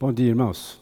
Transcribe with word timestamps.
Bom 0.00 0.14
dia, 0.14 0.28
irmãos. 0.28 0.80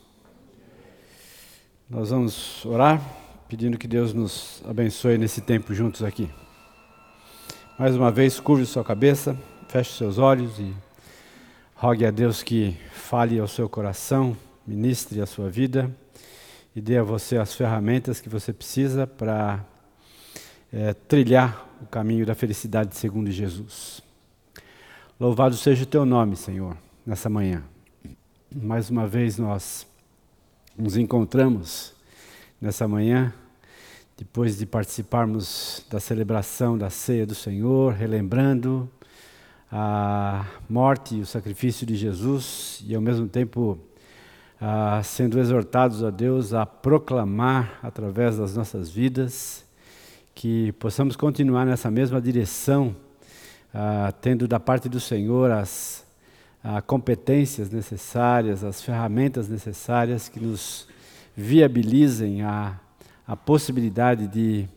Nós 1.90 2.10
vamos 2.10 2.65
orar 2.65 3.02
pedindo 3.48 3.77
que 3.77 3.89
Deus 3.89 4.14
nos 4.14 4.62
abençoe 4.64 5.19
nesse 5.19 5.41
tempo 5.41 5.75
juntos 5.75 6.04
aqui. 6.04 6.30
Mais 7.76 7.96
uma 7.96 8.12
vez, 8.12 8.38
curve 8.38 8.64
sua 8.64 8.84
cabeça, 8.84 9.36
feche 9.66 9.90
seus 9.94 10.18
olhos 10.18 10.60
e 10.60 10.72
rogue 11.74 12.06
a 12.06 12.12
Deus 12.12 12.44
que 12.44 12.76
fale 12.92 13.40
ao 13.40 13.48
seu 13.48 13.68
coração, 13.68 14.36
ministre 14.65 15.21
a 15.21 15.26
sua 15.26 15.50
vida 15.50 15.92
e 16.77 16.80
dê 16.80 16.96
a 16.96 17.03
você 17.03 17.39
as 17.39 17.53
ferramentas 17.53 18.21
que 18.21 18.29
você 18.29 18.53
precisa 18.53 19.05
para 19.05 19.66
é, 20.73 20.95
trilhar 20.95 21.69
o 21.82 21.87
caminho 21.87 22.25
da 22.25 22.37
felicidade 22.37 22.96
segundo 22.96 23.32
Jesus. 23.32 24.00
Louvado 25.19 25.57
seja 25.57 25.82
o 25.82 25.87
teu 25.87 26.07
nome, 26.07 26.37
Senhor, 26.37 26.77
nessa 27.05 27.29
manhã. 27.29 27.64
Mais 28.51 28.89
uma 28.89 29.07
vez 29.07 29.37
nós 29.37 29.87
nos 30.75 30.97
encontramos 30.97 31.93
nessa 32.59 32.88
manhã, 32.88 33.30
depois 34.16 34.57
de 34.57 34.65
participarmos 34.65 35.84
da 35.91 36.01
celebração 36.01 36.79
da 36.79 36.88
ceia 36.88 37.27
do 37.27 37.34
Senhor, 37.34 37.93
relembrando 37.93 38.88
a 39.71 40.47
morte 40.66 41.16
e 41.16 41.21
o 41.21 41.27
sacrifício 41.27 41.87
de 41.87 41.95
Jesus 41.95 42.83
e 42.87 42.95
ao 42.95 43.02
mesmo 43.02 43.29
tempo 43.29 43.79
sendo 45.05 45.38
exortados 45.38 46.02
a 46.02 46.09
Deus 46.09 46.55
a 46.55 46.65
proclamar 46.65 47.79
através 47.83 48.38
das 48.38 48.57
nossas 48.57 48.88
vidas 48.88 49.62
que 50.35 50.73
possamos 50.73 51.16
continuar 51.16 51.66
nessa 51.66 51.91
mesma 51.91 52.19
direção, 52.19 52.96
tendo 54.23 54.49
da 54.49 54.59
parte 54.59 54.88
do 54.88 54.99
Senhor 54.99 55.51
as 55.51 56.08
a 56.62 56.83
competências 56.83 57.71
necessárias, 57.71 58.65
as 58.65 58.83
ferramentas 58.83 59.49
necessárias 59.49 60.29
que 60.29 60.41
nos 60.41 60.89
viabilizem 61.37 62.43
a, 62.43 62.79
a 63.27 63.37
possibilidade 63.37 64.27
de 64.27 64.69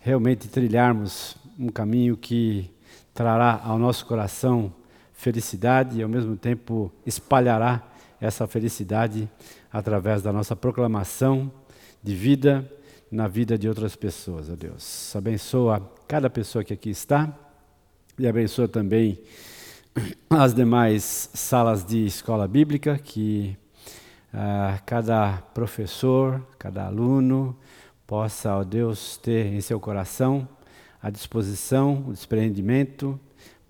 realmente 0.00 0.48
trilharmos 0.48 1.36
um 1.58 1.68
caminho 1.68 2.16
que 2.16 2.70
trará 3.14 3.60
ao 3.64 3.78
nosso 3.78 4.04
coração 4.04 4.72
felicidade 5.14 5.98
e 5.98 6.02
ao 6.02 6.08
mesmo 6.08 6.36
tempo 6.36 6.92
espalhará 7.04 7.82
essa 8.20 8.46
felicidade 8.46 9.28
através 9.72 10.22
da 10.22 10.32
nossa 10.32 10.54
proclamação 10.54 11.50
de 12.02 12.14
vida 12.14 12.70
na 13.10 13.26
vida 13.26 13.56
de 13.56 13.68
outras 13.68 13.96
pessoas, 13.96 14.50
ó 14.50 14.54
Deus. 14.54 15.14
Abençoa 15.16 15.90
cada 16.06 16.28
pessoa 16.28 16.62
que 16.62 16.74
aqui 16.74 16.90
está 16.90 17.34
e 18.18 18.26
abençoa 18.26 18.68
também 18.68 19.18
as 20.28 20.54
demais 20.54 21.30
salas 21.32 21.84
de 21.84 22.04
escola 22.04 22.46
bíblica, 22.46 22.98
que 22.98 23.56
uh, 24.32 24.80
cada 24.84 25.38
professor, 25.54 26.44
cada 26.58 26.86
aluno 26.86 27.56
possa, 28.06 28.54
ó 28.56 28.64
Deus, 28.64 29.16
ter 29.16 29.46
em 29.46 29.60
seu 29.60 29.80
coração 29.80 30.48
a 31.02 31.10
disposição, 31.10 32.04
o 32.08 32.12
desprendimento 32.12 33.18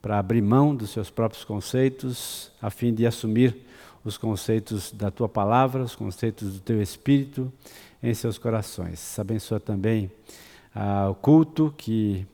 para 0.02 0.18
abrir 0.18 0.42
mão 0.42 0.74
dos 0.74 0.90
seus 0.90 1.10
próprios 1.10 1.44
conceitos, 1.44 2.52
a 2.60 2.70
fim 2.70 2.92
de 2.92 3.06
assumir 3.06 3.64
os 4.04 4.16
conceitos 4.16 4.92
da 4.92 5.10
tua 5.10 5.28
palavra, 5.28 5.82
os 5.82 5.96
conceitos 5.96 6.54
do 6.54 6.60
teu 6.60 6.80
espírito 6.80 7.52
em 8.02 8.14
seus 8.14 8.38
corações. 8.38 9.18
Abençoa 9.18 9.58
também 9.58 10.10
uh, 10.74 11.10
o 11.10 11.14
culto 11.14 11.74
que 11.76 12.26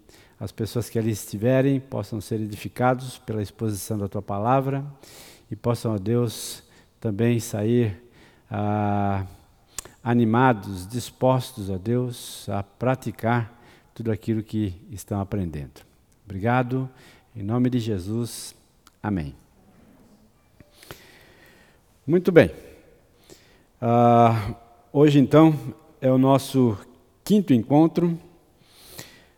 as 0.42 0.50
pessoas 0.50 0.90
que 0.90 0.98
ali 0.98 1.12
estiverem 1.12 1.78
possam 1.78 2.20
ser 2.20 2.40
edificados 2.40 3.16
pela 3.16 3.40
exposição 3.40 3.96
da 3.96 4.08
tua 4.08 4.20
palavra 4.20 4.84
e 5.48 5.54
possam, 5.54 5.94
ó 5.94 5.98
Deus, 5.98 6.64
também 6.98 7.38
sair 7.38 8.02
ah, 8.50 9.24
animados, 10.02 10.84
dispostos, 10.88 11.70
ó 11.70 11.78
Deus, 11.78 12.48
a 12.48 12.60
praticar 12.60 13.56
tudo 13.94 14.10
aquilo 14.10 14.42
que 14.42 14.74
estão 14.90 15.20
aprendendo. 15.20 15.80
Obrigado, 16.24 16.90
em 17.36 17.42
nome 17.44 17.70
de 17.70 17.78
Jesus, 17.78 18.52
amém. 19.00 19.36
Muito 22.04 22.32
bem. 22.32 22.50
Ah, 23.80 24.56
hoje, 24.92 25.20
então, 25.20 25.56
é 26.00 26.10
o 26.10 26.18
nosso 26.18 26.76
quinto 27.22 27.54
encontro 27.54 28.18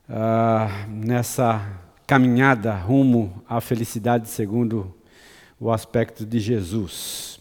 uh, 0.08 0.90
nessa 0.90 1.64
caminhada 2.06 2.74
rumo 2.74 3.42
à 3.48 3.60
felicidade 3.60 4.28
segundo 4.28 4.94
o 5.58 5.70
aspecto 5.70 6.26
de 6.26 6.38
Jesus. 6.38 7.40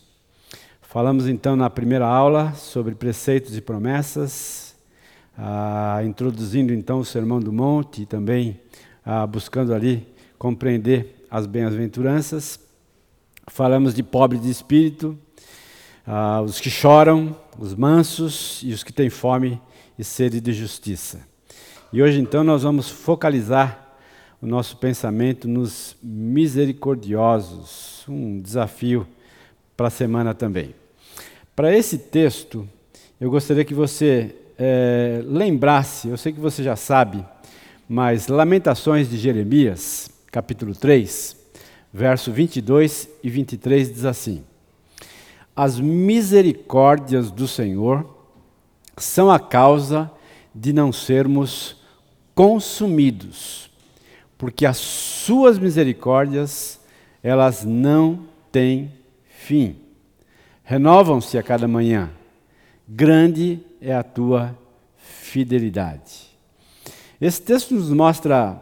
Falamos 0.82 1.28
então 1.28 1.56
na 1.56 1.70
primeira 1.70 2.06
aula 2.06 2.54
sobre 2.54 2.96
preceitos 2.96 3.58
e 3.58 3.62
promessas, 3.62 4.76
uh, 5.38 6.06
introduzindo 6.06 6.74
então 6.74 7.00
o 7.00 7.06
Sermão 7.06 7.40
do 7.40 7.52
Monte 7.52 8.04
e 8.04 8.06
também 8.06 8.60
uh, 9.06 9.28
buscando 9.28 9.74
ali 9.74 10.08
compreender 10.38 11.26
as 11.30 11.46
bem-aventuranças. 11.46 12.60
Falamos 13.48 13.94
de 13.94 14.04
pobre 14.04 14.38
de 14.38 14.50
espírito, 14.50 15.18
os 16.46 16.62
que 16.62 16.70
choram, 16.70 17.36
os 17.60 17.76
mansos 17.76 18.62
e 18.64 18.72
os 18.72 18.84
que 18.84 18.94
têm 18.94 19.10
fome 19.10 19.62
e 20.00 20.04
sede 20.04 20.40
de 20.40 20.54
justiça. 20.54 21.33
E 21.94 22.02
hoje 22.02 22.20
então 22.20 22.44
nós 22.44 22.64
vamos 22.64 22.90
focalizar 22.90 23.96
o 24.42 24.48
nosso 24.48 24.78
pensamento 24.78 25.48
nos 25.48 25.96
misericordiosos, 26.02 28.04
um 28.10 28.42
desafio 28.42 29.06
para 29.78 29.90
a 29.90 29.92
semana 29.92 30.34
também. 30.34 30.74
Para 31.56 31.78
esse 31.78 32.00
texto, 32.00 32.68
eu 33.22 33.30
gostaria 33.30 33.64
que 33.64 33.76
você 33.76 34.36
é, 34.58 35.22
lembrasse, 35.24 36.08
eu 36.08 36.18
sei 36.18 36.34
que 36.34 36.40
você 36.40 36.64
já 36.64 36.76
sabe, 36.76 37.24
mas 37.88 38.28
Lamentações 38.28 39.08
de 39.08 39.20
Jeremias, 39.20 40.10
capítulo 40.32 40.74
3, 40.74 41.38
verso 41.94 42.32
22 42.32 43.08
e 43.24 43.30
23 43.30 43.94
diz 43.94 44.06
assim: 44.06 44.44
As 45.56 45.80
misericórdias 45.80 47.30
do 47.30 47.48
Senhor 47.48 48.04
são 48.98 49.30
a 49.30 49.40
causa 49.40 50.10
de 50.56 50.74
não 50.74 50.92
sermos 50.92 51.83
consumidos, 52.36 53.70
porque 54.38 54.66
as 54.66 54.78
suas 54.78 55.58
misericórdias, 55.60 56.80
elas 57.22 57.64
não 57.64 58.26
têm 58.52 58.92
fim. 59.28 59.76
Renovam-se 60.64 61.38
a 61.38 61.44
cada 61.44 61.68
manhã. 61.68 62.10
Grande 62.88 63.60
é 63.82 63.94
a 63.94 64.04
tua 64.04 64.58
fidelidade. 64.98 66.28
Esse 67.20 67.42
texto 67.42 67.74
nos 67.74 67.90
mostra 67.90 68.62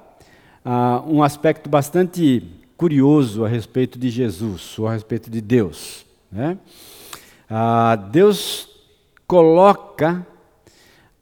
uh, 0.66 1.12
um 1.12 1.24
aspecto 1.24 1.70
bastante 1.70 2.44
curioso 2.78 3.46
a 3.46 3.48
respeito 3.48 3.98
de 3.98 4.10
Jesus, 4.10 4.78
ou 4.78 4.88
a 4.88 4.94
respeito 4.94 5.30
de 5.30 5.42
Deus. 5.42 6.06
Né? 6.32 6.58
Uh, 7.50 8.10
Deus 8.10 8.70
coloca 9.28 10.26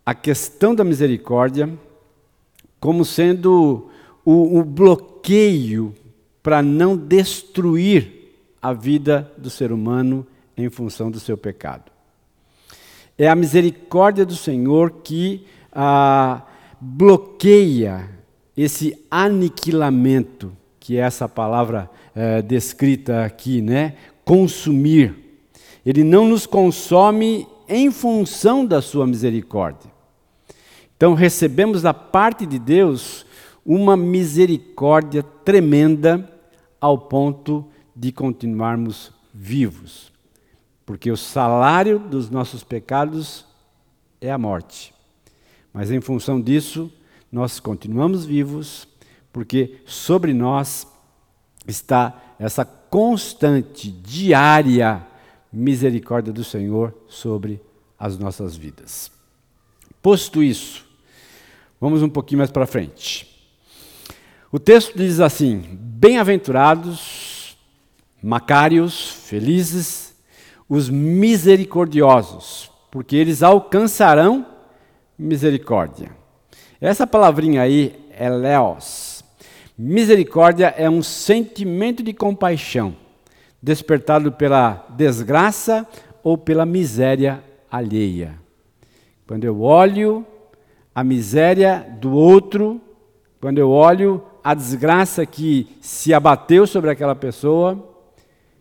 a 0.05 0.13
questão 0.13 0.73
da 0.73 0.83
misericórdia 0.83 1.69
como 2.79 3.03
sendo 3.03 3.89
o, 4.23 4.59
o 4.59 4.63
bloqueio 4.63 5.93
para 6.41 6.61
não 6.61 6.95
destruir 6.95 8.33
a 8.61 8.73
vida 8.73 9.31
do 9.37 9.49
ser 9.49 9.71
humano 9.71 10.25
em 10.57 10.69
função 10.69 11.09
do 11.09 11.19
seu 11.19 11.37
pecado. 11.37 11.91
É 13.17 13.27
a 13.27 13.35
misericórdia 13.35 14.25
do 14.25 14.35
Senhor 14.35 14.91
que 15.03 15.45
ah, 15.71 16.43
bloqueia 16.79 18.09
esse 18.55 18.97
aniquilamento, 19.09 20.51
que 20.79 20.97
é 20.97 21.01
essa 21.01 21.27
palavra 21.27 21.89
eh, 22.15 22.41
descrita 22.41 23.23
aqui, 23.23 23.61
né? 23.61 23.95
Consumir. 24.25 25.15
Ele 25.85 26.03
não 26.03 26.27
nos 26.27 26.45
consome 26.45 27.47
em 27.67 27.91
função 27.91 28.65
da 28.65 28.81
sua 28.81 29.07
misericórdia. 29.07 29.89
Então 30.99 31.13
recebemos 31.13 31.81
da 31.81 31.93
parte 31.93 32.45
de 32.45 32.59
Deus 32.59 33.25
uma 33.65 33.95
misericórdia 33.95 35.23
tremenda 35.23 36.29
ao 36.81 36.97
ponto 36.97 37.65
de 37.95 38.11
continuarmos 38.11 39.13
vivos. 39.33 40.11
Porque 40.85 41.09
o 41.09 41.15
salário 41.15 41.99
dos 41.99 42.29
nossos 42.29 42.65
pecados 42.65 43.45
é 44.19 44.29
a 44.29 44.37
morte. 44.37 44.93
Mas 45.71 45.89
em 45.89 46.01
função 46.01 46.41
disso, 46.41 46.91
nós 47.31 47.61
continuamos 47.61 48.25
vivos, 48.25 48.85
porque 49.31 49.79
sobre 49.85 50.33
nós 50.33 50.85
está 51.65 52.35
essa 52.37 52.65
constante, 52.65 53.89
diária 53.89 55.07
misericórdia 55.49 56.33
do 56.33 56.43
Senhor 56.43 56.93
sobre 57.07 57.61
as 57.97 58.17
nossas 58.17 58.57
vidas. 58.57 59.09
Posto 60.01 60.43
isso, 60.43 60.88
Vamos 61.79 62.03
um 62.03 62.09
pouquinho 62.09 62.39
mais 62.39 62.51
para 62.51 62.65
frente. 62.65 63.25
O 64.51 64.59
texto 64.59 64.97
diz 64.97 65.19
assim: 65.19 65.63
Bem-aventurados, 65.71 67.57
macários, 68.21 69.11
felizes, 69.25 70.13
os 70.67 70.89
misericordiosos, 70.89 72.69
porque 72.91 73.15
eles 73.15 73.41
alcançarão 73.41 74.45
misericórdia. 75.17 76.11
Essa 76.81 77.07
palavrinha 77.07 77.61
aí 77.61 77.95
é 78.11 78.29
leos. 78.29 79.23
Misericórdia 79.77 80.73
é 80.77 80.89
um 80.89 81.01
sentimento 81.01 82.03
de 82.03 82.11
compaixão, 82.11 82.93
despertado 83.61 84.33
pela 84.33 84.85
desgraça 84.89 85.87
ou 86.21 86.37
pela 86.37 86.65
miséria 86.65 87.41
alheia. 87.71 88.37
Quando 89.25 89.45
eu 89.45 89.61
olho 89.61 90.25
a 90.93 91.03
miséria 91.03 91.85
do 91.99 92.11
outro, 92.11 92.81
quando 93.39 93.57
eu 93.57 93.69
olho 93.69 94.23
a 94.43 94.53
desgraça 94.53 95.25
que 95.25 95.67
se 95.81 96.13
abateu 96.13 96.65
sobre 96.65 96.89
aquela 96.89 97.15
pessoa, 97.15 97.87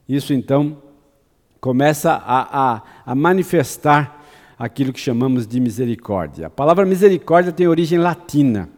isso 0.08 0.32
então 0.32 0.76
começa 1.60 2.12
a, 2.12 2.74
a, 2.74 2.82
a 3.06 3.14
manifestar 3.14 4.24
aquilo 4.58 4.92
que 4.92 5.00
chamamos 5.00 5.46
de 5.46 5.60
misericórdia. 5.60 6.46
A 6.46 6.50
palavra 6.50 6.84
misericórdia 6.84 7.52
tem 7.52 7.66
origem 7.66 7.98
latina. 7.98 8.68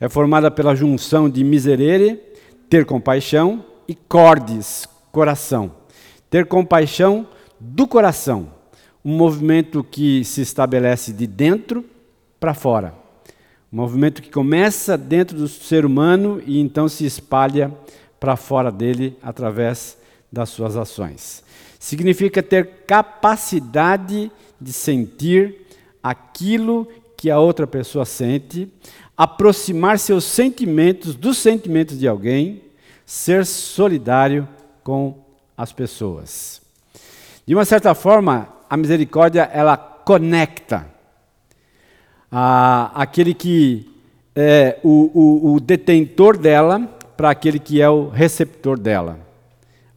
É 0.00 0.08
formada 0.08 0.50
pela 0.50 0.74
junção 0.74 1.30
de 1.30 1.44
miserere, 1.44 2.20
ter 2.68 2.84
compaixão, 2.84 3.64
e 3.86 3.94
cordes, 3.94 4.88
coração. 5.10 5.72
Ter 6.30 6.46
compaixão 6.46 7.26
do 7.60 7.86
coração. 7.86 8.48
Um 9.04 9.16
movimento 9.16 9.84
que 9.84 10.24
se 10.24 10.40
estabelece 10.40 11.12
de 11.12 11.26
dentro 11.26 11.84
para 12.42 12.54
fora. 12.54 12.92
Um 13.72 13.76
movimento 13.76 14.20
que 14.20 14.28
começa 14.28 14.98
dentro 14.98 15.36
do 15.38 15.46
ser 15.46 15.86
humano 15.86 16.42
e 16.44 16.58
então 16.58 16.88
se 16.88 17.06
espalha 17.06 17.72
para 18.18 18.34
fora 18.34 18.68
dele 18.68 19.16
através 19.22 19.96
das 20.30 20.48
suas 20.48 20.76
ações. 20.76 21.44
Significa 21.78 22.42
ter 22.42 22.84
capacidade 22.84 24.28
de 24.60 24.72
sentir 24.72 25.68
aquilo 26.02 26.88
que 27.16 27.30
a 27.30 27.38
outra 27.38 27.64
pessoa 27.64 28.04
sente, 28.04 28.68
aproximar 29.16 30.00
seus 30.00 30.24
sentimentos 30.24 31.14
dos 31.14 31.38
sentimentos 31.38 31.96
de 31.96 32.08
alguém, 32.08 32.60
ser 33.06 33.46
solidário 33.46 34.48
com 34.82 35.16
as 35.56 35.72
pessoas. 35.72 36.60
De 37.46 37.54
uma 37.54 37.64
certa 37.64 37.94
forma, 37.94 38.48
a 38.68 38.76
misericórdia 38.76 39.48
ela 39.52 39.76
conecta 39.76 40.90
a, 42.32 42.90
aquele 42.94 43.34
que 43.34 43.86
é 44.34 44.78
o, 44.82 45.10
o, 45.12 45.54
o 45.54 45.60
detentor 45.60 46.38
dela 46.38 46.80
para 47.16 47.30
aquele 47.30 47.58
que 47.58 47.82
é 47.82 47.88
o 47.90 48.08
receptor 48.08 48.78
dela. 48.78 49.20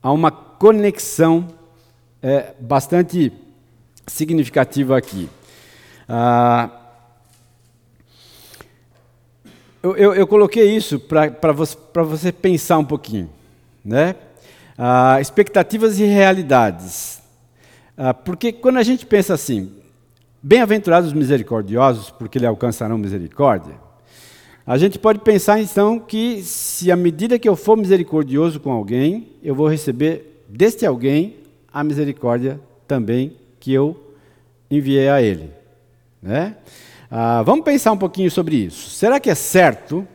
Há 0.04 0.12
uma 0.12 0.30
conexão 0.30 1.48
é, 2.22 2.54
bastante 2.60 3.32
significativa 4.06 4.98
aqui. 4.98 5.30
Ah, 6.08 6.70
eu, 9.82 9.96
eu, 9.96 10.14
eu, 10.16 10.28
coloquei 10.28 10.76
isso 10.76 11.00
para 11.00 11.52
você, 11.54 11.78
você 11.94 12.32
pensar 12.32 12.78
um 12.78 12.86
pouquinho. 12.86 13.30
Né? 13.84 14.16
Ah, 14.78 15.22
expectativas 15.22 16.00
e 16.00 16.04
realidades. 16.04 17.22
Ah, 17.98 18.14
porque 18.14 18.52
quando 18.52 18.78
a 18.78 18.84
gente 18.84 19.06
pensa 19.06 19.34
assim, 19.34 19.72
bem-aventurados 20.46 21.08
os 21.08 21.14
misericordiosos, 21.14 22.12
porque 22.12 22.38
lhe 22.38 22.46
alcançarão 22.46 23.00
misericórdia, 23.00 23.74
a 24.64 24.78
gente 24.78 25.00
pode 25.00 25.18
pensar 25.20 25.60
então 25.60 26.00
que 26.00 26.44
se 26.44 26.92
à 26.92 26.96
medida 26.96 27.40
que 27.40 27.50
eu 27.50 27.56
for 27.56 27.76
misericordioso 27.76 28.60
com 28.60 28.72
alguém, 28.72 29.32
eu 29.42 29.56
vou 29.56 29.68
receber 29.68 30.44
deste 30.48 30.86
alguém 30.86 31.38
a 31.74 31.84
misericórdia 31.84 32.60
também 32.88 33.36
que 33.60 33.74
eu 33.74 34.14
enviei 34.70 35.10
a 35.10 35.20
ele. 35.20 35.50
Né? 36.22 36.56
Ah, 37.10 37.42
vamos 37.42 37.66
pensar 37.66 37.92
um 37.92 37.98
pouquinho 37.98 38.30
sobre 38.30 38.56
isso. 38.56 38.92
Será 38.92 39.20
que 39.20 39.32
é 39.32 39.36
certo 39.36 40.08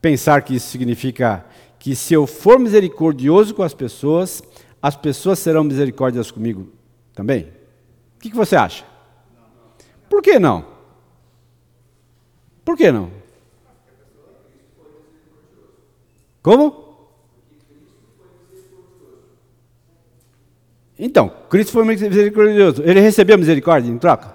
pensar 0.00 0.42
que 0.42 0.56
isso 0.56 0.66
significa 0.66 1.44
que 1.78 1.94
se 1.94 2.12
eu 2.12 2.26
for 2.26 2.58
misericordioso 2.58 3.54
com 3.54 3.62
as 3.62 3.72
pessoas, 3.72 4.42
as 4.82 4.96
pessoas 4.96 5.38
serão 5.38 5.62
misericórdias 5.62 6.32
comigo 6.32 6.72
também? 7.14 7.42
O 8.16 8.20
que, 8.20 8.30
que 8.30 8.36
você 8.36 8.56
acha? 8.56 8.93
Por 10.14 10.22
que 10.22 10.38
não? 10.38 10.64
Por 12.64 12.76
que 12.76 12.92
não? 12.92 13.10
Como? 16.40 17.08
Então, 20.96 21.28
Cristo 21.50 21.72
foi 21.72 21.84
misericordioso. 21.84 22.80
Ele 22.84 23.00
recebeu 23.00 23.36
misericórdia 23.36 23.90
em 23.90 23.98
troca? 23.98 24.32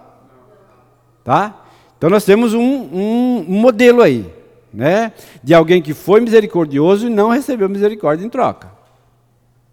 Tá? 1.24 1.64
Então 1.98 2.10
nós 2.10 2.26
temos 2.26 2.54
um, 2.54 2.60
um, 2.60 3.46
modelo 3.48 4.02
aí, 4.02 4.30
né? 4.74 5.14
De 5.42 5.54
alguém 5.54 5.82
que 5.82 5.94
foi 5.94 6.20
misericordioso 6.20 7.08
e 7.08 7.10
não 7.10 7.30
recebeu 7.30 7.70
misericórdia 7.70 8.26
em 8.26 8.30
troca. 8.30 8.70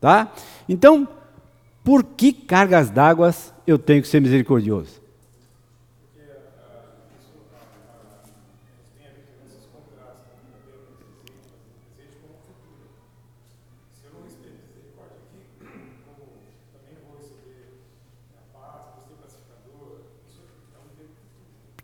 Tá? 0.01 0.33
Então, 0.69 1.09
por 1.83 2.05
que 2.05 2.33
cargas 2.33 2.91
d'água 2.91 3.35
eu 3.67 3.77
tenho 3.77 4.03
que 4.03 4.09
ser 4.09 4.21
misericordioso? 4.21 5.05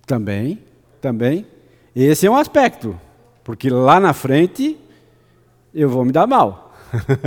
Também, 0.07 0.59
também. 1.01 1.47
Esse 1.95 2.27
é 2.27 2.31
um 2.31 2.37
aspecto, 2.37 2.99
porque 3.45 3.71
lá 3.71 4.01
na 4.01 4.13
frente 4.13 4.79
eu 5.75 5.89
vou 5.89 6.05
me 6.05 6.13
dar 6.13 6.27
mal. 6.27 6.75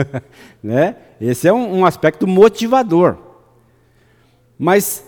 né? 0.62 0.96
Esse 1.20 1.48
é 1.48 1.54
um, 1.54 1.80
um 1.80 1.86
aspecto 1.86 2.28
motivador. 2.28 3.18
Mas 4.58 5.06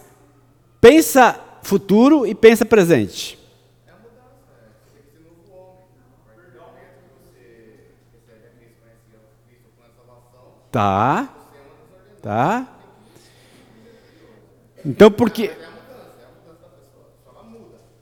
pensa 0.82 1.40
futuro 1.62 2.26
e 2.26 2.34
pensa 2.34 2.66
presente. 2.66 3.38
Tá. 10.72 11.34
Tá. 12.22 12.68
Então, 14.86 15.12
porque 15.12 15.52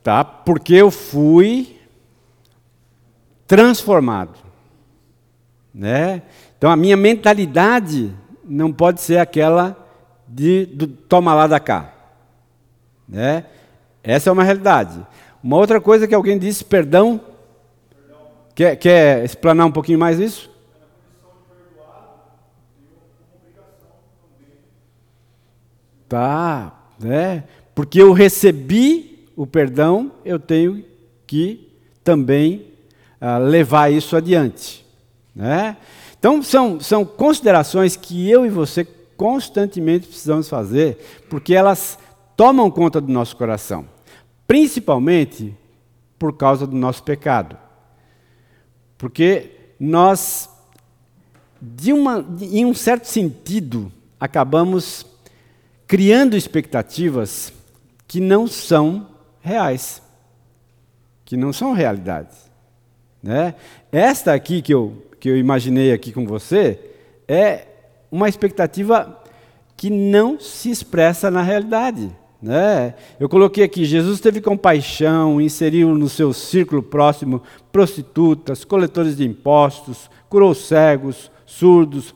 tá? 0.06 0.22
Porque 0.22 0.72
eu 0.72 0.88
fui 0.88 1.80
transformado, 3.44 4.38
né? 5.74 6.22
Então 6.56 6.70
a 6.70 6.76
minha 6.76 6.96
mentalidade 6.96 8.14
não 8.44 8.72
pode 8.72 9.00
ser 9.00 9.18
aquela 9.18 9.76
de 10.28 10.66
do, 10.66 10.86
toma 10.86 11.34
lá 11.34 11.48
da 11.48 11.58
cá, 11.58 11.92
né? 13.08 13.46
Essa 14.00 14.30
é 14.30 14.32
uma 14.32 14.44
realidade. 14.44 15.04
Uma 15.42 15.56
outra 15.56 15.80
coisa 15.80 16.06
que 16.06 16.14
alguém 16.14 16.38
disse, 16.38 16.64
perdão, 16.64 17.20
perdão. 17.90 18.28
Quer, 18.54 18.76
quer 18.76 19.24
explanar 19.24 19.66
um 19.66 19.72
pouquinho 19.72 19.98
mais 19.98 20.20
isso? 20.20 20.48
Tá, 26.08 26.72
né? 26.96 27.42
Porque 27.74 28.00
eu 28.00 28.12
recebi 28.12 29.15
o 29.36 29.46
perdão, 29.46 30.10
eu 30.24 30.40
tenho 30.40 30.82
que 31.26 31.70
também 32.02 32.72
uh, 33.20 33.38
levar 33.38 33.92
isso 33.92 34.16
adiante. 34.16 34.84
Né? 35.34 35.76
Então, 36.18 36.42
são, 36.42 36.80
são 36.80 37.04
considerações 37.04 37.94
que 37.94 38.28
eu 38.30 38.46
e 38.46 38.48
você 38.48 38.84
constantemente 39.16 40.06
precisamos 40.06 40.48
fazer, 40.48 40.98
porque 41.28 41.54
elas 41.54 41.98
tomam 42.36 42.70
conta 42.70 43.00
do 43.00 43.12
nosso 43.12 43.36
coração, 43.36 43.86
principalmente 44.46 45.54
por 46.18 46.34
causa 46.36 46.66
do 46.66 46.74
nosso 46.74 47.02
pecado. 47.02 47.56
Porque 48.96 49.50
nós, 49.78 50.48
de 51.60 51.92
uma, 51.92 52.24
em 52.40 52.64
um 52.64 52.74
certo 52.74 53.04
sentido, 53.04 53.92
acabamos 54.18 55.04
criando 55.86 56.36
expectativas 56.36 57.52
que 58.08 58.20
não 58.20 58.46
são 58.46 59.15
reais, 59.46 60.02
que 61.24 61.36
não 61.36 61.52
são 61.52 61.72
realidades. 61.72 62.50
Né? 63.22 63.54
Esta 63.92 64.34
aqui 64.34 64.60
que 64.60 64.74
eu, 64.74 65.06
que 65.20 65.28
eu 65.28 65.36
imaginei 65.36 65.92
aqui 65.92 66.12
com 66.12 66.26
você 66.26 66.80
é 67.28 67.66
uma 68.10 68.28
expectativa 68.28 69.22
que 69.76 69.88
não 69.88 70.40
se 70.40 70.68
expressa 70.68 71.30
na 71.30 71.42
realidade. 71.42 72.10
Né? 72.42 72.94
Eu 73.20 73.28
coloquei 73.28 73.62
aqui: 73.62 73.84
Jesus 73.84 74.18
teve 74.20 74.40
compaixão, 74.40 75.40
inseriu 75.40 75.94
no 75.94 76.08
seu 76.08 76.32
círculo 76.32 76.82
próximo 76.82 77.40
prostitutas, 77.70 78.64
coletores 78.64 79.16
de 79.16 79.24
impostos, 79.24 80.10
curou 80.28 80.54
cegos, 80.54 81.30
surdos, 81.44 82.12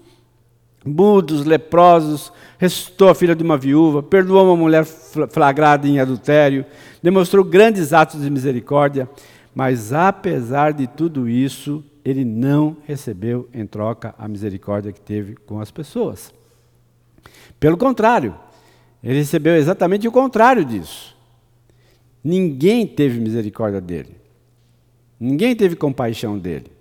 mudos, 0.85 1.45
leprosos, 1.45 2.33
ressuscitou 2.59 3.09
a 3.09 3.15
filha 3.15 3.35
de 3.35 3.43
uma 3.43 3.57
viúva, 3.57 4.03
perdoou 4.03 4.47
uma 4.47 4.57
mulher 4.57 4.85
flagrada 4.85 5.87
em 5.87 5.99
adultério, 5.99 6.65
demonstrou 7.03 7.45
grandes 7.45 7.93
atos 7.93 8.23
de 8.23 8.31
misericórdia, 8.31 9.09
mas 9.55 9.93
apesar 9.93 10.73
de 10.73 10.87
tudo 10.87 11.29
isso, 11.29 11.85
ele 12.05 12.25
não 12.25 12.77
recebeu 12.87 13.49
em 13.53 13.67
troca 13.67 14.15
a 14.19 14.27
misericórdia 14.27 14.93
que 14.93 15.01
teve 15.01 15.37
com 15.37 15.61
as 15.61 15.71
pessoas. 15.71 16.33
Pelo 17.59 17.77
contrário, 17.77 18.35
ele 19.03 19.19
recebeu 19.19 19.57
exatamente 19.57 20.09
o 20.09 20.13
contrário 20.13 20.65
disso. 20.65 21.17
Ninguém 22.23 22.87
teve 22.87 23.19
misericórdia 23.21 23.81
dele. 23.81 24.17
Ninguém 25.19 25.55
teve 25.55 25.77
compaixão 25.77 26.39
dele. 26.39 26.73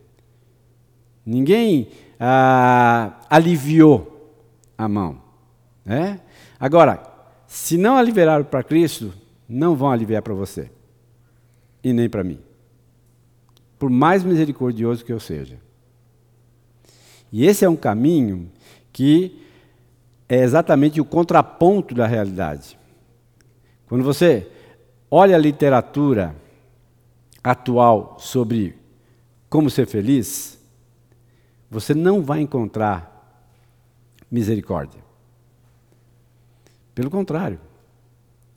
Ninguém 1.26 1.90
ah, 2.20 3.20
aliviou 3.30 4.38
a 4.78 4.88
mão. 4.88 5.22
Né? 5.86 6.20
Agora, 6.60 7.02
se 7.48 7.78
não 7.78 7.98
aliviaram 7.98 8.44
para 8.44 8.64
Cristo, 8.64 9.14
não 9.48 9.76
vão 9.76 9.90
aliviar 9.90 10.22
para 10.22 10.34
você. 10.34 10.70
E 11.84 11.94
nem 11.94 12.10
para 12.10 12.24
mim. 12.24 12.40
Por 13.78 13.90
mais 13.90 14.24
misericordioso 14.24 15.06
que 15.06 15.14
eu 15.14 15.20
seja. 15.20 15.58
E 17.32 17.46
esse 17.46 17.64
é 17.64 17.70
um 17.70 17.76
caminho 17.76 18.52
que 18.92 19.42
é 20.28 20.44
exatamente 20.44 21.00
o 21.00 21.06
contraponto 21.06 21.96
da 21.96 22.06
realidade. 22.06 22.78
Quando 23.88 24.04
você 24.04 24.48
olha 25.10 25.36
a 25.36 25.40
literatura 25.40 26.36
atual 27.44 28.18
sobre 28.20 28.76
como 29.50 29.70
ser 29.70 29.88
feliz, 29.88 30.59
você 31.70 31.94
não 31.94 32.22
vai 32.22 32.42
encontrar 32.42 33.16
misericórdia. 34.32 35.02
Pelo 36.94 37.10
contrário, 37.10 37.60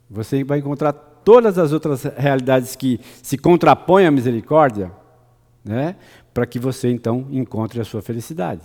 você 0.09 0.43
vai 0.43 0.59
encontrar 0.59 0.93
todas 0.93 1.57
as 1.57 1.71
outras 1.71 2.03
realidades 2.03 2.75
que 2.75 2.99
se 3.21 3.37
contrapõem 3.37 4.05
à 4.05 4.11
misericórdia, 4.11 4.91
né, 5.63 5.95
para 6.33 6.45
que 6.45 6.59
você 6.59 6.89
então 6.89 7.27
encontre 7.31 7.79
a 7.79 7.85
sua 7.85 8.01
felicidade. 8.01 8.61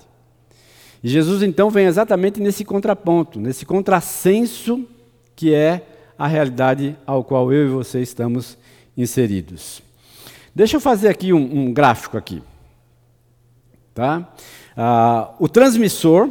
E 1.03 1.09
Jesus 1.09 1.43
então 1.43 1.71
vem 1.71 1.87
exatamente 1.87 2.41
nesse 2.41 2.65
contraponto, 2.65 3.39
nesse 3.39 3.65
contrassenso 3.65 4.85
que 5.37 5.55
é 5.55 5.87
a 6.19 6.27
realidade 6.27 6.97
ao 7.07 7.23
qual 7.23 7.53
eu 7.53 7.67
e 7.67 7.71
você 7.71 8.01
estamos 8.01 8.59
inseridos. 8.97 9.81
Deixa 10.53 10.77
eu 10.77 10.81
fazer 10.81 11.09
aqui 11.09 11.33
um, 11.33 11.67
um 11.69 11.73
gráfico 11.73 12.19
aqui. 12.19 12.43
Tá? 13.99 14.33
Ah, 14.77 15.35
o 15.41 15.49
transmissor, 15.49 16.31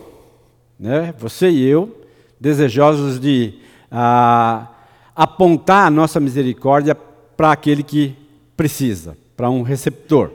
né, 0.79 1.13
você 1.19 1.49
e 1.49 1.67
eu, 1.67 2.01
desejosos 2.39 3.19
de 3.19 3.55
ah, 3.91 4.69
apontar 5.13 5.85
a 5.85 5.89
nossa 5.89 6.17
misericórdia 6.17 6.95
para 6.95 7.51
aquele 7.51 7.83
que 7.83 8.15
precisa, 8.55 9.17
para 9.35 9.49
um 9.49 9.63
receptor. 9.63 10.31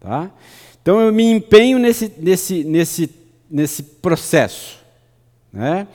Tá? 0.00 0.30
Então 0.80 1.02
eu 1.02 1.12
me 1.12 1.30
empenho 1.30 1.78
nesse, 1.78 2.10
nesse, 2.16 2.64
nesse, 2.64 3.14
nesse 3.50 3.82
processo. 3.82 4.78
Né? 5.52 5.86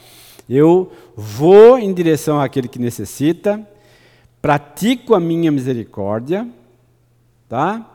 Eu 0.48 0.92
vou 1.16 1.80
em 1.80 1.92
direção 1.92 2.40
àquele 2.40 2.68
que 2.68 2.78
necessita, 2.78 3.60
pratico 4.40 5.16
a 5.16 5.20
minha 5.20 5.52
misericórdia, 5.52 6.48
tá? 7.50 7.92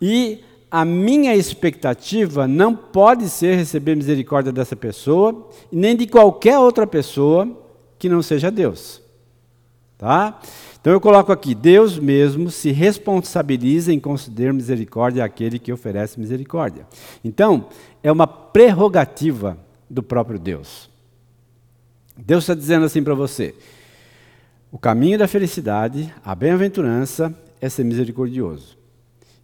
E 0.00 0.42
a 0.74 0.84
minha 0.84 1.36
expectativa 1.36 2.48
não 2.48 2.74
pode 2.74 3.28
ser 3.28 3.54
receber 3.54 3.94
misericórdia 3.94 4.50
dessa 4.50 4.74
pessoa, 4.74 5.48
nem 5.70 5.94
de 5.94 6.04
qualquer 6.04 6.58
outra 6.58 6.84
pessoa 6.84 7.48
que 7.96 8.08
não 8.08 8.20
seja 8.20 8.50
Deus. 8.50 9.00
Tá? 9.96 10.40
Então 10.80 10.92
eu 10.92 11.00
coloco 11.00 11.30
aqui: 11.30 11.54
Deus 11.54 11.96
mesmo 11.96 12.50
se 12.50 12.72
responsabiliza 12.72 13.92
em 13.92 14.00
conceder 14.00 14.52
misericórdia 14.52 15.24
àquele 15.24 15.60
que 15.60 15.72
oferece 15.72 16.18
misericórdia. 16.18 16.88
Então, 17.22 17.68
é 18.02 18.10
uma 18.10 18.26
prerrogativa 18.26 19.56
do 19.88 20.02
próprio 20.02 20.40
Deus. 20.40 20.90
Deus 22.18 22.42
está 22.42 22.54
dizendo 22.54 22.84
assim 22.84 23.04
para 23.04 23.14
você: 23.14 23.54
o 24.72 24.78
caminho 24.78 25.20
da 25.20 25.28
felicidade, 25.28 26.12
a 26.24 26.34
bem-aventurança, 26.34 27.32
é 27.60 27.68
ser 27.68 27.84
misericordioso. 27.84 28.76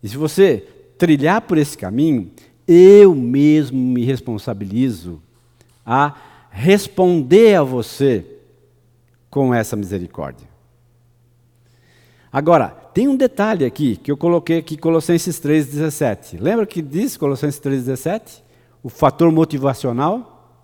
E 0.02 0.08
se 0.08 0.16
você 0.16 0.66
trilhar 1.00 1.40
por 1.40 1.56
esse 1.56 1.78
caminho, 1.78 2.30
eu 2.68 3.14
mesmo 3.14 3.78
me 3.78 4.04
responsabilizo 4.04 5.22
a 5.84 6.14
responder 6.50 7.54
a 7.54 7.62
você 7.62 8.26
com 9.30 9.54
essa 9.54 9.74
misericórdia. 9.76 10.46
Agora, 12.30 12.68
tem 12.68 13.08
um 13.08 13.16
detalhe 13.16 13.64
aqui 13.64 13.96
que 13.96 14.12
eu 14.12 14.16
coloquei 14.16 14.58
aqui 14.58 14.76
Colossenses 14.76 15.40
3:17. 15.40 16.36
Lembra 16.36 16.66
que 16.66 16.82
diz 16.82 17.16
Colossenses 17.16 17.58
3:17? 17.60 18.42
O 18.82 18.90
fator 18.90 19.32
motivacional? 19.32 20.60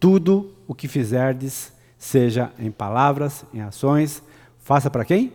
Tudo 0.00 0.54
o 0.66 0.74
que 0.74 0.88
fizerdes, 0.88 1.70
seja 1.98 2.50
em 2.58 2.70
palavras, 2.70 3.44
em 3.52 3.60
ações, 3.60 4.22
faça 4.58 4.88
para 4.88 5.04
quem? 5.04 5.34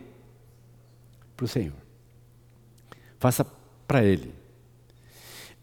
Para 1.38 1.46
o 1.46 1.48
Senhor. 1.48 1.75
Faça 3.20 3.46
para 3.88 4.04
Ele. 4.04 4.34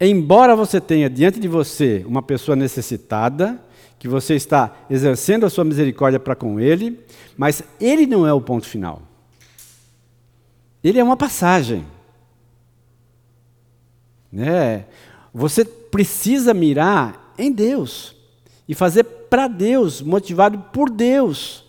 Embora 0.01 0.57
você 0.57 0.81
tenha 0.81 1.09
diante 1.09 1.39
de 1.39 1.47
você 1.47 2.05
uma 2.07 2.23
pessoa 2.23 2.57
necessitada, 2.57 3.61
que 3.99 4.09
você 4.09 4.35
está 4.35 4.75
exercendo 4.91 5.47
a 5.47 5.51
sua 5.51 5.65
misericórdia 5.65 6.19
para 6.19 6.35
com 6.35 6.59
Ele, 6.59 6.99
mas 7.37 7.63
Ele 7.81 8.05
não 8.05 8.27
é 8.27 8.33
o 8.33 8.41
ponto 8.41 8.67
final. 8.67 9.03
Ele 10.83 10.99
é 10.99 11.05
uma 11.05 11.17
passagem. 11.17 11.87
Né? 14.33 14.87
Você 15.33 15.65
precisa 15.65 16.53
mirar 16.53 17.33
em 17.39 17.53
Deus 17.53 18.17
e 18.69 18.75
fazer 18.75 19.05
para 19.05 19.47
Deus, 19.47 20.03
motivado 20.03 20.59
por 20.73 20.91
Deus. 20.91 21.65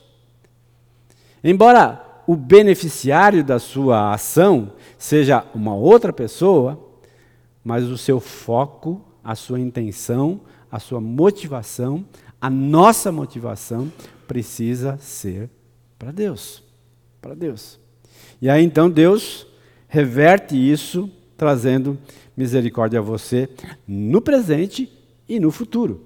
Embora 1.44 2.04
o 2.26 2.36
beneficiário 2.36 3.44
da 3.44 3.60
sua 3.60 4.14
ação 4.14 4.72
seja 5.04 5.46
uma 5.54 5.76
outra 5.76 6.14
pessoa, 6.14 6.80
mas 7.62 7.84
o 7.84 7.98
seu 7.98 8.22
foco, 8.22 9.02
a 9.22 9.36
sua 9.36 9.60
intenção, 9.60 10.40
a 10.72 10.80
sua 10.80 11.02
motivação, 11.02 12.06
a 12.40 12.50
nossa 12.50 13.12
motivação 13.12 13.92
precisa 14.26 14.98
ser 15.00 15.50
para 16.00 16.10
Deus. 16.10 16.64
Para 17.22 17.34
Deus. 17.34 17.78
E 18.42 18.50
aí 18.50 18.64
então 18.64 18.90
Deus 18.90 19.46
reverte 19.90 20.56
isso, 20.56 21.12
trazendo 21.36 21.98
misericórdia 22.36 23.00
a 23.00 23.04
você 23.04 23.50
no 23.86 24.22
presente 24.22 24.90
e 25.28 25.38
no 25.38 25.52
futuro, 25.52 26.00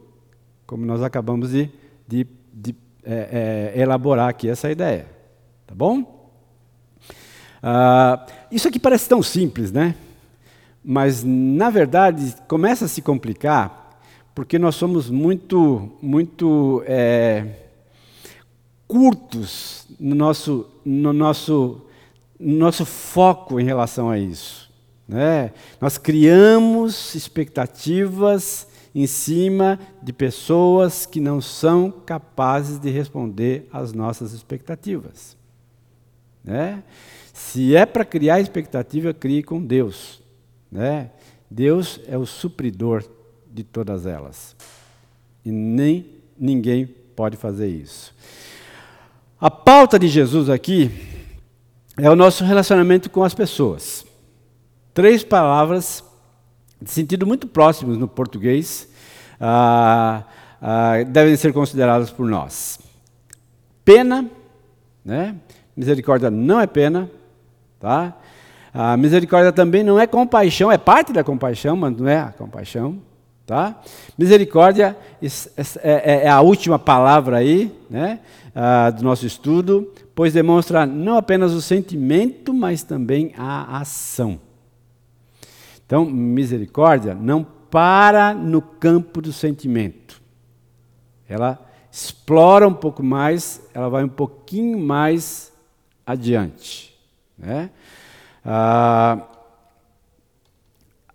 como 0.65 0.87
nós 0.87 1.03
acabamos 1.03 1.51
de, 1.51 1.69
de, 2.07 2.25
de 2.51 2.75
é, 3.03 3.73
é, 3.75 3.79
elaborar 3.79 4.27
aqui 4.27 4.49
essa 4.49 4.71
ideia. 4.71 5.05
Tá 5.67 5.75
bom? 5.75 6.16
Ah, 7.69 8.25
isso 8.49 8.65
aqui 8.65 8.79
parece 8.79 9.09
tão 9.09 9.21
simples, 9.21 9.73
né? 9.73 9.93
Mas, 10.81 11.21
na 11.21 11.69
verdade, 11.69 12.33
começa 12.47 12.85
a 12.85 12.87
se 12.87 13.01
complicar 13.01 13.99
porque 14.33 14.57
nós 14.57 14.75
somos 14.75 15.09
muito, 15.09 15.91
muito 16.01 16.81
é, 16.85 17.43
curtos 18.87 19.85
no 19.99 20.15
nosso, 20.15 20.65
no, 20.85 21.11
nosso, 21.11 21.81
no 22.39 22.55
nosso 22.57 22.85
foco 22.85 23.59
em 23.59 23.65
relação 23.65 24.09
a 24.09 24.17
isso. 24.17 24.71
Né? 25.05 25.51
Nós 25.81 25.97
criamos 25.97 27.15
expectativas 27.15 28.65
em 28.95 29.07
cima 29.07 29.77
de 30.01 30.13
pessoas 30.13 31.05
que 31.05 31.19
não 31.19 31.41
são 31.41 31.91
capazes 31.91 32.79
de 32.79 32.89
responder 32.89 33.67
às 33.73 33.91
nossas 33.91 34.31
expectativas. 34.31 35.35
Né? 36.45 36.81
Se 37.37 37.75
é 37.75 37.85
para 37.85 38.03
criar 38.03 38.41
expectativa, 38.41 39.13
crie 39.13 39.43
com 39.43 39.63
Deus. 39.63 40.19
Né? 40.71 41.11
Deus 41.47 41.99
é 42.07 42.17
o 42.17 42.25
supridor 42.25 43.03
de 43.53 43.63
todas 43.63 44.07
elas. 44.07 44.55
E 45.45 45.51
nem 45.51 46.07
ninguém 46.37 46.87
pode 47.15 47.37
fazer 47.37 47.67
isso. 47.67 48.11
A 49.39 49.51
pauta 49.51 49.99
de 49.99 50.07
Jesus 50.07 50.49
aqui 50.49 50.89
é 51.95 52.09
o 52.09 52.15
nosso 52.15 52.43
relacionamento 52.43 53.07
com 53.07 53.23
as 53.23 53.35
pessoas. 53.35 54.03
Três 54.91 55.23
palavras 55.23 56.03
de 56.81 56.89
sentido 56.89 57.27
muito 57.27 57.47
próximos 57.47 57.99
no 57.99 58.07
português 58.07 58.89
ah, 59.39 60.23
ah, 60.59 61.03
devem 61.03 61.35
ser 61.35 61.53
consideradas 61.53 62.09
por 62.09 62.27
nós. 62.27 62.79
Pena, 63.85 64.27
né? 65.05 65.35
Misericórdia 65.75 66.31
não 66.31 66.59
é 66.59 66.65
pena, 66.65 67.07
tá? 67.79 68.17
A 68.73 68.95
misericórdia 68.97 69.51
também 69.51 69.83
não 69.83 69.99
é 69.99 70.05
compaixão, 70.05 70.71
é 70.71 70.77
parte 70.77 71.11
da 71.11 71.23
compaixão, 71.23 71.75
mas 71.75 71.97
não 71.97 72.07
é 72.07 72.19
a 72.19 72.31
compaixão, 72.31 72.99
Tá? 73.47 73.81
Misericórdia 74.17 74.97
é, 75.81 76.25
é 76.25 76.29
a 76.29 76.41
última 76.41 76.77
palavra 76.77 77.37
aí, 77.37 77.73
né, 77.89 78.19
do 78.97 79.03
nosso 79.03 79.25
estudo, 79.25 79.89
pois 80.13 80.33
demonstra 80.33 80.85
não 80.85 81.15
apenas 81.15 81.53
o 81.53 81.61
sentimento, 81.61 82.53
mas 82.53 82.83
também 82.83 83.31
a 83.37 83.79
ação. 83.79 84.37
Então, 85.85 86.03
misericórdia 86.03 87.15
não 87.15 87.41
para 87.71 88.33
no 88.33 88.61
campo 88.61 89.21
do 89.21 89.31
sentimento. 89.31 90.21
Ela 91.25 91.57
explora 91.89 92.67
um 92.67 92.73
pouco 92.73 93.01
mais, 93.01 93.61
ela 93.73 93.87
vai 93.87 94.03
um 94.03 94.09
pouquinho 94.09 94.77
mais 94.77 95.53
adiante. 96.05 96.86
Né? 97.37 97.69
Ah, 98.43 99.27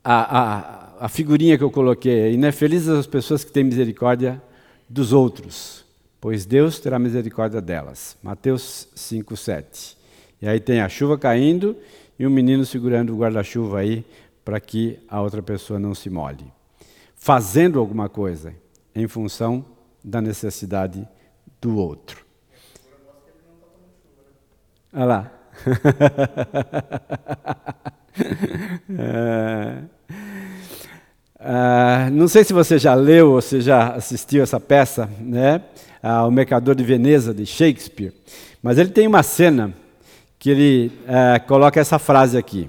a, 0.04 0.38
a, 0.38 1.06
a 1.06 1.08
figurinha 1.08 1.56
que 1.56 1.64
eu 1.64 1.70
coloquei 1.70 2.24
aí, 2.24 2.36
né? 2.36 2.52
Felizes 2.52 2.88
as 2.88 3.06
pessoas 3.06 3.44
que 3.44 3.52
têm 3.52 3.64
misericórdia 3.64 4.42
dos 4.88 5.12
outros, 5.12 5.84
pois 6.20 6.44
Deus 6.44 6.78
terá 6.78 6.98
misericórdia 6.98 7.60
delas. 7.60 8.16
Mateus 8.22 8.88
5, 8.94 9.36
7. 9.36 9.96
E 10.40 10.48
aí 10.48 10.60
tem 10.60 10.80
a 10.80 10.88
chuva 10.88 11.16
caindo 11.16 11.76
e 12.18 12.26
um 12.26 12.30
menino 12.30 12.64
segurando 12.64 13.14
o 13.14 13.18
guarda-chuva 13.18 13.78
aí 13.78 14.04
para 14.44 14.60
que 14.60 14.98
a 15.08 15.20
outra 15.20 15.42
pessoa 15.42 15.78
não 15.78 15.94
se 15.94 16.10
molhe. 16.10 16.52
Fazendo 17.14 17.78
alguma 17.78 18.08
coisa 18.08 18.54
em 18.94 19.06
função 19.06 19.64
da 20.02 20.20
necessidade 20.20 21.06
do 21.60 21.76
outro. 21.76 22.26
Olha 24.92 25.04
lá. 25.04 25.41
é, 28.98 29.82
é, 31.44 32.10
não 32.10 32.28
sei 32.28 32.44
se 32.44 32.52
você 32.52 32.78
já 32.78 32.94
leu 32.94 33.32
ou 33.32 33.40
se 33.40 33.60
já 33.60 33.94
assistiu 33.94 34.42
essa 34.42 34.60
peça, 34.60 35.08
né? 35.20 35.62
Ah, 36.02 36.26
o 36.26 36.30
Mercador 36.30 36.74
de 36.74 36.84
Veneza, 36.84 37.34
de 37.34 37.46
Shakespeare. 37.46 38.12
Mas 38.62 38.78
ele 38.78 38.90
tem 38.90 39.06
uma 39.06 39.22
cena 39.22 39.72
que 40.38 40.50
ele 40.50 40.92
é, 41.06 41.38
coloca 41.38 41.80
essa 41.80 41.98
frase 41.98 42.38
aqui. 42.38 42.68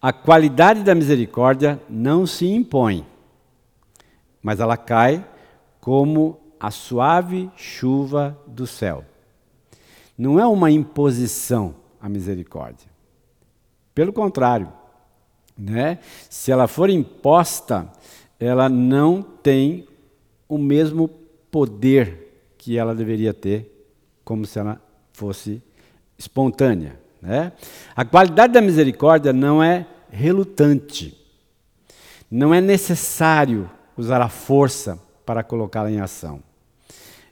A 0.00 0.12
qualidade 0.12 0.82
da 0.82 0.94
misericórdia 0.94 1.80
não 1.88 2.26
se 2.26 2.46
impõe, 2.46 3.04
mas 4.42 4.60
ela 4.60 4.76
cai 4.76 5.24
como 5.80 6.38
a 6.60 6.70
suave 6.70 7.50
chuva 7.56 8.38
do 8.46 8.66
céu. 8.66 9.04
Não 10.16 10.40
é 10.40 10.46
uma 10.46 10.70
imposição 10.70 11.74
a 12.06 12.08
misericórdia. 12.08 12.88
Pelo 13.92 14.12
contrário, 14.12 14.72
né? 15.58 15.98
se 16.30 16.52
ela 16.52 16.68
for 16.68 16.88
imposta, 16.88 17.90
ela 18.38 18.68
não 18.68 19.20
tem 19.20 19.88
o 20.48 20.56
mesmo 20.56 21.08
poder 21.50 22.54
que 22.58 22.78
ela 22.78 22.94
deveria 22.94 23.34
ter, 23.34 23.88
como 24.24 24.46
se 24.46 24.56
ela 24.56 24.80
fosse 25.12 25.60
espontânea. 26.16 26.96
Né? 27.20 27.52
A 27.96 28.04
qualidade 28.04 28.52
da 28.52 28.60
misericórdia 28.60 29.32
não 29.32 29.60
é 29.60 29.84
relutante. 30.08 31.18
Não 32.30 32.54
é 32.54 32.60
necessário 32.60 33.68
usar 33.96 34.20
a 34.20 34.28
força 34.28 34.96
para 35.24 35.42
colocá-la 35.42 35.90
em 35.90 36.00
ação. 36.00 36.40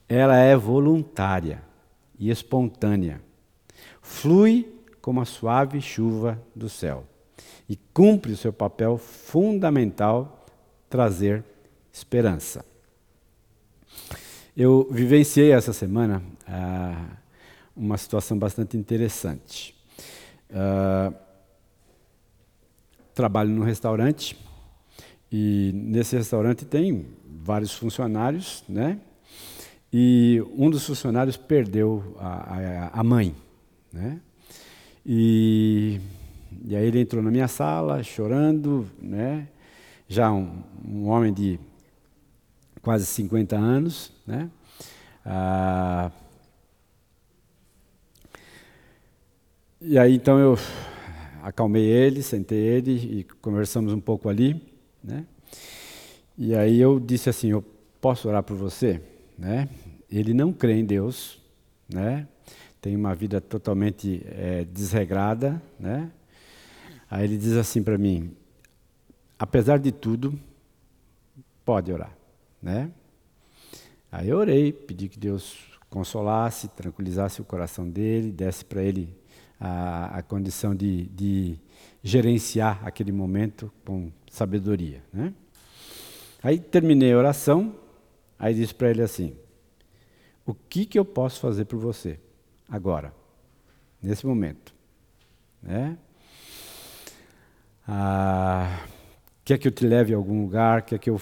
Ela 0.09 0.37
é 0.37 0.57
voluntária 0.57 1.62
e 2.19 2.28
espontânea. 2.28 3.21
Flui 4.05 4.71
como 5.01 5.23
a 5.23 5.25
suave 5.25 5.81
chuva 5.81 6.39
do 6.55 6.69
céu 6.69 7.05
e 7.67 7.75
cumpre 7.75 8.33
o 8.33 8.37
seu 8.37 8.53
papel 8.53 8.99
fundamental 8.99 10.47
trazer 10.91 11.43
esperança. 11.91 12.63
Eu 14.55 14.87
vivenciei 14.91 15.53
essa 15.53 15.73
semana 15.73 16.23
ah, 16.47 17.17
uma 17.75 17.97
situação 17.97 18.39
bastante 18.39 18.77
interessante. 18.77 19.75
Ah, 20.53 21.11
trabalho 23.14 23.49
num 23.49 23.64
restaurante 23.64 24.37
e 25.33 25.71
nesse 25.75 26.14
restaurante 26.14 26.67
tem 26.67 27.07
vários 27.25 27.73
funcionários, 27.73 28.62
né? 28.69 29.01
E 29.90 30.45
um 30.57 30.69
dos 30.69 30.87
funcionários 30.87 31.38
perdeu 31.38 32.17
a, 32.19 32.90
a, 32.93 33.01
a 33.01 33.03
mãe, 33.03 33.35
né? 33.94 34.20
E, 35.07 36.00
e 36.66 36.74
aí 36.74 36.87
ele 36.87 37.00
entrou 37.00 37.22
na 37.22 37.30
minha 37.30 37.46
sala 37.46 38.02
chorando, 38.02 38.87
né? 39.00 39.48
Já 40.09 40.33
um, 40.33 40.62
um 40.85 41.09
homem 41.09 41.33
de 41.33 41.61
quase 42.83 43.07
50 43.07 43.57
anos, 43.57 44.12
né? 44.26 44.50
Ah, 45.24 46.11
e 49.80 49.96
aí 49.96 50.14
então 50.14 50.38
eu 50.38 50.59
acalmei 51.42 51.85
ele, 51.85 52.22
sentei 52.22 52.59
ele 52.59 53.20
e 53.20 53.24
conversamos 53.40 53.92
um 53.92 54.00
pouco 54.00 54.28
ali, 54.28 54.61
né? 55.02 55.24
E 56.37 56.52
aí 56.54 56.80
eu 56.80 56.98
disse 56.98 57.30
assim, 57.30 57.50
eu 57.50 57.64
posso 58.00 58.28
orar 58.28 58.42
por 58.42 58.57
você, 58.57 59.00
né? 59.38 59.68
Ele 60.11 60.35
não 60.35 60.52
crê 60.52 60.74
em 60.74 60.85
Deus, 60.85 61.40
né? 61.88 62.26
Tem 62.85 62.94
uma 62.94 63.14
vida 63.14 63.40
totalmente 63.40 64.23
é, 64.27 64.62
desregrada, 64.62 65.62
né? 65.81 66.12
Aí 67.11 67.25
ele 67.25 67.38
diz 67.38 67.55
assim 67.55 67.83
para 67.83 67.97
mim, 67.97 68.37
apesar 69.38 69.79
de 69.79 69.90
tudo, 69.90 70.38
pode 71.64 71.90
orar, 71.90 72.14
né? 72.61 72.90
Aí 74.12 74.29
eu 74.29 74.37
orei, 74.37 74.70
pedi 74.70 75.09
que 75.09 75.18
Deus 75.18 75.57
consolasse, 75.88 76.68
tranquilizasse 76.68 77.40
o 77.40 77.44
coração 77.47 77.88
dele, 77.88 78.31
desse 78.31 78.62
para 78.66 78.83
ele 78.83 79.16
a, 79.59 80.18
a 80.18 80.23
condição 80.23 80.75
de, 80.75 81.07
de, 81.07 81.59
gerenciar 82.03 82.87
aquele 82.87 83.12
momento 83.12 83.73
com 83.83 84.12
sabedoria. 84.31 85.03
Né? 85.11 85.33
Aí 86.42 86.59
terminei 86.59 87.14
a 87.14 87.16
oração, 87.16 87.77
aí 88.38 88.53
disse 88.53 88.75
para 88.75 88.90
ele 88.90 89.01
assim: 89.01 89.35
O 90.44 90.53
que, 90.53 90.85
que 90.85 90.99
eu 90.99 91.05
posso 91.07 91.40
fazer 91.40 91.64
por 91.64 91.79
você 91.79 92.20
agora, 92.68 93.12
nesse 94.03 94.27
momento? 94.27 94.74
Né? 95.62 95.96
Ah, 97.87 98.81
quer 99.44 99.59
que 99.59 99.68
eu 99.68 99.72
te 99.72 99.87
leve 99.87 100.14
a 100.14 100.16
algum 100.16 100.42
lugar? 100.42 100.83
Quer 100.83 100.98
que 100.98 101.11
eu 101.11 101.20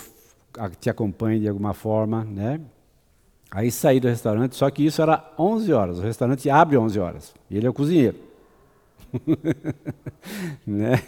te 0.80 0.90
acompanhe 0.90 1.40
de 1.40 1.48
alguma 1.48 1.74
forma? 1.74 2.24
Né? 2.24 2.60
Aí 3.50 3.70
saí 3.70 4.00
do 4.00 4.08
restaurante, 4.08 4.56
só 4.56 4.70
que 4.70 4.84
isso 4.84 5.02
era 5.02 5.32
11 5.38 5.72
horas. 5.72 5.98
O 5.98 6.02
restaurante 6.02 6.48
abre 6.48 6.76
11 6.76 6.98
horas. 6.98 7.34
E 7.50 7.56
ele 7.56 7.66
é 7.66 7.70
o 7.70 7.74
cozinheiro. 7.74 8.16
né? 10.66 11.02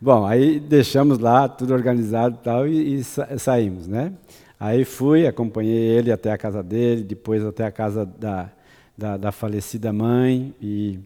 Bom, 0.00 0.26
aí 0.26 0.60
deixamos 0.60 1.18
lá 1.18 1.48
tudo 1.48 1.72
organizado 1.72 2.38
tal, 2.42 2.66
e, 2.66 2.96
e 2.96 3.04
sa 3.04 3.38
saímos. 3.38 3.88
Né? 3.88 4.12
Aí 4.60 4.84
fui, 4.84 5.26
acompanhei 5.26 5.74
ele 5.74 6.12
até 6.12 6.30
a 6.30 6.38
casa 6.38 6.62
dele, 6.62 7.02
depois 7.02 7.44
até 7.44 7.64
a 7.64 7.72
casa 7.72 8.04
da, 8.04 8.50
da, 8.96 9.16
da 9.16 9.32
falecida 9.32 9.92
mãe. 9.92 10.54
E 10.60 10.98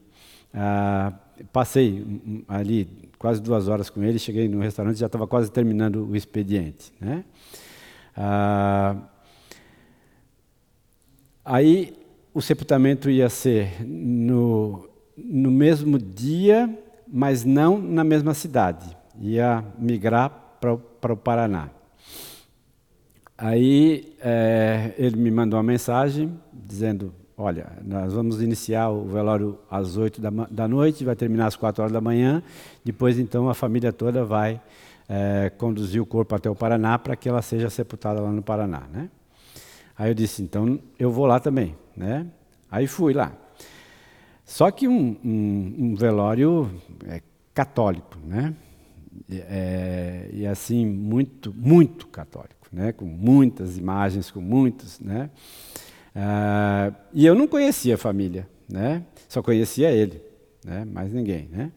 ah, 0.53 1.13
passei 1.53 2.05
ali 2.49 2.89
quase 3.19 3.41
duas 3.41 3.69
horas 3.69 3.91
com 3.91 4.03
ele. 4.03 4.19
Cheguei 4.19 4.49
no 4.49 4.61
restaurante 4.61 4.99
já 4.99 5.07
estava 5.07 5.27
quase 5.27 5.51
terminando 5.51 6.07
o 6.07 6.17
expediente. 6.17 6.93
Né? 7.01 7.25
Ah, 8.17 8.97
Aí 11.51 11.97
o 12.35 12.43
sepultamento 12.43 13.09
ia 13.09 13.31
ser 13.31 13.83
no, 13.83 14.87
no 15.17 15.51
mesmo 15.51 15.99
dia, 15.99 16.69
mas 17.11 17.43
não 17.43 17.79
na 17.79 18.05
mesma 18.05 18.35
cidade. 18.35 18.95
Ia 19.19 19.65
migrar 19.79 20.29
para 20.61 20.75
o 21.15 21.17
Paraná. 21.17 21.71
Aí 23.39 24.15
é, 24.21 24.93
ele 24.99 25.17
me 25.17 25.31
mandou 25.31 25.57
uma 25.57 25.63
mensagem 25.63 26.39
dizendo: 26.53 27.15
Olha, 27.41 27.71
nós 27.85 28.13
vamos 28.13 28.43
iniciar 28.43 28.89
o 28.89 29.05
velório 29.05 29.57
às 29.71 29.97
8 29.97 30.21
da, 30.21 30.29
da 30.29 30.67
noite, 30.67 31.05
vai 31.05 31.15
terminar 31.15 31.47
às 31.47 31.55
4 31.55 31.83
horas 31.83 31.93
da 31.93 32.01
manhã. 32.01 32.43
Depois, 32.85 33.17
então, 33.17 33.49
a 33.49 33.55
família 33.55 33.93
toda 33.93 34.25
vai 34.25 34.61
é, 35.09 35.49
conduzir 35.57 36.03
o 36.03 36.05
corpo 36.05 36.35
até 36.35 36.51
o 36.51 36.55
Paraná 36.57 36.99
para 36.99 37.15
que 37.15 37.29
ela 37.29 37.41
seja 37.41 37.71
sepultada 37.71 38.21
lá 38.21 38.33
no 38.33 38.43
Paraná. 38.43 38.83
Né? 38.93 39.09
Aí 39.97 40.11
eu 40.11 40.15
disse, 40.15 40.43
então 40.43 40.81
eu 40.99 41.13
vou 41.13 41.27
lá 41.27 41.39
também, 41.39 41.77
né? 41.97 42.27
Aí 42.69 42.89
fui 42.89 43.13
lá. 43.13 43.33
Só 44.45 44.73
que 44.73 44.89
um, 44.89 45.17
um, 45.25 45.75
um 45.79 45.95
velório 45.95 46.69
é, 47.07 47.23
católico, 47.55 48.19
né? 48.25 48.53
É, 49.31 50.29
e 50.33 50.45
assim, 50.45 50.85
muito, 50.85 51.55
muito 51.57 52.09
católico, 52.09 52.67
né? 52.73 52.91
Com 52.91 53.05
muitas 53.05 53.79
imagens, 53.79 54.29
com 54.29 54.41
muitos, 54.41 54.99
né? 54.99 55.31
Ah, 56.21 56.93
e 57.15 57.25
eu 57.25 57.37
não 57.37 57.47
conhecia 57.47 57.95
a 57.95 57.99
família, 57.99 58.49
né? 58.69 59.05
Só 59.29 59.41
conhecia 59.41 59.93
ele, 59.93 60.21
né? 60.65 60.85
Mais 60.85 61.13
ninguém, 61.13 61.47
né? 61.47 61.71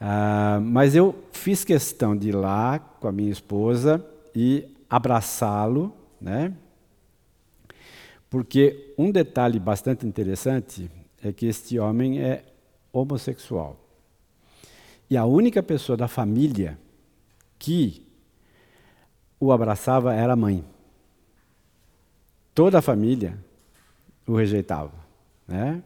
Ah, 0.00 0.58
mas 0.62 0.94
eu 0.94 1.14
fiz 1.30 1.62
questão 1.62 2.16
de 2.16 2.30
ir 2.30 2.34
lá 2.34 2.78
com 2.78 3.06
a 3.06 3.12
minha 3.12 3.30
esposa 3.30 4.02
e 4.34 4.66
abraçá-lo, 4.88 5.94
né? 6.18 6.54
Porque 8.30 8.94
um 8.96 9.10
detalhe 9.10 9.60
bastante 9.60 10.06
interessante 10.06 10.90
é 11.22 11.30
que 11.30 11.44
este 11.44 11.78
homem 11.78 12.22
é 12.22 12.46
homossexual. 12.90 13.78
E 15.10 15.18
a 15.18 15.26
única 15.26 15.62
pessoa 15.62 15.98
da 15.98 16.08
família 16.08 16.78
que 17.58 18.06
o 19.38 19.52
abraçava 19.52 20.14
era 20.14 20.32
a 20.32 20.36
mãe. 20.36 20.64
Toda 22.54 22.78
a 22.78 22.82
família 22.82 23.36
o 24.26 24.36
rejeitava. 24.36 24.92
Né? 25.46 25.82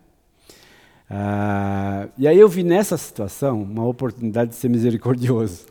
Ah, 1.11 2.09
e 2.19 2.29
aí 2.29 2.39
eu 2.39 2.49
vi 2.49 2.63
nessa 2.63 2.97
situação 2.97 3.63
uma 3.63 3.87
oportunidade 3.87 4.51
de 4.51 4.57
ser 4.57 4.69
misericordioso. 4.69 5.67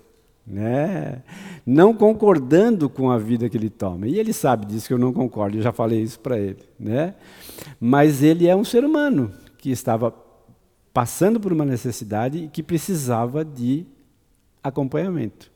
Né? 0.46 1.22
Não 1.66 1.94
concordando 1.94 2.90
com 2.90 3.12
a 3.12 3.18
vida 3.18 3.50
que 3.50 3.58
ele 3.58 3.70
toma. 3.70 4.08
E 4.08 4.18
ele 4.18 4.34
sabe 4.34 4.66
disso 4.66 4.88
que 4.88 4.94
eu 4.94 4.98
não 4.98 5.12
concordo, 5.12 5.58
eu 5.58 5.62
já 5.62 5.74
falei 5.74 6.02
isso 6.02 6.20
para 6.20 6.40
ele. 6.40 6.64
Né? 6.80 7.14
Mas 7.80 8.24
ele 8.24 8.48
é 8.48 8.56
um 8.56 8.64
ser 8.64 8.84
humano 8.84 9.32
que 9.58 9.70
estava 9.70 10.14
passando 10.94 11.40
por 11.40 11.54
uma 11.54 11.66
necessidade 11.66 12.46
e 12.46 12.48
que 12.48 12.64
precisava 12.64 13.46
de 13.46 13.86
acompanhamento. 14.64 15.52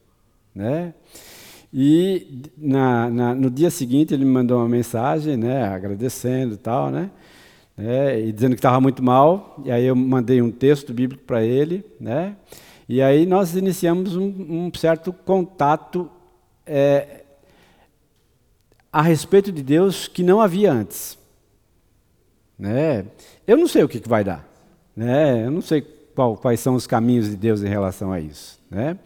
Né? 0.53 0.93
E 1.73 2.43
na, 2.57 3.09
na, 3.09 3.35
no 3.35 3.49
dia 3.49 3.69
seguinte 3.69 4.13
ele 4.13 4.25
me 4.25 4.31
mandou 4.31 4.59
uma 4.59 4.67
mensagem, 4.67 5.37
né, 5.37 5.63
agradecendo 5.63 6.55
e 6.55 6.57
tal, 6.57 6.89
né, 6.89 7.09
né 7.77 8.19
e 8.19 8.31
dizendo 8.31 8.55
que 8.55 8.59
estava 8.59 8.81
muito 8.81 9.01
mal. 9.01 9.61
E 9.63 9.71
aí 9.71 9.85
eu 9.85 9.95
mandei 9.95 10.41
um 10.41 10.51
texto 10.51 10.93
bíblico 10.93 11.23
para 11.23 11.43
ele, 11.43 11.85
né, 11.99 12.35
e 12.89 13.01
aí 13.01 13.25
nós 13.25 13.55
iniciamos 13.55 14.17
um, 14.17 14.67
um 14.67 14.71
certo 14.75 15.13
contato 15.13 16.09
é, 16.65 17.23
a 18.91 19.01
respeito 19.01 19.51
de 19.51 19.63
Deus 19.63 20.07
que 20.07 20.23
não 20.23 20.41
havia 20.41 20.73
antes. 20.73 21.17
Né? 22.59 23.05
Eu 23.47 23.55
não 23.57 23.67
sei 23.67 23.83
o 23.83 23.87
que, 23.87 23.99
que 23.99 24.09
vai 24.09 24.23
dar, 24.23 24.47
né? 24.95 25.45
Eu 25.45 25.51
não 25.51 25.61
sei 25.61 25.81
qual, 25.81 26.37
quais 26.37 26.59
são 26.59 26.75
os 26.75 26.85
caminhos 26.85 27.29
de 27.29 27.35
Deus 27.35 27.63
em 27.63 27.67
relação 27.67 28.11
a 28.11 28.19
isso, 28.19 28.59
né? 28.69 28.97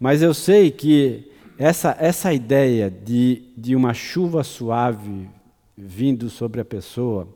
Mas 0.00 0.22
eu 0.22 0.34
sei 0.34 0.70
que 0.70 1.30
essa, 1.58 1.96
essa 1.98 2.32
ideia 2.32 2.88
de, 2.88 3.42
de 3.56 3.74
uma 3.74 3.92
chuva 3.92 4.44
suave 4.44 5.28
vindo 5.76 6.30
sobre 6.30 6.60
a 6.60 6.64
pessoa, 6.64 7.28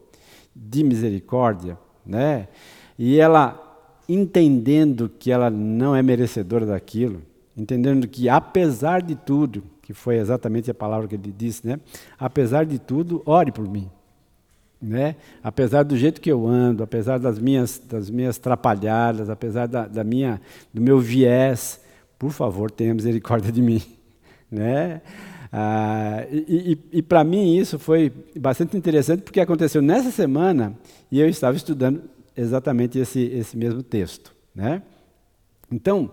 de 0.54 0.84
misericórdia, 0.84 1.76
né? 2.06 2.46
e 2.96 3.18
ela 3.18 3.58
entendendo 4.08 5.08
que 5.08 5.32
ela 5.32 5.50
não 5.50 5.96
é 5.96 6.02
merecedora 6.02 6.66
daquilo, 6.66 7.22
entendendo 7.56 8.06
que 8.06 8.28
apesar 8.28 9.02
de 9.02 9.16
tudo, 9.16 9.64
que 9.82 9.92
foi 9.92 10.18
exatamente 10.18 10.70
a 10.70 10.74
palavra 10.74 11.08
que 11.08 11.16
ele 11.16 11.34
disse, 11.36 11.66
né? 11.66 11.80
apesar 12.18 12.64
de 12.64 12.78
tudo, 12.78 13.22
ore 13.26 13.50
por 13.50 13.68
mim. 13.68 13.90
Né? 14.80 15.16
Apesar 15.42 15.84
do 15.84 15.96
jeito 15.96 16.20
que 16.20 16.30
eu 16.30 16.46
ando, 16.46 16.82
apesar 16.82 17.18
das 17.18 17.38
minhas, 17.38 17.80
das 17.88 18.10
minhas 18.10 18.38
trapalhadas, 18.38 19.30
apesar 19.30 19.66
da, 19.66 19.86
da 19.86 20.04
minha, 20.04 20.40
do 20.72 20.80
meu 20.80 20.98
viés, 20.98 21.80
por 22.18 22.30
favor, 22.30 22.70
tenha 22.70 22.94
misericórdia 22.94 23.50
de 23.50 23.62
mim 23.62 23.82
né? 24.52 25.00
Ah, 25.50 26.24
e, 26.30 26.78
e, 26.92 26.98
e 26.98 27.02
para 27.02 27.24
mim 27.24 27.56
isso 27.56 27.78
foi 27.78 28.12
bastante 28.36 28.76
interessante 28.76 29.22
porque 29.22 29.40
aconteceu 29.40 29.82
nessa 29.82 30.10
semana 30.10 30.78
e 31.10 31.20
eu 31.20 31.28
estava 31.28 31.56
estudando 31.56 32.02
exatamente 32.36 32.98
esse, 32.98 33.20
esse 33.20 33.56
mesmo 33.56 33.82
texto, 33.82 34.34
né? 34.54 34.82
Então, 35.70 36.10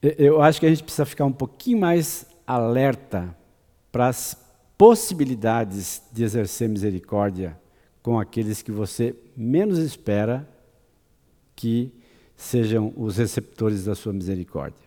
eu 0.00 0.40
acho 0.40 0.60
que 0.60 0.66
a 0.66 0.68
gente 0.68 0.82
precisa 0.82 1.04
ficar 1.04 1.24
um 1.24 1.32
pouquinho 1.32 1.80
mais 1.80 2.26
alerta 2.46 3.36
para 3.90 4.08
as 4.08 4.36
possibilidades 4.78 6.02
de 6.12 6.22
exercer 6.22 6.68
misericórdia 6.68 7.58
com 8.02 8.18
aqueles 8.18 8.62
que 8.62 8.70
você 8.70 9.16
menos 9.36 9.78
espera 9.78 10.48
que 11.56 11.92
sejam 12.36 12.92
os 12.96 13.16
receptores 13.16 13.86
da 13.86 13.94
sua 13.94 14.12
misericórdia. 14.12 14.86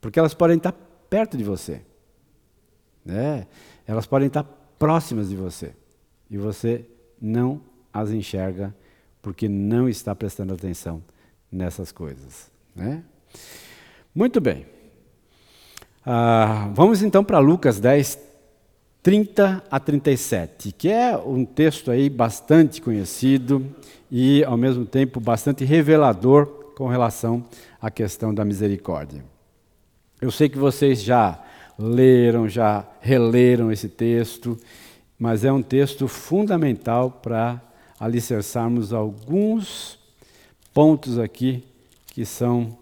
Porque 0.00 0.18
elas 0.18 0.32
podem 0.32 0.56
estar 0.56 0.74
perto 1.12 1.36
de 1.36 1.44
você. 1.44 1.82
Né? 3.04 3.46
Elas 3.86 4.06
podem 4.06 4.28
estar 4.28 4.44
próximas 4.78 5.28
de 5.28 5.36
você. 5.36 5.74
E 6.30 6.38
você 6.38 6.86
não 7.20 7.60
as 7.92 8.12
enxerga 8.12 8.74
porque 9.20 9.46
não 9.46 9.90
está 9.90 10.14
prestando 10.14 10.54
atenção 10.54 11.02
nessas 11.50 11.92
coisas. 11.92 12.50
Né? 12.74 13.02
Muito 14.14 14.40
bem. 14.40 14.64
Ah, 16.02 16.70
vamos 16.72 17.02
então 17.02 17.22
para 17.22 17.38
Lucas 17.38 17.78
10, 17.78 18.18
30 19.02 19.64
a 19.70 19.78
37, 19.78 20.72
que 20.72 20.88
é 20.88 21.14
um 21.14 21.44
texto 21.44 21.90
aí 21.90 22.08
bastante 22.08 22.80
conhecido 22.80 23.66
e, 24.10 24.42
ao 24.44 24.56
mesmo 24.56 24.86
tempo, 24.86 25.20
bastante 25.20 25.62
revelador 25.62 26.46
com 26.74 26.88
relação 26.88 27.44
à 27.82 27.90
questão 27.90 28.32
da 28.32 28.46
misericórdia. 28.46 29.30
Eu 30.22 30.30
sei 30.30 30.48
que 30.48 30.56
vocês 30.56 31.02
já 31.02 31.42
leram, 31.76 32.48
já 32.48 32.88
releram 33.00 33.72
esse 33.72 33.88
texto, 33.88 34.56
mas 35.18 35.44
é 35.44 35.52
um 35.52 35.60
texto 35.60 36.06
fundamental 36.06 37.10
para 37.10 37.60
alicerçarmos 37.98 38.92
alguns 38.92 39.98
pontos 40.72 41.18
aqui 41.18 41.64
que 42.06 42.24
são 42.24 42.78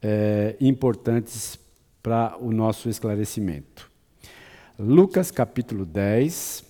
é, 0.00 0.54
importantes 0.60 1.58
para 2.00 2.36
o 2.38 2.52
nosso 2.52 2.88
esclarecimento. 2.88 3.90
Lucas 4.78 5.32
capítulo 5.32 5.84
10, 5.84 6.64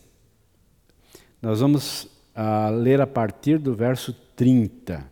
nós 1.43 1.61
vamos 1.61 2.09
ah, 2.35 2.71
ler 2.71 2.99
a 3.03 3.07
partir 3.07 3.59
do 3.59 3.75
verso 3.75 4.15
30. 4.35 5.07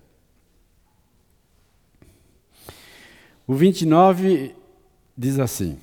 O 3.46 3.52
29 3.52 4.54
diz 5.16 5.38
assim: 5.38 5.78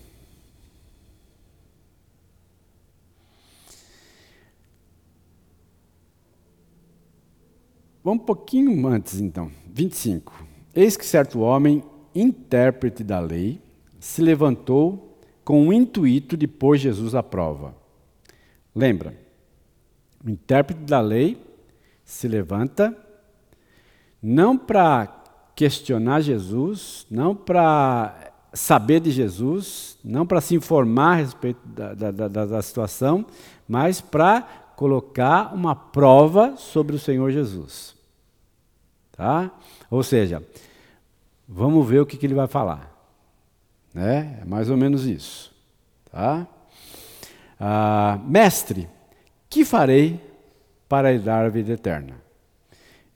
Vamos 8.03 8.21
um 8.21 8.25
pouquinho 8.25 8.85
antes, 8.87 9.21
então. 9.21 9.49
25. 9.65 10.45
Eis 10.75 10.97
que 10.97 11.05
certo 11.05 11.39
homem, 11.39 11.81
intérprete 12.13 13.03
da 13.03 13.19
lei, 13.19 13.61
se 13.99 14.21
levantou 14.21 15.17
com 15.45 15.67
o 15.67 15.73
intuito 15.73 16.35
de 16.35 16.47
pôr 16.47 16.75
Jesus 16.77 17.15
à 17.15 17.23
prova. 17.23 17.75
Lembra? 18.75 19.17
O 20.23 20.29
intérprete 20.29 20.81
da 20.81 20.99
lei 20.99 21.41
se 22.03 22.27
levanta 22.27 22.97
não 24.21 24.57
para 24.57 25.07
questionar 25.55 26.21
Jesus, 26.21 27.05
não 27.09 27.35
para 27.35 28.32
saber 28.53 28.99
de 28.99 29.11
Jesus, 29.11 29.97
não 30.03 30.25
para 30.25 30.39
se 30.39 30.55
informar 30.55 31.13
a 31.13 31.15
respeito 31.15 31.59
da, 31.65 31.93
da, 31.93 32.11
da, 32.11 32.45
da 32.45 32.61
situação, 32.61 33.25
mas 33.67 33.99
para 33.99 34.41
colocar 34.75 35.53
uma 35.53 35.75
prova 35.75 36.55
sobre 36.57 36.95
o 36.95 36.99
Senhor 36.99 37.31
Jesus. 37.31 37.95
Tá? 39.11 39.51
Ou 39.89 40.03
seja, 40.03 40.43
vamos 41.47 41.87
ver 41.87 41.99
o 41.99 42.05
que, 42.05 42.17
que 42.17 42.25
ele 42.25 42.33
vai 42.33 42.47
falar. 42.47 42.91
Né? 43.93 44.39
É 44.41 44.45
mais 44.45 44.69
ou 44.69 44.77
menos 44.77 45.05
isso. 45.05 45.53
Tá? 46.11 46.47
Ah, 47.59 48.19
mestre, 48.25 48.89
que 49.49 49.63
farei 49.63 50.19
para 50.89 51.11
lhe 51.11 51.19
dar 51.19 51.45
a 51.45 51.49
vida 51.49 51.71
eterna? 51.71 52.15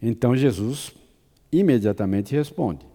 Então 0.02 0.36
Jesus 0.36 0.94
imediatamente 1.52 2.36
responde: 2.36 2.87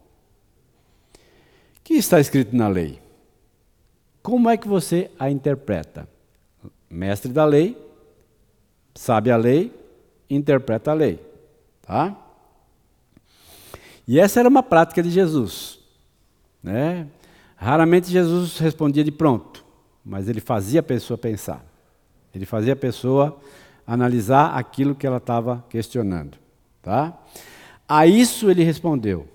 que 1.84 1.94
está 1.94 2.20
escrito 2.20 2.54
na 2.54 2.68
lei? 2.68 3.00
Como 4.22 4.48
é 4.48 4.56
que 4.56 4.68
você 4.68 5.10
a 5.18 5.30
interpreta? 5.30 6.08
Mestre 6.88 7.32
da 7.32 7.44
lei, 7.44 7.76
sabe 8.94 9.30
a 9.30 9.36
lei, 9.36 9.72
interpreta 10.30 10.90
a 10.90 10.94
lei. 10.94 11.18
Tá? 11.82 12.16
E 14.06 14.20
essa 14.20 14.40
era 14.40 14.48
uma 14.48 14.62
prática 14.62 15.02
de 15.02 15.10
Jesus. 15.10 15.78
Né? 16.62 17.06
Raramente 17.56 18.10
Jesus 18.10 18.58
respondia 18.58 19.02
de 19.02 19.10
pronto, 19.10 19.64
mas 20.04 20.28
ele 20.28 20.40
fazia 20.40 20.80
a 20.80 20.82
pessoa 20.82 21.18
pensar. 21.18 21.64
Ele 22.34 22.46
fazia 22.46 22.72
a 22.72 22.76
pessoa 22.76 23.38
analisar 23.86 24.56
aquilo 24.56 24.94
que 24.94 25.06
ela 25.06 25.18
estava 25.18 25.64
questionando. 25.68 26.38
Tá? 26.80 27.18
A 27.88 28.06
isso 28.06 28.50
ele 28.50 28.64
respondeu: 28.64 29.28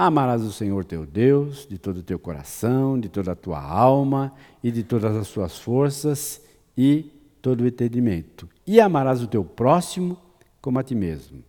Amarás 0.00 0.44
o 0.44 0.52
Senhor 0.52 0.84
teu 0.84 1.04
Deus 1.04 1.66
de 1.68 1.76
todo 1.76 1.96
o 1.96 2.02
teu 2.04 2.20
coração, 2.20 3.00
de 3.00 3.08
toda 3.08 3.32
a 3.32 3.34
tua 3.34 3.60
alma 3.60 4.32
e 4.62 4.70
de 4.70 4.84
todas 4.84 5.16
as 5.16 5.26
suas 5.26 5.58
forças 5.58 6.40
e 6.76 7.10
todo 7.42 7.62
o 7.62 7.66
entendimento. 7.66 8.48
E 8.64 8.80
amarás 8.80 9.20
o 9.20 9.26
teu 9.26 9.44
próximo 9.44 10.16
como 10.62 10.78
a 10.78 10.84
ti 10.84 10.94
mesmo. 10.94 11.42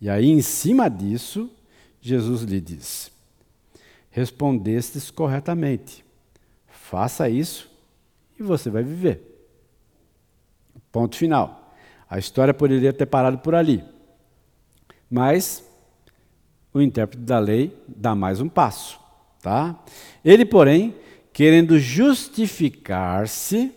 E 0.00 0.08
aí, 0.08 0.30
em 0.30 0.40
cima 0.40 0.88
disso, 0.88 1.50
Jesus 2.00 2.40
lhe 2.40 2.58
diz: 2.58 3.12
Respondestes 4.10 5.10
corretamente. 5.10 6.02
Faça 6.68 7.28
isso 7.28 7.70
e 8.40 8.42
você 8.42 8.70
vai 8.70 8.82
viver. 8.82 9.46
Ponto 10.90 11.16
final. 11.16 11.74
A 12.08 12.18
história 12.18 12.54
poderia 12.54 12.94
ter 12.94 13.04
parado 13.04 13.38
por 13.38 13.54
ali. 13.54 13.84
Mas 15.10 15.70
o 16.72 16.80
intérprete 16.80 17.22
da 17.24 17.38
lei 17.38 17.76
dá 17.86 18.14
mais 18.14 18.40
um 18.40 18.48
passo, 18.48 18.98
tá? 19.40 19.78
Ele, 20.24 20.44
porém, 20.44 20.94
querendo 21.32 21.78
justificar-se, 21.78 23.72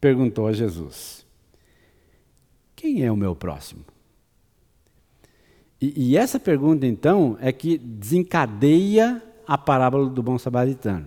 perguntou 0.00 0.46
a 0.46 0.52
Jesus: 0.52 1.26
Quem 2.76 3.04
é 3.04 3.10
o 3.10 3.16
meu 3.16 3.34
próximo? 3.34 3.84
E, 5.80 6.10
e, 6.10 6.16
essa 6.16 6.40
pergunta, 6.40 6.86
então, 6.86 7.36
é 7.40 7.52
que 7.52 7.78
desencadeia 7.78 9.22
a 9.46 9.56
parábola 9.56 10.10
do 10.10 10.22
bom 10.22 10.36
samaritano. 10.36 11.06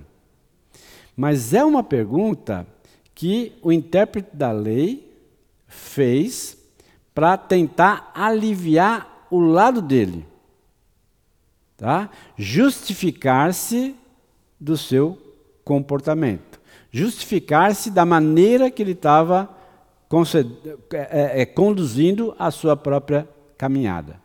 Mas 1.16 1.54
é 1.54 1.64
uma 1.64 1.84
pergunta 1.84 2.66
que 3.14 3.54
o 3.62 3.72
intérprete 3.72 4.34
da 4.34 4.52
lei 4.52 5.12
fez 5.68 6.58
para 7.14 7.38
tentar 7.38 8.12
aliviar 8.16 9.28
o 9.30 9.40
lado 9.40 9.82
dele, 9.82 10.26
tá? 11.82 12.12
Justificar-se 12.38 13.96
do 14.60 14.78
seu 14.78 15.18
comportamento, 15.66 16.62
justificar-se 16.92 17.90
da 17.90 18.06
maneira 18.06 18.70
que 18.70 18.84
ele 18.84 18.92
estava 18.92 19.50
é, 20.94 21.42
é, 21.42 21.46
conduzindo 21.46 22.36
a 22.38 22.52
sua 22.52 22.78
própria 22.78 23.28
caminhada, 23.58 24.22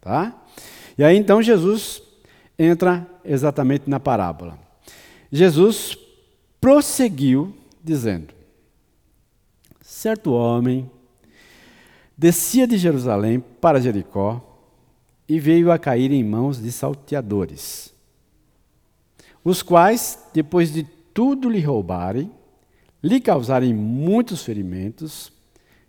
tá? 0.00 0.32
E 0.96 1.02
aí 1.02 1.16
então 1.16 1.42
Jesus 1.42 2.00
entra 2.56 3.04
exatamente 3.24 3.90
na 3.90 3.98
parábola. 3.98 4.56
Jesus 5.32 5.98
prosseguiu 6.60 7.52
dizendo: 7.82 8.32
Certo 9.80 10.32
homem 10.32 10.88
descia 12.16 12.64
de 12.64 12.78
Jerusalém 12.78 13.40
para 13.40 13.80
Jericó 13.80 14.45
e 15.28 15.40
veio 15.40 15.72
a 15.72 15.78
cair 15.78 16.12
em 16.12 16.22
mãos 16.22 16.60
de 16.60 16.70
salteadores, 16.70 17.92
os 19.42 19.62
quais, 19.62 20.18
depois 20.32 20.72
de 20.72 20.84
tudo 21.14 21.48
lhe 21.48 21.60
roubarem, 21.60 22.30
lhe 23.02 23.20
causarem 23.20 23.72
muitos 23.72 24.44
ferimentos, 24.44 25.32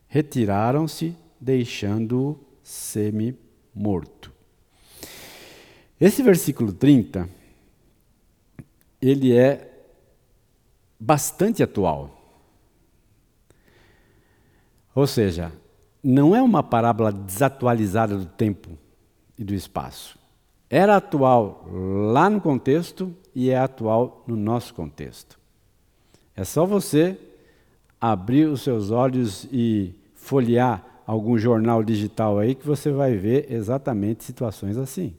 retiraram-se, 0.08 1.16
deixando-o 1.40 2.40
semi-morto. 2.64 4.32
Esse 6.00 6.22
versículo 6.22 6.72
30, 6.72 7.28
ele 9.02 9.36
é 9.36 9.74
bastante 11.00 11.64
atual. 11.64 12.14
Ou 14.94 15.08
seja, 15.08 15.52
não 16.04 16.36
é 16.36 16.42
uma 16.42 16.62
parábola 16.62 17.12
desatualizada 17.12 18.18
do 18.18 18.26
tempo 18.26 18.78
e 19.38 19.44
do 19.44 19.54
espaço. 19.54 20.18
Era 20.70 20.98
atual 20.98 21.66
lá 22.12 22.30
no 22.30 22.42
contexto 22.42 23.14
e 23.34 23.50
é 23.50 23.58
atual 23.58 24.24
no 24.28 24.36
nosso 24.36 24.74
contexto. 24.74 25.40
É 26.36 26.44
só 26.44 26.66
você 26.66 27.18
abrir 28.00 28.46
os 28.46 28.62
seus 28.62 28.92
olhos 28.92 29.48
e 29.52 29.96
folhear 30.14 30.84
algum 31.06 31.38
jornal 31.38 31.84
digital 31.84 32.38
aí 32.38 32.54
que 32.54 32.68
você 32.68 32.92
vai 32.92 33.16
ver 33.16 33.52
exatamente 33.52 34.24
situações 34.24 34.78
assim 34.78 35.16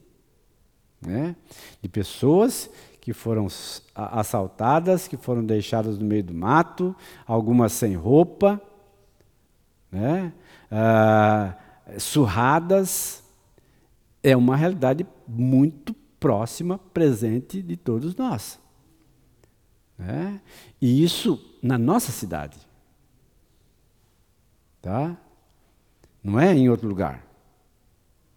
né? 1.01 1.37
de 1.81 1.89
pessoas 1.89 2.71
que 3.01 3.13
foram 3.13 3.47
assaltadas, 3.95 5.09
que 5.09 5.17
foram 5.17 5.45
deixadas 5.45 5.99
no 5.99 6.05
meio 6.05 6.23
do 6.23 6.35
mato, 6.35 6.95
algumas 7.27 7.73
sem 7.73 7.95
roupa, 7.95 8.61
né? 9.91 10.33
Ah, 10.71 11.55
surradas. 11.99 13.23
É 14.23 14.37
uma 14.37 14.57
realidade 14.57 15.07
muito 15.27 15.95
próxima, 16.19 16.79
presente 16.79 17.63
de 17.63 17.77
todos 17.77 18.15
nós. 18.17 18.59
Né? 19.97 20.41
E 20.81 21.03
isso 21.03 21.59
na 21.63 21.79
nossa 21.79 22.13
cidade. 22.13 22.59
Tá? 24.83 25.17
Não 26.23 26.39
é 26.39 26.55
em 26.55 26.69
outro 26.69 26.89
lugar. 26.89 27.27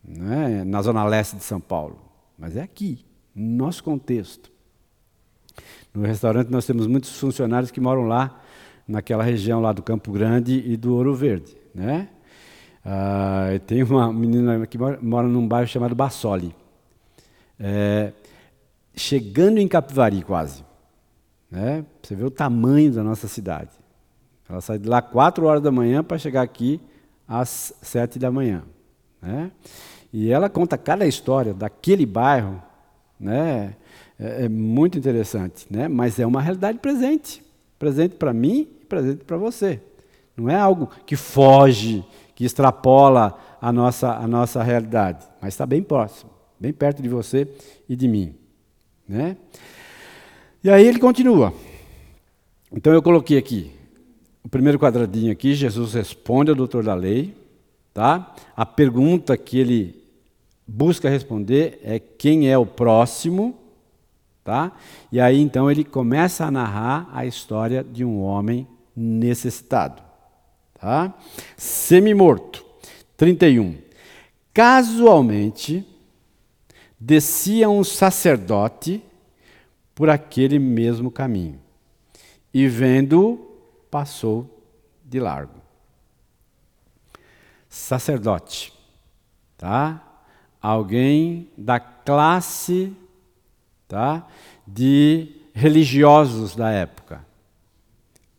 Não 0.04 0.32
é 0.32 0.64
na 0.64 0.82
zona 0.82 1.04
leste 1.04 1.36
de 1.36 1.44
São 1.44 1.60
Paulo 1.60 2.12
mas 2.42 2.58
é 2.58 2.62
aqui, 2.64 3.06
no 3.36 3.66
nosso 3.66 3.84
contexto. 3.84 4.52
No 5.94 6.02
restaurante 6.02 6.50
nós 6.50 6.66
temos 6.66 6.88
muitos 6.88 7.16
funcionários 7.20 7.70
que 7.70 7.80
moram 7.80 8.08
lá, 8.08 8.42
naquela 8.88 9.24
região 9.24 9.62
lá 9.62 9.72
do 9.72 9.84
Campo 9.84 10.12
Grande 10.12 10.60
e 10.66 10.76
do 10.76 10.96
Ouro 10.96 11.14
Verde, 11.14 11.56
né? 11.74 12.10
Ah, 12.84 13.48
tem 13.68 13.84
uma 13.84 14.12
menina 14.12 14.66
que 14.66 14.78
mora, 14.78 15.00
mora 15.02 15.28
num 15.28 15.48
bairro 15.48 15.68
chamado 15.68 15.96
Bassoli. 15.96 16.56
É, 17.60 18.12
chegando 18.96 19.60
em 19.60 19.68
Capivari 19.68 20.24
quase. 20.24 20.66
Né? 21.50 21.86
Você 22.02 22.16
vê 22.16 22.24
o 22.24 22.32
tamanho 22.32 22.92
da 22.92 23.04
nossa 23.04 23.28
cidade. 23.28 23.70
Ela 24.50 24.62
sai 24.62 24.80
de 24.80 24.88
lá 24.88 25.02
4 25.02 25.46
horas 25.46 25.62
da 25.62 25.72
manhã 25.72 26.04
para 26.04 26.18
chegar 26.18 26.42
aqui 26.42 26.82
às 27.28 27.74
7 27.82 28.18
da 28.18 28.32
manhã. 28.32 28.64
Né? 29.22 29.52
E 30.12 30.32
ela 30.32 30.50
conta 30.50 30.78
cada 30.78 31.06
história 31.06 31.54
daquele 31.54 32.06
bairro, 32.06 32.62
né? 33.20 33.76
É, 34.20 34.46
é 34.46 34.50
muito 34.50 34.98
interessante, 34.98 35.66
né? 35.70 35.88
Mas 35.88 36.20
é 36.20 36.26
uma 36.26 36.42
realidade 36.42 36.80
presente, 36.80 37.42
presente 37.80 38.16
para 38.16 38.34
mim 38.34 38.68
e 38.82 38.86
presente 38.86 39.24
para 39.24 39.38
você. 39.38 39.82
Não 40.36 40.50
é 40.50 40.56
algo 40.56 40.90
que 41.06 41.16
foge, 41.16 42.04
que 42.42 42.46
extrapola 42.46 43.38
a 43.62 43.72
nossa 43.72 44.16
a 44.16 44.28
nossa 44.28 44.64
realidade, 44.64 45.24
mas 45.40 45.54
está 45.54 45.64
bem 45.64 45.84
próximo, 45.84 46.32
bem 46.60 46.74
perto 46.74 47.00
de 47.00 47.08
você 47.08 47.48
e 47.88 47.96
de 47.96 48.08
mim, 48.08 48.34
né? 49.08 49.38
E 50.64 50.70
aí 50.72 50.88
ele 50.88 50.98
continua. 50.98 51.54
Então 52.72 52.92
eu 52.92 53.04
coloquei 53.04 53.38
aqui 53.38 53.72
o 54.44 54.50
primeiro 54.50 54.80
quadradinho 54.80 55.32
aqui, 55.32 55.54
Jesus 55.54 55.94
responde 55.94 56.50
ao 56.50 56.56
doutor 56.56 56.84
da 56.84 56.96
lei, 56.96 57.32
tá? 57.94 58.34
A 58.58 58.66
pergunta 58.66 59.38
que 59.38 59.60
ele 59.60 60.04
busca 60.66 61.08
responder 61.08 61.80
é 61.84 62.00
quem 62.00 62.50
é 62.50 62.58
o 62.58 62.66
próximo, 62.66 63.56
tá? 64.44 64.72
E 65.12 65.22
aí 65.22 65.40
então 65.40 65.70
ele 65.70 65.84
começa 65.84 66.46
a 66.46 66.50
narrar 66.50 67.08
a 67.14 67.24
história 67.24 67.84
de 67.84 68.04
um 68.04 68.20
homem 68.20 68.68
necessitado, 68.96 70.02
tá? 70.82 71.14
Semi-morto. 71.56 72.66
31. 73.16 73.78
Casualmente 74.54 75.88
descia 77.00 77.70
um 77.70 77.84
sacerdote 77.84 79.02
por 79.96 80.10
aquele 80.10 80.60
mesmo 80.60 81.10
caminho 81.10 81.62
e 82.54 82.68
vendo 82.68 83.40
passou 83.90 84.62
de 85.06 85.20
largo. 85.20 85.62
Sacerdote, 87.70 88.74
tá? 89.58 90.12
alguém 90.62 91.50
da 91.58 91.80
classe 91.80 92.96
tá, 93.88 94.28
de 94.66 95.36
religiosos 95.54 96.56
da 96.56 96.70
época, 96.70 97.26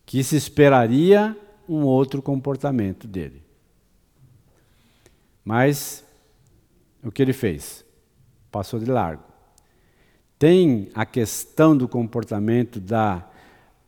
que 0.07 0.23
se 0.23 0.37
esperaria 0.37 1.37
um 1.69 1.83
outro 1.83 2.21
comportamento 2.21 3.07
dele. 3.07 3.43
Mas 5.45 6.05
o 7.03 7.11
que 7.11 7.23
ele 7.23 7.33
fez? 7.33 7.85
Passou 8.51 8.79
de 8.79 8.87
largo. 8.87 9.25
Tem 10.39 10.89
a 10.95 11.05
questão 11.05 11.77
do 11.77 11.89
comportamento 11.89 12.81
da 12.81 13.29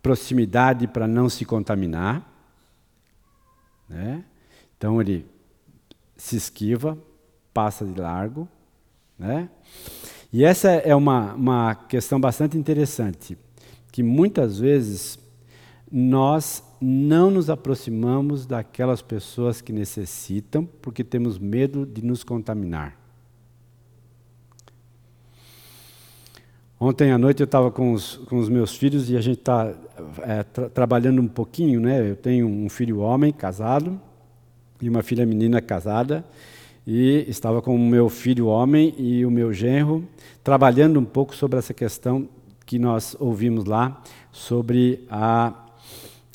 proximidade 0.03 0.87
para 0.87 1.07
não 1.07 1.29
se 1.29 1.45
contaminar. 1.45 2.31
Né? 3.89 4.25
Então 4.77 5.01
ele 5.01 5.27
se 6.17 6.37
esquiva, 6.37 6.99
passa 7.53 7.85
de 7.85 8.01
largo. 8.01 8.49
Né? 9.19 9.49
E 10.33 10.45
essa 10.45 10.71
é 10.71 10.95
uma, 10.95 11.35
uma 11.35 11.75
questão 11.75 12.21
bastante 12.21 12.59
interessante, 12.59 13.39
que 13.93 14.03
muitas 14.03 14.59
vezes 14.59 15.19
nós 15.91 16.64
não 16.81 17.31
nos 17.31 17.49
aproximamos 17.49 18.47
daquelas 18.47 19.03
pessoas 19.03 19.61
que 19.61 19.73
necessitam 19.73 20.69
porque 20.83 21.03
temos 21.03 21.39
medo 21.39 21.87
de 21.87 22.05
nos 22.05 22.23
contaminar. 22.23 22.97
Ontem 26.79 27.13
à 27.13 27.19
noite 27.19 27.41
eu 27.41 27.45
estava 27.45 27.71
com, 27.71 27.97
com 28.29 28.39
os, 28.39 28.49
meus 28.49 28.77
filhos 28.77 29.09
e 29.09 29.17
a 29.17 29.21
gente 29.21 29.39
está 29.39 29.73
é, 30.23 30.43
tra 30.43 30.69
trabalhando 30.69 31.23
um 31.23 31.29
pouquinho, 31.29 31.81
né? 31.81 32.11
Eu 32.11 32.17
tenho 32.17 32.47
um 32.47 32.69
filho 32.69 32.99
homem 32.99 33.33
casado 33.33 33.99
e 34.83 34.89
uma 34.89 35.03
filha 35.03 35.25
menina 35.25 35.63
casada 35.63 36.25
e 36.87 37.25
estava 37.29 37.63
com 37.63 37.75
o 37.75 37.79
meu 37.79 38.11
filho 38.11 38.49
homem 38.49 38.95
e 38.99 39.25
o 39.25 39.31
meu 39.31 39.53
genro 39.53 40.05
trabalhando 40.43 41.01
um 41.01 41.05
pouco 41.05 41.35
sobre 41.35 41.59
essa 41.59 41.73
questão 41.73 42.29
que 42.67 42.79
nós 42.79 43.17
ouvimos 43.19 43.65
lá 43.65 44.03
sobre 44.31 45.05
a, 45.09 45.55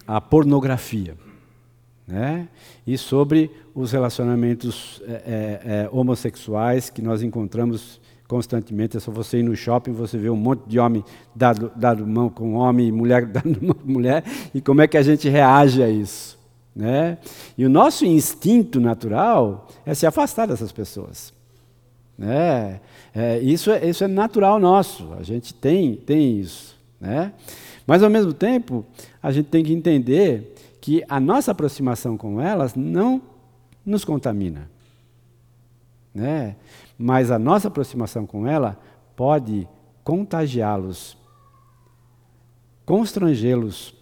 a 0.09 0.19
pornografia. 0.19 1.15
Né? 2.07 2.47
E 2.87 2.97
sobre 2.97 3.51
os 3.75 3.91
relacionamentos 3.91 4.99
é, 5.05 5.11
é, 5.11 5.61
é, 5.63 5.89
homossexuais 5.91 6.89
que 6.89 6.99
nós 6.99 7.21
encontramos 7.21 8.01
constantemente. 8.27 8.97
É 8.97 8.99
só 8.99 9.11
você 9.11 9.37
ir 9.37 9.43
no 9.43 9.55
shopping, 9.55 9.91
você 9.91 10.17
vê 10.17 10.27
um 10.27 10.35
monte 10.35 10.67
de 10.67 10.79
homem 10.79 11.05
dado, 11.35 11.71
dado 11.75 12.07
mão 12.07 12.27
com 12.27 12.55
homem 12.55 12.87
e 12.87 12.91
mulher 12.91 13.23
dando 13.29 13.63
mão 13.63 13.75
com 13.75 13.91
mulher, 13.91 14.23
e 14.51 14.59
como 14.59 14.81
é 14.81 14.87
que 14.87 14.97
a 14.97 15.03
gente 15.03 15.29
reage 15.29 15.83
a 15.83 15.89
isso. 15.89 16.39
Né? 16.75 17.19
E 17.55 17.63
o 17.63 17.69
nosso 17.69 18.03
instinto 18.03 18.79
natural 18.79 19.67
é 19.85 19.93
se 19.93 20.07
afastar 20.07 20.47
dessas 20.47 20.71
pessoas. 20.71 21.31
Né? 22.17 22.81
É, 23.13 23.37
isso, 23.39 23.69
é, 23.69 23.87
isso 23.87 24.03
é 24.03 24.07
natural 24.07 24.59
nosso, 24.59 25.13
a 25.19 25.21
gente 25.21 25.53
tem, 25.53 25.95
tem 25.95 26.39
isso. 26.39 26.75
Né? 26.99 27.31
Mas, 27.89 28.03
ao 28.03 28.09
mesmo 28.11 28.31
tempo, 28.31 28.85
a 29.19 29.31
gente 29.31 29.47
tem 29.47 29.63
que 29.63 29.73
entender 29.73 30.53
que 30.79 31.03
a 31.09 31.19
nossa 31.19 31.49
aproximação 31.49 32.15
com 32.15 32.39
elas 32.39 32.75
não 32.75 33.19
nos 33.83 34.05
contamina. 34.05 34.69
Né? 36.13 36.55
Mas 36.95 37.31
a 37.31 37.39
nossa 37.39 37.67
aproximação 37.67 38.27
com 38.27 38.45
ela 38.45 38.79
pode 39.15 39.67
contagiá-los, 40.03 41.17
constrangê-los 42.85 43.95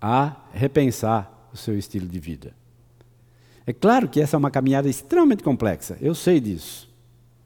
a 0.00 0.34
repensar 0.52 1.50
o 1.52 1.56
seu 1.56 1.78
estilo 1.78 2.08
de 2.08 2.18
vida. 2.18 2.52
É 3.64 3.72
claro 3.72 4.08
que 4.08 4.20
essa 4.20 4.36
é 4.36 4.38
uma 4.38 4.50
caminhada 4.50 4.88
extremamente 4.88 5.44
complexa, 5.44 5.96
eu 6.00 6.16
sei 6.16 6.40
disso. 6.40 6.92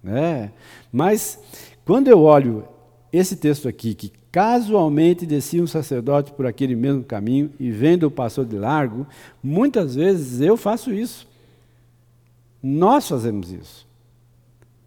Né? 0.03 0.51
Mas, 0.90 1.38
quando 1.85 2.09
eu 2.09 2.22
olho 2.22 2.66
esse 3.12 3.37
texto 3.37 3.68
aqui, 3.68 3.94
que 3.94 4.11
casualmente 4.37 5.25
descia 5.25 5.62
um 5.62 5.66
sacerdote 5.66 6.31
por 6.31 6.44
aquele 6.44 6.77
mesmo 6.77 7.03
caminho 7.03 7.51
e 7.59 7.70
vendo-o 7.70 8.11
passou 8.11 8.44
de 8.44 8.59
largo, 8.59 9.07
muitas 9.42 9.94
vezes 9.94 10.42
eu 10.42 10.59
faço 10.59 10.92
isso. 10.92 11.27
Nós 12.62 13.09
fazemos 13.09 13.51
isso. 13.51 13.88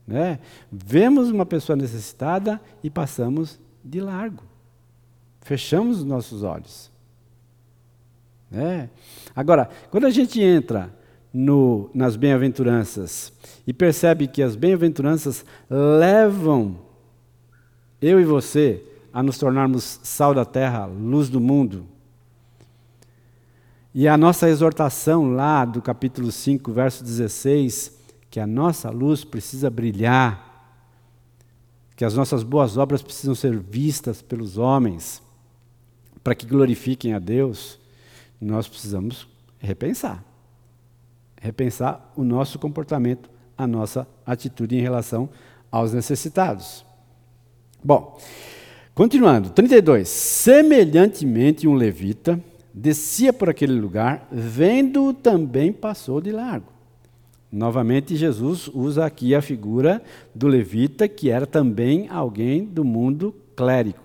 Né? 0.06 0.38
Vemos 0.72 1.32
uma 1.32 1.48
pessoa 1.48 1.76
necessitada 1.76 2.62
e 2.84 2.92
passamos 2.92 3.60
de 3.84 4.00
largo. 4.00 4.44
Fechamos 5.42 5.98
os 5.98 6.06
nossos 6.06 6.44
olhos. 6.44 6.92
Né? 8.52 8.88
Agora, 9.36 9.68
quando 9.90 10.06
a 10.06 10.12
gente 10.12 10.40
entra 10.40 10.94
no, 11.34 11.90
nas 11.92 12.16
bem-aventuranças 12.16 13.34
e 13.66 13.74
percebe 13.74 14.28
que 14.28 14.44
as 14.44 14.56
bem-aventuranças 14.56 15.44
levam 15.68 16.78
eu 18.00 18.20
e 18.20 18.24
você 18.24 18.86
a 19.12 19.24
nos 19.24 19.38
tornarmos 19.38 20.00
sal 20.04 20.34
da 20.34 20.46
terra, 20.46 20.86
luz 20.86 21.30
do 21.30 21.40
mundo. 21.40 21.86
E 23.94 24.08
a 24.08 24.18
nossa 24.18 24.48
exortação 24.48 25.34
lá 25.34 25.66
do 25.66 25.82
capítulo 25.82 26.32
5, 26.32 26.72
verso 26.72 27.04
16, 27.04 27.98
que 28.30 28.40
a 28.40 28.46
nossa 28.46 28.90
luz 28.90 29.24
precisa 29.24 29.70
brilhar, 29.70 30.48
que 31.96 32.06
as 32.06 32.14
nossas 32.14 32.44
boas 32.44 32.78
obras 32.78 33.02
precisam 33.02 33.34
ser 33.34 33.58
vistas 33.58 34.22
pelos 34.22 34.58
homens, 34.58 35.22
para 36.24 36.36
que 36.36 36.46
glorifiquem 36.46 37.14
a 37.14 37.20
Deus, 37.20 37.80
nós 38.40 38.68
precisamos 38.68 39.28
repensar. 39.58 40.24
Repensar 41.42 42.12
o 42.16 42.24
nosso 42.24 42.60
comportamento, 42.60 43.30
a 43.58 43.66
nossa 43.66 44.08
atitude 44.26 44.76
em 44.76 44.82
relação 44.82 45.30
aos 45.72 45.94
necessitados. 45.94 46.86
Bom, 47.84 48.20
continuando, 49.00 49.52
32. 49.52 50.10
Semelhantemente, 50.10 51.66
um 51.66 51.74
levita 51.74 52.38
descia 52.74 53.32
por 53.32 53.50
aquele 53.50 53.72
lugar, 53.72 54.28
vendo 54.30 55.14
também 55.14 55.72
passou 55.72 56.20
de 56.20 56.34
largo. 56.34 56.66
Novamente, 57.50 58.18
Jesus 58.18 58.68
usa 58.68 59.06
aqui 59.06 59.34
a 59.34 59.42
figura 59.42 60.04
do 60.36 60.50
levita, 60.50 61.08
que 61.08 61.30
era 61.30 61.48
também 61.48 62.10
alguém 62.10 62.66
do 62.66 62.84
mundo 62.84 63.34
clérigo, 63.56 64.04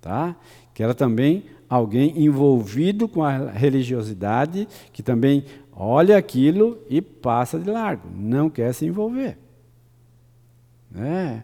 tá? 0.00 0.34
que 0.74 0.82
era 0.82 0.94
também 0.94 1.44
alguém 1.68 2.24
envolvido 2.24 3.06
com 3.06 3.22
a 3.22 3.52
religiosidade, 3.52 4.66
que 4.92 5.00
também 5.00 5.44
olha 5.72 6.18
aquilo 6.18 6.76
e 6.90 7.00
passa 7.00 7.56
de 7.56 7.70
largo, 7.70 8.08
não 8.12 8.50
quer 8.50 8.74
se 8.74 8.84
envolver. 8.84 9.38
É. 10.96 11.42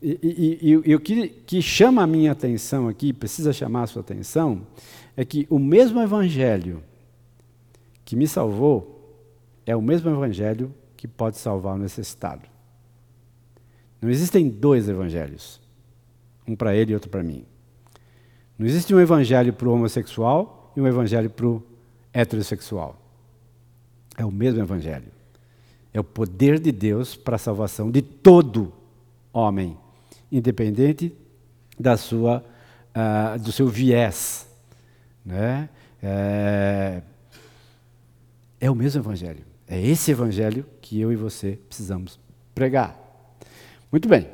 E, 0.00 0.18
e, 0.22 0.70
e, 0.70 0.90
e, 0.90 0.94
o 0.94 1.00
que, 1.00 1.28
que 1.28 1.60
chama 1.60 2.02
a 2.02 2.06
minha 2.06 2.32
atenção 2.32 2.88
aqui, 2.88 3.12
precisa 3.12 3.52
chamar 3.52 3.82
a 3.82 3.86
sua 3.86 4.00
atenção, 4.00 4.66
é 5.16 5.24
que 5.24 5.46
o 5.50 5.58
mesmo 5.58 6.00
evangelho 6.00 6.82
que 8.04 8.14
me 8.14 8.26
salvou 8.26 8.98
é 9.66 9.74
o 9.74 9.82
mesmo 9.82 10.10
evangelho 10.10 10.72
que 10.96 11.06
pode 11.06 11.36
salvar 11.36 11.74
o 11.74 11.78
necessitado. 11.78 12.48
Não 14.00 14.08
existem 14.08 14.48
dois 14.48 14.88
evangelhos, 14.88 15.60
um 16.46 16.54
para 16.54 16.74
ele 16.74 16.92
e 16.92 16.94
outro 16.94 17.10
para 17.10 17.22
mim. 17.22 17.44
Não 18.58 18.66
existe 18.66 18.94
um 18.94 19.00
evangelho 19.00 19.52
para 19.52 19.68
o 19.68 19.72
homossexual 19.72 20.72
e 20.76 20.80
um 20.80 20.86
evangelho 20.86 21.28
para 21.28 21.46
o 21.46 21.62
heterossexual. 22.12 23.00
É 24.16 24.24
o 24.24 24.30
mesmo 24.30 24.60
evangelho. 24.60 25.12
É 25.92 26.00
o 26.00 26.04
poder 26.04 26.58
de 26.58 26.72
Deus 26.72 27.16
para 27.16 27.36
a 27.36 27.38
salvação 27.38 27.90
de 27.90 28.02
todo 28.02 28.72
homem, 29.32 29.76
independente 30.30 31.14
da 31.78 31.96
sua, 31.96 32.44
uh, 32.94 33.38
do 33.38 33.52
seu 33.52 33.68
viés. 33.68 34.48
Né? 35.24 35.68
É, 36.02 37.02
é 38.60 38.70
o 38.70 38.74
mesmo 38.74 39.00
evangelho. 39.00 39.44
É 39.66 39.80
esse 39.80 40.10
evangelho 40.10 40.64
que 40.80 41.00
eu 41.00 41.12
e 41.12 41.16
você 41.16 41.58
precisamos 41.68 42.18
pregar. 42.54 42.96
Muito 43.92 44.08
bem. 44.08 44.26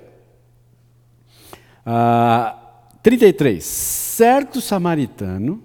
Uh, 1.86 2.56
33. 3.02 3.62
Certo 3.62 4.60
samaritano 4.60 5.62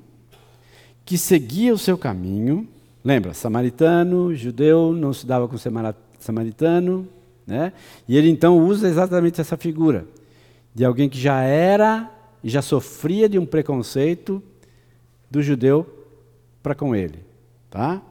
que 1.05 1.17
seguia 1.17 1.73
o 1.73 1.77
seu 1.77 1.97
caminho, 1.97 2.67
lembra, 3.03 3.33
samaritano, 3.33 4.35
judeu, 4.35 4.93
não 4.93 5.11
se 5.11 5.25
dava 5.25 5.47
com 5.47 5.55
samaritano, 6.19 7.07
né? 7.47 7.73
E 8.07 8.15
ele 8.15 8.29
então 8.29 8.59
usa 8.59 8.87
exatamente 8.87 9.41
essa 9.41 9.57
figura 9.57 10.05
de 10.73 10.85
alguém 10.85 11.09
que 11.09 11.19
já 11.19 11.41
era 11.41 12.09
e 12.43 12.49
já 12.49 12.61
sofria 12.61 13.27
de 13.27 13.37
um 13.37 13.45
preconceito 13.45 14.41
do 15.29 15.41
judeu 15.41 15.85
para 16.61 16.75
com 16.75 16.95
ele, 16.95 17.19
tá? 17.69 18.01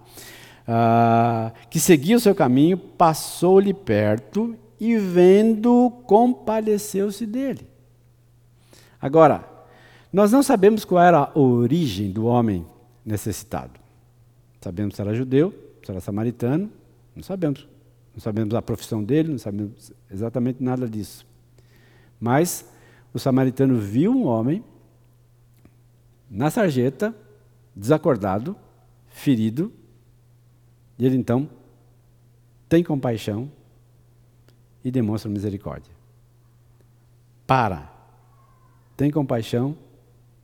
ah, 0.69 1.51
que 1.71 1.81
seguia 1.81 2.19
o 2.19 2.21
seu 2.21 2.35
caminho, 2.35 2.77
passou-lhe 2.77 3.73
perto 3.73 4.55
e, 4.79 4.99
vendo, 4.99 5.91
compadeceu-se 6.05 7.25
dele. 7.25 7.67
Agora, 9.01 9.49
nós 10.13 10.31
não 10.31 10.43
sabemos 10.43 10.85
qual 10.85 11.03
era 11.03 11.19
a 11.19 11.39
origem 11.39 12.11
do 12.11 12.27
homem 12.27 12.67
necessitado. 13.05 13.81
Sabemos 14.61 14.95
se 14.95 15.01
era 15.01 15.15
judeu, 15.15 15.55
se 15.83 15.91
era 15.91 16.01
samaritano, 16.01 16.71
não 17.17 17.23
sabemos. 17.23 17.67
Não 18.15 18.21
sabemos 18.21 18.55
a 18.55 18.61
profissão 18.61 19.03
dele, 19.03 19.31
não 19.31 19.39
sabemos 19.39 19.93
exatamente 20.11 20.63
nada 20.63 20.89
disso. 20.89 21.25
Mas 22.21 22.65
o 23.13 23.19
samaritano 23.19 23.77
viu 23.79 24.13
um 24.13 24.27
homem 24.27 24.65
na 26.31 26.51
sarjeta, 26.51 27.15
desacordado, 27.75 28.57
ferido, 29.09 29.73
e 30.99 31.07
ele 31.07 31.17
então 31.17 31.49
tem 32.69 32.83
compaixão 32.83 33.51
e 34.85 34.91
demonstra 34.91 35.31
misericórdia. 35.31 35.93
Para. 37.47 37.91
Tem 38.97 39.11
compaixão, 39.11 39.77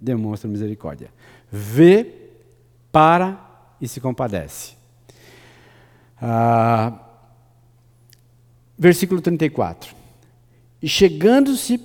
demonstra 0.01 0.49
misericórdia. 0.49 1.11
Vê, 1.51 2.31
para 2.91 3.41
e 3.81 3.89
se 3.89 4.01
compadece. 4.01 4.77
Ah, 6.21 6.99
versículo 8.79 9.21
34. 9.21 10.04
E 10.85 10.89
chegando-se, 10.89 11.81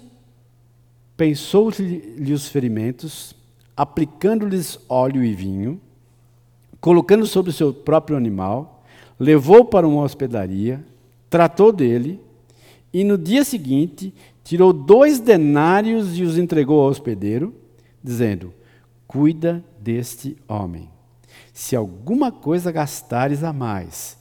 pensou-lhe 1.15 2.33
os 2.33 2.49
ferimentos, 2.49 3.33
aplicando-lhes 3.73 4.77
óleo 4.89 5.23
e 5.23 5.33
vinho, 5.33 5.79
colocando 6.81 7.25
sobre 7.25 7.49
o 7.49 7.53
seu 7.53 7.73
próprio 7.73 8.17
animal, 8.17 8.83
levou 9.17 9.63
para 9.63 9.87
uma 9.87 10.01
hospedaria, 10.01 10.83
tratou 11.29 11.71
dele, 11.71 12.19
e 12.91 13.05
no 13.05 13.17
dia 13.17 13.45
seguinte 13.45 14.13
tirou 14.43 14.73
dois 14.73 15.17
denários 15.17 16.17
e 16.17 16.23
os 16.23 16.37
entregou 16.37 16.81
ao 16.81 16.89
hospedeiro, 16.89 17.55
dizendo: 18.03 18.53
Cuida 19.07 19.63
deste 19.79 20.35
homem. 20.45 20.89
Se 21.53 21.73
alguma 21.73 22.33
coisa 22.33 22.69
gastares 22.69 23.45
a 23.45 23.53
mais, 23.53 24.17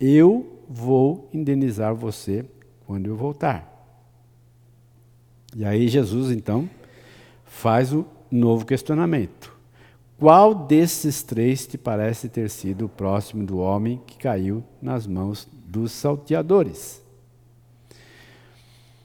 eu 0.00 0.62
vou 0.66 1.28
indenizar 1.30 1.94
você 1.94 2.46
quando 2.86 3.06
eu 3.06 3.16
voltar. 3.16 3.71
E 5.54 5.64
aí 5.64 5.86
Jesus 5.88 6.30
então 6.30 6.68
faz 7.44 7.92
o 7.92 8.06
novo 8.30 8.64
questionamento. 8.64 9.52
qual 10.18 10.54
desses 10.54 11.22
três 11.22 11.66
te 11.66 11.76
parece 11.76 12.28
ter 12.28 12.48
sido 12.48 12.86
o 12.86 12.88
próximo 12.88 13.44
do 13.44 13.58
homem 13.58 14.00
que 14.06 14.16
caiu 14.16 14.64
nas 14.80 15.06
mãos 15.06 15.48
dos 15.66 15.92
salteadores? 15.92 17.02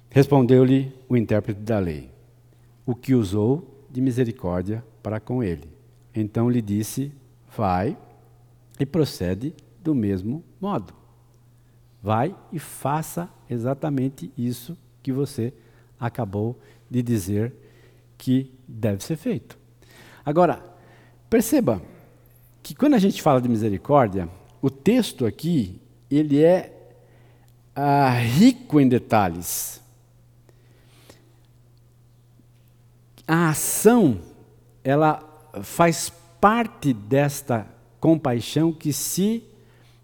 Respondeu-lhe 0.10 0.94
o 1.10 1.18
intérprete 1.18 1.60
da 1.60 1.80
lei: 1.80 2.10
O 2.86 2.96
que 2.96 3.14
usou 3.14 3.86
de 3.90 4.00
misericórdia 4.00 4.84
para 5.04 5.20
com 5.20 5.44
ele. 5.44 5.70
Então 6.16 6.50
lhe 6.50 6.62
disse: 6.62 7.12
Vai 7.56 7.98
e 8.80 8.86
procede 8.86 9.54
do 9.84 9.94
mesmo 9.94 10.44
modo. 10.62 10.94
Vai 12.02 12.36
e 12.54 12.60
faça 12.60 13.30
exatamente 13.50 14.32
isso 14.38 14.78
que 15.04 15.12
você 15.12 15.54
acabou 16.00 16.60
de 16.90 17.02
dizer 17.02 17.54
que 18.18 18.52
deve 18.68 19.04
ser 19.04 19.16
feito. 19.16 19.58
Agora, 20.26 20.64
perceba 21.30 21.82
que 22.64 22.76
quando 22.76 22.96
a 22.96 23.00
gente 23.00 23.22
fala 23.22 23.42
de 23.42 23.48
misericórdia, 23.48 24.28
o 24.62 24.70
texto 24.70 25.26
aqui 25.26 25.80
ele 26.10 26.44
é 26.44 26.74
ah, 27.76 28.10
rico 28.10 28.80
em 28.80 28.88
detalhes. 28.88 29.82
A 33.28 33.50
ação 33.50 34.20
ela 34.84 35.24
faz 35.64 36.12
parte 36.40 36.94
desta 36.94 37.68
compaixão 38.00 38.72
que 38.72 38.94
se 38.94 39.44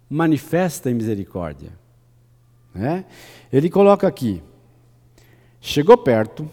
manifesta 0.08 0.90
em 0.90 0.94
misericórdia. 0.94 1.72
Né? 2.74 3.04
Ele 3.52 3.70
coloca 3.70 4.06
aqui: 4.06 4.42
chegou 5.64 5.96
perto, 5.96 6.46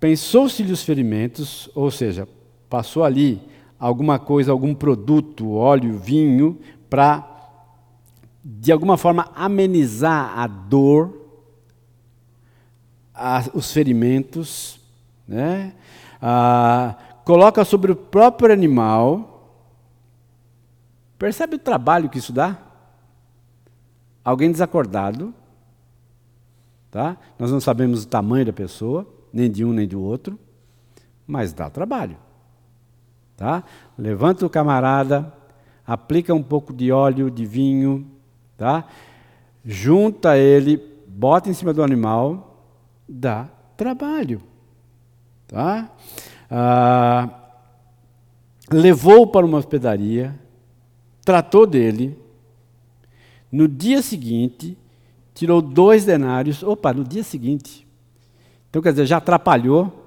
pensou-se-lhe 0.00 0.72
os 0.72 0.82
ferimentos, 0.82 1.70
ou 1.72 1.88
seja, 1.88 2.26
passou 2.68 3.04
ali 3.04 3.40
alguma 3.78 4.18
coisa, 4.18 4.50
algum 4.50 4.74
produto, 4.74 5.52
óleo, 5.52 5.96
vinho, 5.96 6.58
para 6.90 7.30
de 8.44 8.72
alguma 8.72 8.96
forma 8.96 9.30
amenizar 9.36 10.36
a 10.36 10.48
dor, 10.48 11.16
a, 13.14 13.44
os 13.54 13.72
ferimentos, 13.72 14.80
né? 15.26 15.74
Ah, 16.20 16.96
coloca 17.24 17.64
sobre 17.64 17.92
o 17.92 17.96
próprio 17.96 18.52
animal. 18.52 19.48
Percebe 21.16 21.54
o 21.54 21.58
trabalho 21.60 22.10
que 22.10 22.18
isso 22.18 22.32
dá? 22.32 22.58
Alguém 24.24 24.50
desacordado, 24.50 25.32
tá? 26.94 27.16
Nós 27.36 27.50
não 27.50 27.58
sabemos 27.58 28.04
o 28.04 28.06
tamanho 28.06 28.46
da 28.46 28.52
pessoa, 28.52 29.04
nem 29.32 29.50
de 29.50 29.64
um 29.64 29.72
nem 29.72 29.84
do 29.84 30.00
outro, 30.00 30.38
mas 31.26 31.52
dá 31.52 31.68
trabalho, 31.68 32.16
tá? 33.36 33.64
Levanta 33.98 34.46
o 34.46 34.48
camarada, 34.48 35.34
aplica 35.84 36.32
um 36.32 36.42
pouco 36.42 36.72
de 36.72 36.92
óleo, 36.92 37.32
de 37.32 37.44
vinho, 37.44 38.06
tá? 38.56 38.86
Junta 39.64 40.38
ele, 40.38 40.80
bota 41.08 41.50
em 41.50 41.52
cima 41.52 41.72
do 41.72 41.82
animal, 41.82 42.64
dá 43.08 43.48
trabalho, 43.76 44.40
tá? 45.48 45.90
ah, 46.48 47.28
levou-o 48.70 49.26
para 49.26 49.44
uma 49.44 49.58
hospedaria, 49.58 50.38
tratou 51.24 51.66
dele. 51.66 52.16
No 53.50 53.66
dia 53.66 54.00
seguinte, 54.00 54.78
tirou 55.34 55.60
dois 55.60 56.04
denários. 56.04 56.62
Opa, 56.62 56.92
no 56.92 57.04
dia 57.04 57.22
seguinte. 57.22 57.86
Então, 58.70 58.80
quer 58.80 58.90
dizer, 58.90 59.06
já 59.06 59.18
atrapalhou 59.18 60.04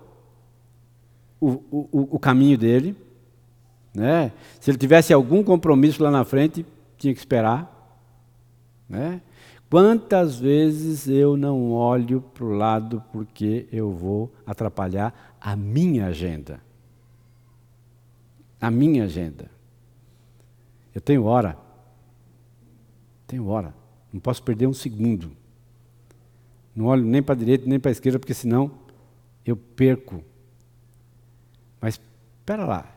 o, 1.40 1.50
o, 1.72 2.16
o 2.16 2.20
caminho 2.20 2.58
dele. 2.58 2.96
Né? 3.94 4.32
Se 4.60 4.72
ele 4.72 4.78
tivesse 4.78 5.14
algum 5.14 5.44
compromisso 5.44 6.04
lá 6.04 6.10
na 6.10 6.24
frente, 6.24 6.66
tinha 6.98 7.14
que 7.14 7.20
esperar. 7.20 7.74
Né? 8.90 9.22
Quantas 9.70 10.40
vezes 10.40 11.08
eu 11.08 11.36
não 11.36 11.72
olho 11.74 12.22
para 12.22 12.46
o 12.46 12.54
lado 12.54 13.04
porque 13.12 13.68
eu 13.72 13.92
vou 13.92 14.32
atrapalhar 14.46 15.36
a 15.42 15.56
minha 15.56 16.08
agenda? 16.08 16.62
A 18.62 18.72
minha 18.72 19.04
agenda. 19.04 19.52
Eu 20.96 21.02
tenho 21.02 21.26
hora. 21.26 21.58
Tenho 23.28 23.48
hora. 23.48 23.74
Não 24.12 24.20
posso 24.20 24.42
perder 24.44 24.68
um 24.68 24.74
segundo. 24.74 25.32
Não 26.76 26.86
olho 26.86 27.04
nem 27.04 27.22
para 27.22 27.36
a 27.36 27.38
direita 27.38 27.68
nem 27.68 27.80
para 27.80 27.90
a 27.90 27.94
esquerda, 27.94 28.20
porque 28.20 28.34
senão 28.34 28.72
eu 29.46 29.56
perco. 29.56 30.24
Mas 31.82 32.00
espera 32.40 32.66
lá. 32.66 32.94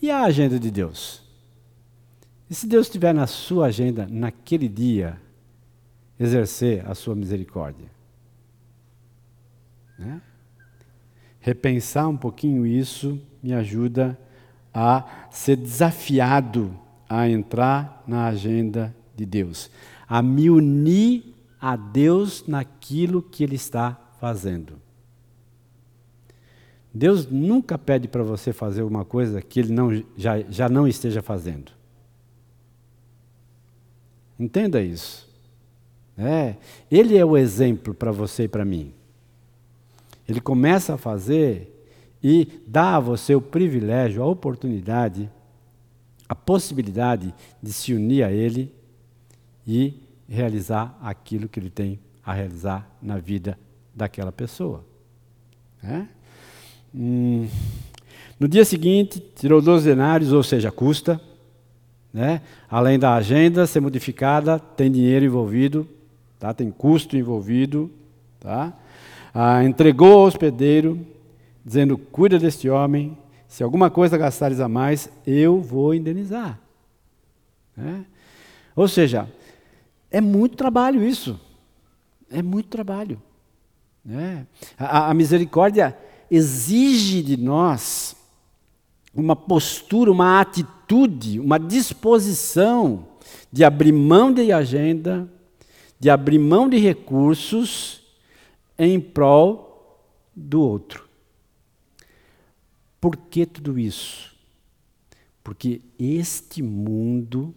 E 0.00 0.10
a 0.10 0.22
agenda 0.22 0.58
de 0.58 0.70
Deus? 0.70 1.22
E 2.48 2.54
se 2.54 2.66
Deus 2.66 2.86
estiver 2.86 3.12
na 3.12 3.26
sua 3.26 3.66
agenda 3.66 4.06
naquele 4.10 4.68
dia, 4.68 5.20
exercer 6.18 6.86
a 6.88 6.94
sua 6.94 7.14
misericórdia. 7.14 7.88
Né? 9.98 10.20
Repensar 11.40 12.08
um 12.08 12.16
pouquinho 12.16 12.66
isso 12.66 13.20
me 13.42 13.52
ajuda 13.52 14.18
a 14.72 15.26
ser 15.30 15.56
desafiado 15.56 16.76
a 17.08 17.28
entrar 17.28 18.02
na 18.06 18.26
agenda 18.26 18.94
de 19.16 19.26
Deus, 19.26 19.70
a 20.10 20.20
me 20.20 20.50
unir 20.50 21.36
a 21.60 21.76
Deus 21.76 22.44
naquilo 22.48 23.22
que 23.22 23.44
Ele 23.44 23.54
está 23.54 23.96
fazendo. 24.18 24.80
Deus 26.92 27.30
nunca 27.30 27.78
pede 27.78 28.08
para 28.08 28.24
você 28.24 28.52
fazer 28.52 28.82
uma 28.82 29.04
coisa 29.04 29.40
que 29.40 29.60
Ele 29.60 29.72
não, 29.72 30.02
já, 30.16 30.40
já 30.40 30.68
não 30.68 30.88
esteja 30.88 31.22
fazendo. 31.22 31.70
Entenda 34.36 34.82
isso. 34.82 35.30
É, 36.18 36.56
ele 36.90 37.16
é 37.16 37.24
o 37.24 37.36
exemplo 37.36 37.94
para 37.94 38.10
você 38.10 38.44
e 38.44 38.48
para 38.48 38.64
mim. 38.64 38.92
Ele 40.28 40.40
começa 40.40 40.94
a 40.94 40.98
fazer 40.98 41.86
e 42.22 42.60
dá 42.66 42.96
a 42.96 43.00
você 43.00 43.34
o 43.34 43.40
privilégio, 43.40 44.22
a 44.22 44.26
oportunidade, 44.26 45.30
a 46.28 46.34
possibilidade 46.34 47.32
de 47.62 47.72
se 47.72 47.94
unir 47.94 48.24
a 48.24 48.32
Ele 48.32 48.74
e 49.66 49.94
realizar 50.28 50.96
aquilo 51.02 51.48
que 51.48 51.58
Ele 51.58 51.70
tem 51.70 51.98
a 52.24 52.32
realizar 52.32 52.88
na 53.02 53.18
vida 53.18 53.58
daquela 53.94 54.30
pessoa. 54.30 54.84
É? 55.82 56.04
Hum, 56.94 57.48
no 58.38 58.48
dia 58.48 58.64
seguinte, 58.64 59.20
tirou 59.36 59.60
12 59.60 59.84
denários, 59.84 60.32
ou 60.32 60.42
seja, 60.42 60.70
custa. 60.70 61.20
Né? 62.12 62.42
Além 62.68 62.98
da 62.98 63.14
agenda 63.14 63.66
ser 63.66 63.80
modificada, 63.80 64.58
tem 64.58 64.90
dinheiro 64.90 65.24
envolvido, 65.24 65.86
tá? 66.38 66.52
tem 66.52 66.70
custo 66.70 67.16
envolvido. 67.16 67.90
Tá? 68.38 68.72
Ah, 69.34 69.62
entregou 69.64 70.20
ao 70.20 70.26
hospedeiro, 70.26 71.06
dizendo: 71.64 71.98
Cuida 71.98 72.38
deste 72.38 72.68
homem, 72.68 73.16
se 73.46 73.62
alguma 73.62 73.90
coisa 73.90 74.16
gastares 74.16 74.60
a 74.60 74.68
mais, 74.68 75.10
eu 75.26 75.60
vou 75.60 75.94
indenizar. 75.94 76.58
É? 77.78 78.00
Ou 78.74 78.88
seja, 78.88 79.28
é 80.10 80.20
muito 80.20 80.56
trabalho 80.56 81.04
isso. 81.04 81.38
É 82.30 82.42
muito 82.42 82.68
trabalho. 82.68 83.20
É. 84.08 84.44
A, 84.78 85.10
a 85.10 85.14
misericórdia 85.14 85.96
exige 86.30 87.22
de 87.22 87.36
nós 87.36 88.16
uma 89.14 89.34
postura, 89.34 90.10
uma 90.10 90.40
atitude, 90.40 91.40
uma 91.40 91.58
disposição 91.58 93.08
de 93.52 93.64
abrir 93.64 93.92
mão 93.92 94.32
de 94.32 94.52
agenda, 94.52 95.28
de 95.98 96.08
abrir 96.08 96.38
mão 96.38 96.68
de 96.68 96.78
recursos 96.78 98.02
em 98.78 98.98
prol 99.00 100.00
do 100.34 100.62
outro. 100.62 101.08
Por 103.00 103.16
que 103.16 103.44
tudo 103.44 103.78
isso? 103.78 104.30
Porque 105.42 105.80
este 105.98 106.62
mundo 106.62 107.54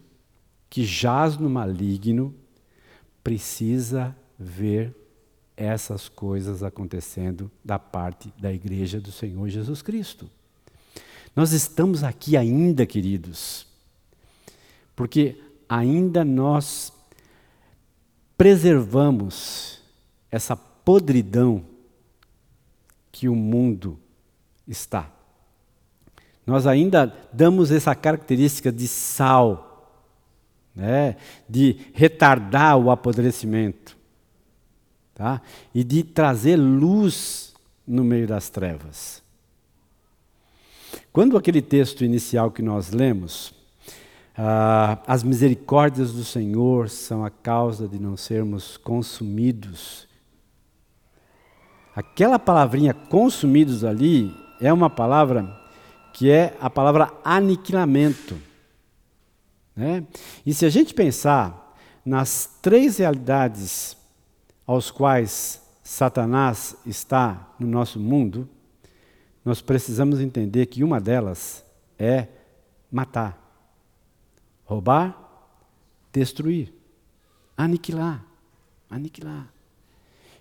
que 0.68 0.84
jaz 0.84 1.36
no 1.36 1.48
maligno 1.48 2.34
precisa 3.24 4.14
ver 4.38 4.94
essas 5.56 6.08
coisas 6.08 6.62
acontecendo 6.62 7.50
da 7.64 7.78
parte 7.78 8.32
da 8.38 8.52
igreja 8.52 9.00
do 9.00 9.10
Senhor 9.10 9.48
Jesus 9.48 9.82
Cristo. 9.82 10.30
Nós 11.34 11.52
estamos 11.52 12.04
aqui 12.04 12.36
ainda, 12.36 12.86
queridos, 12.86 13.66
porque 14.94 15.40
ainda 15.68 16.24
nós 16.24 16.92
preservamos 18.36 19.80
essa 20.30 20.56
podridão 20.56 21.64
que 23.10 23.28
o 23.28 23.34
mundo 23.34 23.98
está. 24.66 25.10
Nós 26.46 26.66
ainda 26.66 27.06
damos 27.32 27.70
essa 27.70 27.94
característica 27.94 28.70
de 28.70 28.86
sal, 28.86 29.73
né, 30.74 31.16
de 31.48 31.76
retardar 31.92 32.76
o 32.76 32.90
apodrecimento, 32.90 33.96
tá? 35.14 35.40
e 35.74 35.84
de 35.84 36.02
trazer 36.02 36.56
luz 36.56 37.54
no 37.86 38.02
meio 38.02 38.26
das 38.26 38.48
trevas. 38.48 39.22
Quando 41.12 41.36
aquele 41.36 41.62
texto 41.62 42.04
inicial 42.04 42.50
que 42.50 42.62
nós 42.62 42.90
lemos, 42.90 43.54
ah, 44.36 44.98
as 45.06 45.22
misericórdias 45.22 46.12
do 46.12 46.24
Senhor 46.24 46.88
são 46.88 47.24
a 47.24 47.30
causa 47.30 47.86
de 47.86 48.00
não 48.00 48.16
sermos 48.16 48.76
consumidos. 48.76 50.08
Aquela 51.94 52.38
palavrinha 52.38 52.92
consumidos 52.92 53.84
ali 53.84 54.34
é 54.60 54.72
uma 54.72 54.90
palavra 54.90 55.56
que 56.12 56.30
é 56.30 56.56
a 56.60 56.68
palavra 56.68 57.12
aniquilamento. 57.24 58.36
Né? 59.74 60.06
E 60.44 60.54
se 60.54 60.64
a 60.64 60.70
gente 60.70 60.94
pensar 60.94 61.74
nas 62.04 62.58
três 62.60 62.98
realidades 62.98 63.96
aos 64.66 64.90
quais 64.90 65.62
Satanás 65.82 66.76
está 66.86 67.54
no 67.58 67.66
nosso 67.66 67.98
mundo, 67.98 68.48
nós 69.44 69.60
precisamos 69.60 70.20
entender 70.20 70.66
que 70.66 70.82
uma 70.82 71.00
delas 71.00 71.64
é 71.98 72.28
matar, 72.90 73.38
roubar, 74.64 75.18
destruir, 76.12 76.72
aniquilar, 77.56 78.24
aniquilar. 78.88 79.52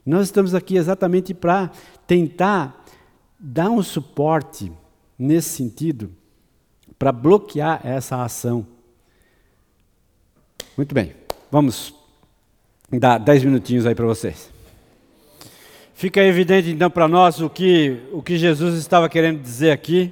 Nós 0.06 0.28
estamos 0.28 0.54
aqui 0.54 0.76
exatamente 0.76 1.34
para 1.34 1.72
tentar 2.06 2.86
dar 3.40 3.70
um 3.70 3.82
suporte 3.82 4.72
nesse 5.18 5.50
sentido, 5.50 6.12
para 6.98 7.12
bloquear 7.12 7.86
essa 7.86 8.24
ação. 8.24 8.66
Muito 10.76 10.96
bem, 10.96 11.14
vamos 11.52 11.94
dar 12.92 13.20
dez 13.20 13.44
minutinhos 13.44 13.86
aí 13.86 13.94
para 13.94 14.08
vocês. 14.08 14.52
Fica 15.94 16.20
evidente 16.24 16.72
então 16.72 16.90
para 16.90 17.08
nós 17.08 17.40
o 17.40 17.48
que, 17.48 18.00
o 18.12 18.24
que 18.24 18.40
Jesus 18.40 18.80
estava 18.80 19.08
querendo 19.08 19.40
dizer 19.40 19.70
aqui, 19.70 20.12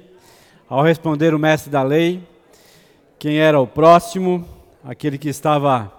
ao 0.68 0.80
responder 0.80 1.34
o 1.34 1.38
mestre 1.38 1.68
da 1.68 1.82
lei, 1.82 2.22
quem 3.18 3.38
era 3.38 3.58
o 3.58 3.66
próximo, 3.66 4.48
aquele 4.84 5.18
que 5.18 5.28
estava 5.28 5.92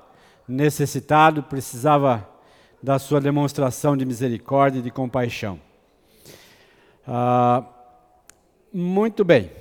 necessitado, 0.47 1.43
precisava 1.43 2.25
da 2.81 2.97
sua 2.97 3.19
demonstração 3.19 3.97
de 3.97 4.05
misericórdia 4.05 4.79
e 4.79 4.83
de 4.83 4.91
compaixão. 4.91 5.59
Ah, 7.05 7.65
muito 8.73 9.25
bem. 9.25 9.51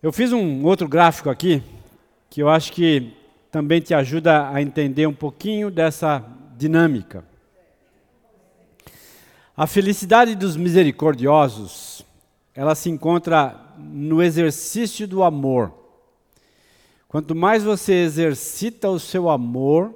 Eu 0.00 0.12
fiz 0.12 0.32
um 0.32 0.64
outro 0.64 0.86
gráfico 0.86 1.28
aqui, 1.28 1.60
que 2.32 2.40
eu 2.40 2.48
acho 2.48 2.72
que 2.72 3.12
também 3.50 3.78
te 3.78 3.92
ajuda 3.92 4.48
a 4.48 4.62
entender 4.62 5.06
um 5.06 5.12
pouquinho 5.12 5.70
dessa 5.70 6.24
dinâmica. 6.56 7.22
A 9.54 9.66
felicidade 9.66 10.34
dos 10.34 10.56
misericordiosos, 10.56 12.02
ela 12.54 12.74
se 12.74 12.88
encontra 12.88 13.74
no 13.76 14.22
exercício 14.22 15.06
do 15.06 15.22
amor. 15.22 15.74
Quanto 17.06 17.34
mais 17.34 17.62
você 17.62 17.96
exercita 17.96 18.88
o 18.88 18.98
seu 18.98 19.28
amor 19.28 19.94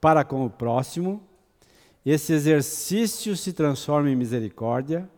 para 0.00 0.24
com 0.24 0.44
o 0.44 0.50
próximo, 0.50 1.22
esse 2.04 2.32
exercício 2.32 3.36
se 3.36 3.52
transforma 3.52 4.10
em 4.10 4.16
misericórdia, 4.16 5.08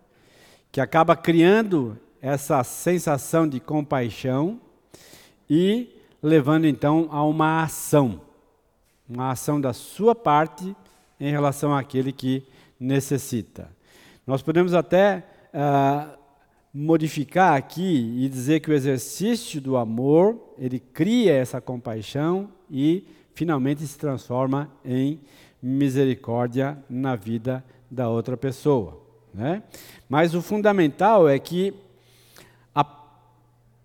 que 0.71 0.79
acaba 0.79 1.17
criando 1.17 1.99
essa 2.21 2.63
sensação 2.63 3.49
de 3.49 3.59
compaixão 3.59 4.61
e 5.49 6.02
levando 6.23 6.67
então 6.67 7.09
a 7.11 7.25
uma 7.25 7.63
ação, 7.63 8.21
uma 9.09 9.31
ação 9.31 9.61
da 9.61 9.73
sua 9.73 10.15
parte 10.15 10.75
em 11.19 11.31
relação 11.31 11.75
àquele 11.75 12.13
que 12.13 12.45
necessita. 12.79 13.69
Nós 14.27 14.43
podemos 14.43 14.75
até 14.75 15.25
uh, 15.53 16.17
modificar 16.73 17.55
aqui 17.55 18.15
e 18.17 18.29
dizer 18.29 18.61
que 18.61 18.71
o 18.71 18.75
exercício 18.75 19.61
do 19.61 19.77
amor 19.77 20.55
ele 20.59 20.79
cria 20.79 21.33
essa 21.33 21.61
compaixão 21.61 22.49
e 22.71 23.05
finalmente 23.35 23.87
se 23.87 23.99
transforma 23.99 24.71
em 24.85 25.21
misericórdia 25.63 26.79
na 26.89 27.15
vida 27.15 27.65
da 27.91 28.09
outra 28.09 28.37
pessoa. 28.37 29.01
Né? 29.35 29.63
Mas 30.09 30.35
o 30.35 30.43
fundamental 30.43 31.29
é 31.29 31.39
que, 31.39 31.75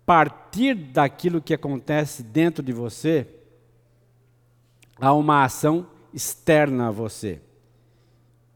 partir 0.08 0.74
daquilo 0.74 1.38
que 1.38 1.52
acontece 1.52 2.22
dentro 2.22 2.62
de 2.62 2.72
você, 2.72 3.28
há 4.98 5.12
uma 5.12 5.44
ação 5.44 5.86
externa 6.14 6.88
a 6.88 6.90
você 6.90 7.42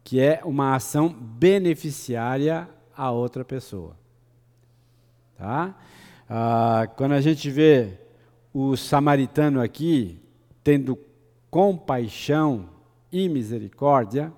que 0.05 0.21
é 0.21 0.41
uma 0.45 0.75
ação 0.75 1.09
beneficiária 1.09 2.69
a 2.97 3.11
outra 3.11 3.45
pessoa. 3.45 3.97
Tá? 5.37 5.77
Ah, 6.29 6.89
quando 6.97 7.13
a 7.13 7.21
gente 7.21 7.51
vê 7.51 7.99
o 8.53 8.77
samaritano 8.77 9.61
aqui 9.61 10.21
tendo 10.63 10.99
compaixão 11.51 12.69
e 13.11 13.29
misericórdia, 13.29 14.33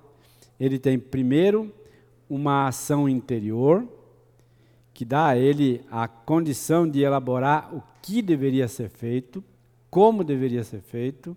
ele 0.59 0.79
tem 0.79 0.99
primeiro 0.99 1.73
uma 2.29 2.67
ação 2.67 3.09
interior 3.09 3.87
que 4.95 5.05
dá 5.05 5.26
a 5.26 5.36
ele 5.36 5.84
a 5.90 6.07
condição 6.07 6.88
de 6.88 7.03
elaborar 7.03 7.74
o 7.74 7.82
que 8.01 8.22
deveria 8.22 8.68
ser 8.68 8.88
feito, 8.88 9.42
como 9.90 10.22
deveria 10.22 10.62
ser 10.62 10.80
feito, 10.80 11.36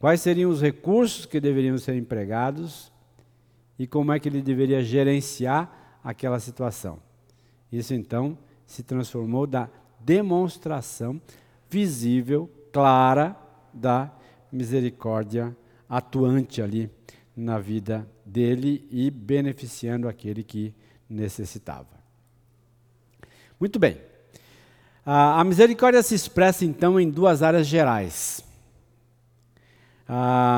quais 0.00 0.20
seriam 0.20 0.50
os 0.50 0.60
recursos 0.60 1.24
que 1.24 1.40
deveriam 1.40 1.78
ser 1.78 1.94
empregados 1.94 2.92
e 3.78 3.86
como 3.86 4.12
é 4.12 4.18
que 4.18 4.28
ele 4.28 4.42
deveria 4.42 4.82
gerenciar 4.82 6.00
aquela 6.02 6.40
situação. 6.40 6.98
Isso 7.70 7.94
então 7.94 8.36
se 8.66 8.82
transformou 8.82 9.46
da 9.46 9.70
demonstração 10.00 11.20
visível, 11.68 12.50
clara 12.72 13.36
da 13.72 14.12
misericórdia 14.50 15.56
atuante 15.88 16.60
ali 16.60 16.90
na 17.36 17.58
vida 17.60 18.08
dele 18.26 18.88
e 18.90 19.08
beneficiando 19.08 20.08
aquele 20.08 20.42
que 20.42 20.74
necessitava. 21.08 21.99
Muito 23.60 23.78
bem. 23.78 24.00
A 25.04 25.44
misericórdia 25.44 26.02
se 26.02 26.14
expressa 26.14 26.64
então 26.64 26.98
em 26.98 27.10
duas 27.10 27.42
áreas 27.42 27.66
gerais. 27.66 28.42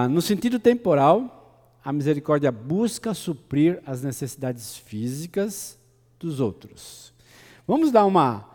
No 0.09 0.23
sentido 0.23 0.59
temporal, 0.61 1.43
a 1.85 1.93
misericórdia 1.93 2.53
busca 2.53 3.13
suprir 3.13 3.83
as 3.85 4.03
necessidades 4.03 4.77
físicas 4.77 5.77
dos 6.19 6.39
outros. 6.39 7.13
Vamos 7.67 7.91
dar 7.91 8.05
uma 8.07 8.49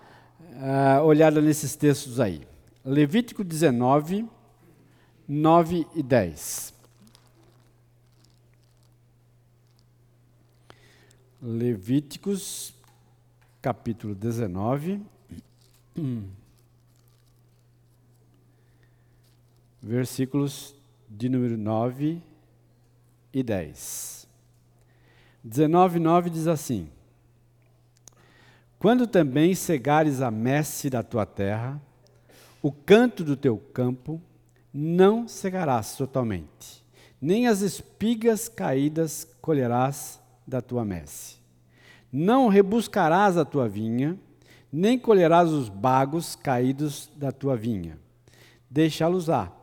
uh, 0.53 1.03
olhada 1.03 1.41
nesses 1.41 1.75
textos 1.75 2.19
aí. 2.19 2.41
Levítico 2.85 3.43
19, 3.43 4.25
9 5.27 5.85
e 5.93 6.01
10. 6.01 6.73
Levíticos, 11.41 12.73
capítulo 13.68 14.15
19, 14.15 15.01
versículos 19.84 20.74
de 21.09 21.28
número 21.28 21.57
9 21.57 22.24
e 23.34 23.43
10. 23.43 24.26
19, 25.43 25.99
9 25.99 26.30
diz 26.30 26.47
assim: 26.47 26.89
Quando 28.80 29.05
também 29.05 29.53
cegares 29.53 30.22
a 30.22 30.32
messe 30.32 30.89
da 30.89 31.03
tua 31.03 31.26
terra, 31.26 31.78
o 32.61 32.72
canto 32.72 33.22
do 33.22 33.36
teu 33.36 33.57
campo, 33.57 34.22
não 34.74 35.28
cegarás 35.28 35.97
totalmente, 35.97 36.86
nem 37.20 37.47
as 37.47 37.59
espigas 37.59 38.47
caídas 38.47 39.28
colherás 39.41 40.22
da 40.47 40.61
tua 40.61 40.86
messe. 40.86 41.36
Não 42.12 42.47
rebuscarás 42.47 43.38
a 43.38 43.45
tua 43.45 43.68
vinha, 43.68 44.18
nem 44.72 44.97
colherás 44.97 45.49
os 45.51 45.70
bagos 45.70 46.36
caídos 46.36 47.12
da 47.16 47.32
tua 47.32 47.55
vinha. 47.55 47.97
Deixá-los 48.70 49.28
lá, 49.28 49.55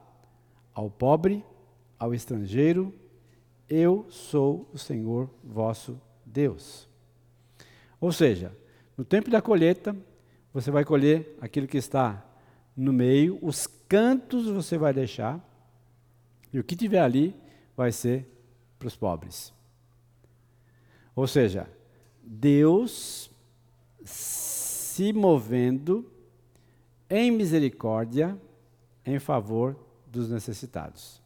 ao 0.73 0.91
pobre, 0.91 1.45
ao 1.99 2.15
estrangeiro 2.15 2.93
eu 3.69 4.07
sou 4.11 4.69
o 4.73 4.79
Senhor 4.79 5.29
vosso 5.43 6.01
Deus. 6.25 6.89
Ou 8.01 8.13
seja, 8.13 8.53
no 8.97 9.05
tempo 9.05 9.31
da 9.31 9.41
colheita, 9.41 9.97
você 10.53 10.71
vai 10.71 10.85
colher 10.85 11.37
aquilo 11.41 11.67
que 11.67 11.79
está 11.79 12.25
no 12.77 12.93
meio, 12.93 13.39
os 13.43 13.67
cantos 13.89 14.47
você 14.47 14.77
vai 14.77 14.93
deixar, 14.93 15.41
e 16.53 16.59
o 16.59 16.65
que 16.65 16.77
tiver 16.77 17.01
ali 17.01 17.35
vai 17.77 17.91
ser 17.91 18.29
para 18.79 18.89
os 18.89 18.97
pobres. 18.97 19.53
Ou 21.17 21.27
seja, 21.27 21.69
Deus 22.25 23.31
se 24.05 25.13
movendo 25.13 26.11
em 27.09 27.31
misericórdia 27.31 28.39
em 29.05 29.19
favor 29.19 29.77
dos 30.07 30.29
necessitados. 30.31 31.23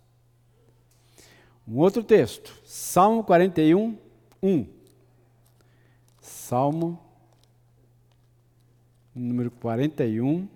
Um 1.67 1.79
outro 1.79 2.03
texto, 2.03 2.53
Salmo 2.65 3.23
41, 3.23 3.99
1. 4.43 4.67
Salmo 6.21 6.99
número 9.15 9.51
41. 9.51 10.49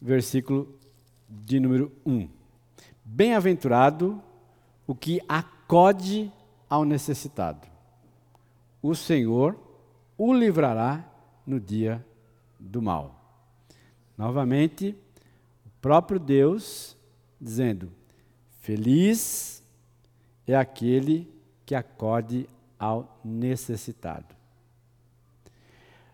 Versículo 0.00 0.74
de 1.28 1.60
número 1.60 1.92
1. 2.04 2.43
Bem-aventurado 3.16 4.20
o 4.88 4.92
que 4.92 5.20
acode 5.28 6.32
ao 6.68 6.84
necessitado. 6.84 7.64
O 8.82 8.92
Senhor 8.92 9.56
o 10.18 10.34
livrará 10.34 11.08
no 11.46 11.60
dia 11.60 12.04
do 12.58 12.82
mal. 12.82 13.14
Novamente, 14.18 14.98
o 15.64 15.70
próprio 15.80 16.18
Deus 16.18 16.96
dizendo: 17.40 17.92
Feliz 18.58 19.62
é 20.44 20.56
aquele 20.56 21.32
que 21.64 21.76
acode 21.76 22.48
ao 22.76 23.20
necessitado. 23.24 24.34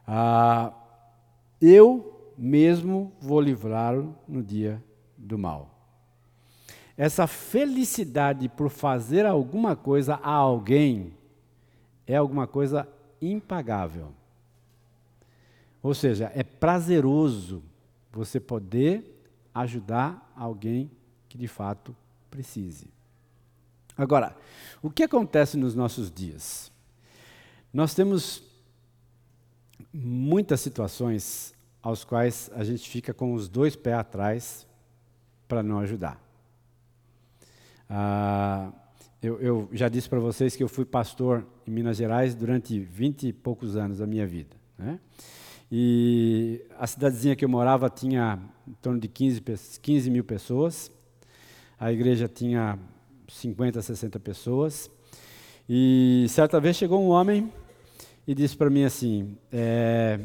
Ah, 0.07 0.75
eu 1.63 2.31
mesmo 2.37 3.11
vou 3.19 3.41
livrá-lo 3.41 4.15
no 4.29 4.43
dia 4.43 4.85
do 5.17 5.39
mal. 5.39 5.80
Essa 7.01 7.27
felicidade 7.27 8.47
por 8.47 8.69
fazer 8.69 9.25
alguma 9.25 9.75
coisa 9.75 10.17
a 10.17 10.33
alguém 10.33 11.15
é 12.07 12.15
alguma 12.15 12.47
coisa 12.47 12.87
impagável. 13.23 14.13
Ou 15.83 15.95
seja, 15.95 16.31
é 16.35 16.43
prazeroso 16.43 17.63
você 18.13 18.39
poder 18.39 19.19
ajudar 19.55 20.31
alguém 20.37 20.91
que 21.27 21.39
de 21.39 21.49
fato 21.49 21.97
precise. 22.31 22.89
Agora, 23.97 24.37
o 24.83 24.91
que 24.91 25.03
acontece 25.03 25.57
nos 25.57 25.75
nossos 25.75 26.11
dias? 26.11 26.71
Nós 27.73 27.95
temos 27.95 28.43
muitas 29.91 30.61
situações 30.61 31.55
aos 31.83 32.05
quais 32.05 32.51
a 32.55 32.63
gente 32.63 32.87
fica 32.91 33.15
com 33.15 33.33
os 33.33 33.49
dois 33.49 33.75
pés 33.75 33.97
atrás 33.97 34.67
para 35.49 35.63
não 35.63 35.79
ajudar. 35.79 36.29
Ah, 37.93 38.71
eu, 39.21 39.41
eu, 39.41 39.69
já 39.73 39.89
disse 39.89 40.09
para 40.09 40.21
vocês 40.21 40.55
que 40.55 40.63
eu 40.63 40.69
fui 40.69 40.85
pastor 40.85 41.45
em 41.67 41.73
Minas 41.73 41.97
Gerais 41.97 42.37
durante 42.37 42.79
vinte 42.79 43.27
e 43.27 43.33
poucos 43.33 43.77
anos 43.77 43.99
da 43.99 44.07
minha 44.07 44.25
vida. 44.27 44.57
Né? 44.79 45.01
E 45.71 46.65
a 46.79 46.87
cidadezinha 46.87 47.35
que 47.35 47.45
eu 47.45 47.49
morava 47.49 47.91
tinha 47.91 48.39
em 48.67 48.73
torno 48.75 49.01
de 49.01 49.09
15, 49.09 49.43
15 49.83 50.11
mil 50.11 50.23
pessoas. 50.23 50.91
A 51.79 51.93
igreja 51.93 52.29
tinha 52.29 52.79
50, 53.29 53.83
60 53.83 54.21
pessoas. 54.21 54.89
E 55.69 56.27
certa 56.29 56.61
vez 56.61 56.77
chegou 56.77 57.03
um 57.03 57.09
homem 57.09 57.53
e 58.27 58.35
disse 58.35 58.57
para 58.57 58.71
mim 58.71 58.85
assim: 58.85 59.37
é, 59.53 60.21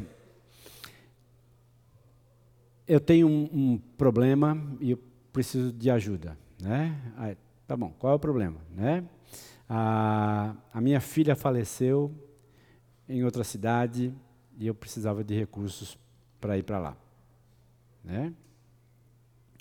Eu 2.86 3.00
tenho 3.00 3.26
um, 3.26 3.48
um, 3.52 3.78
problema 3.98 4.56
e 4.80 4.92
eu 4.92 4.98
preciso 5.32 5.72
de 5.72 5.90
ajuda. 5.90 6.38
Né? 6.60 6.96
Tá 7.66 7.76
bom, 7.76 7.92
qual 7.98 8.12
é 8.12 8.16
o 8.16 8.18
problema? 8.18 8.60
Né? 8.70 9.04
A, 9.68 10.54
a 10.72 10.80
minha 10.80 11.00
filha 11.00 11.34
faleceu 11.34 12.14
em 13.08 13.24
outra 13.24 13.42
cidade 13.42 14.14
e 14.56 14.66
eu 14.66 14.74
precisava 14.74 15.24
de 15.24 15.34
recursos 15.34 15.98
para 16.40 16.56
ir 16.56 16.62
para 16.62 16.78
lá. 16.78 16.96
Né? 18.04 18.32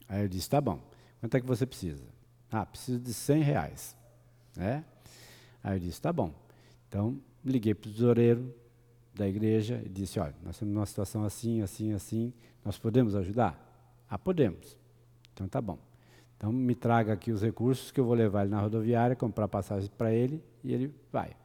Aí 0.07 0.21
eu 0.21 0.27
disse, 0.27 0.47
tá 0.49 0.61
bom, 0.61 0.79
quanto 1.19 1.35
é 1.35 1.41
que 1.41 1.47
você 1.47 1.65
precisa? 1.65 2.03
Ah, 2.51 2.65
preciso 2.65 2.99
de 2.99 3.11
100 3.11 3.41
reais. 3.41 3.97
Né? 4.55 4.85
Aí 5.63 5.77
eu 5.77 5.79
disse, 5.79 5.99
tá 5.99 6.13
bom. 6.13 6.31
Então, 6.87 7.19
liguei 7.43 7.73
para 7.73 7.89
o 7.89 7.91
tesoureiro 7.91 8.53
da 9.15 9.27
igreja 9.27 9.81
e 9.83 9.89
disse, 9.89 10.19
olha, 10.19 10.35
nós 10.43 10.59
temos 10.59 10.75
uma 10.75 10.85
situação 10.85 11.23
assim, 11.23 11.61
assim, 11.61 11.93
assim, 11.93 12.33
nós 12.63 12.77
podemos 12.77 13.15
ajudar? 13.15 13.59
Ah, 14.07 14.19
podemos. 14.19 14.77
Então 15.33 15.47
tá 15.47 15.59
bom. 15.59 15.79
Então 16.37 16.51
me 16.51 16.75
traga 16.75 17.13
aqui 17.13 17.31
os 17.31 17.41
recursos 17.41 17.91
que 17.91 17.99
eu 17.99 18.05
vou 18.05 18.13
levar 18.13 18.41
ele 18.41 18.51
na 18.51 18.61
rodoviária, 18.61 19.15
comprar 19.15 19.47
passagem 19.47 19.89
para 19.97 20.13
ele 20.13 20.43
e 20.63 20.73
ele 20.73 20.93
vai. 21.11 21.35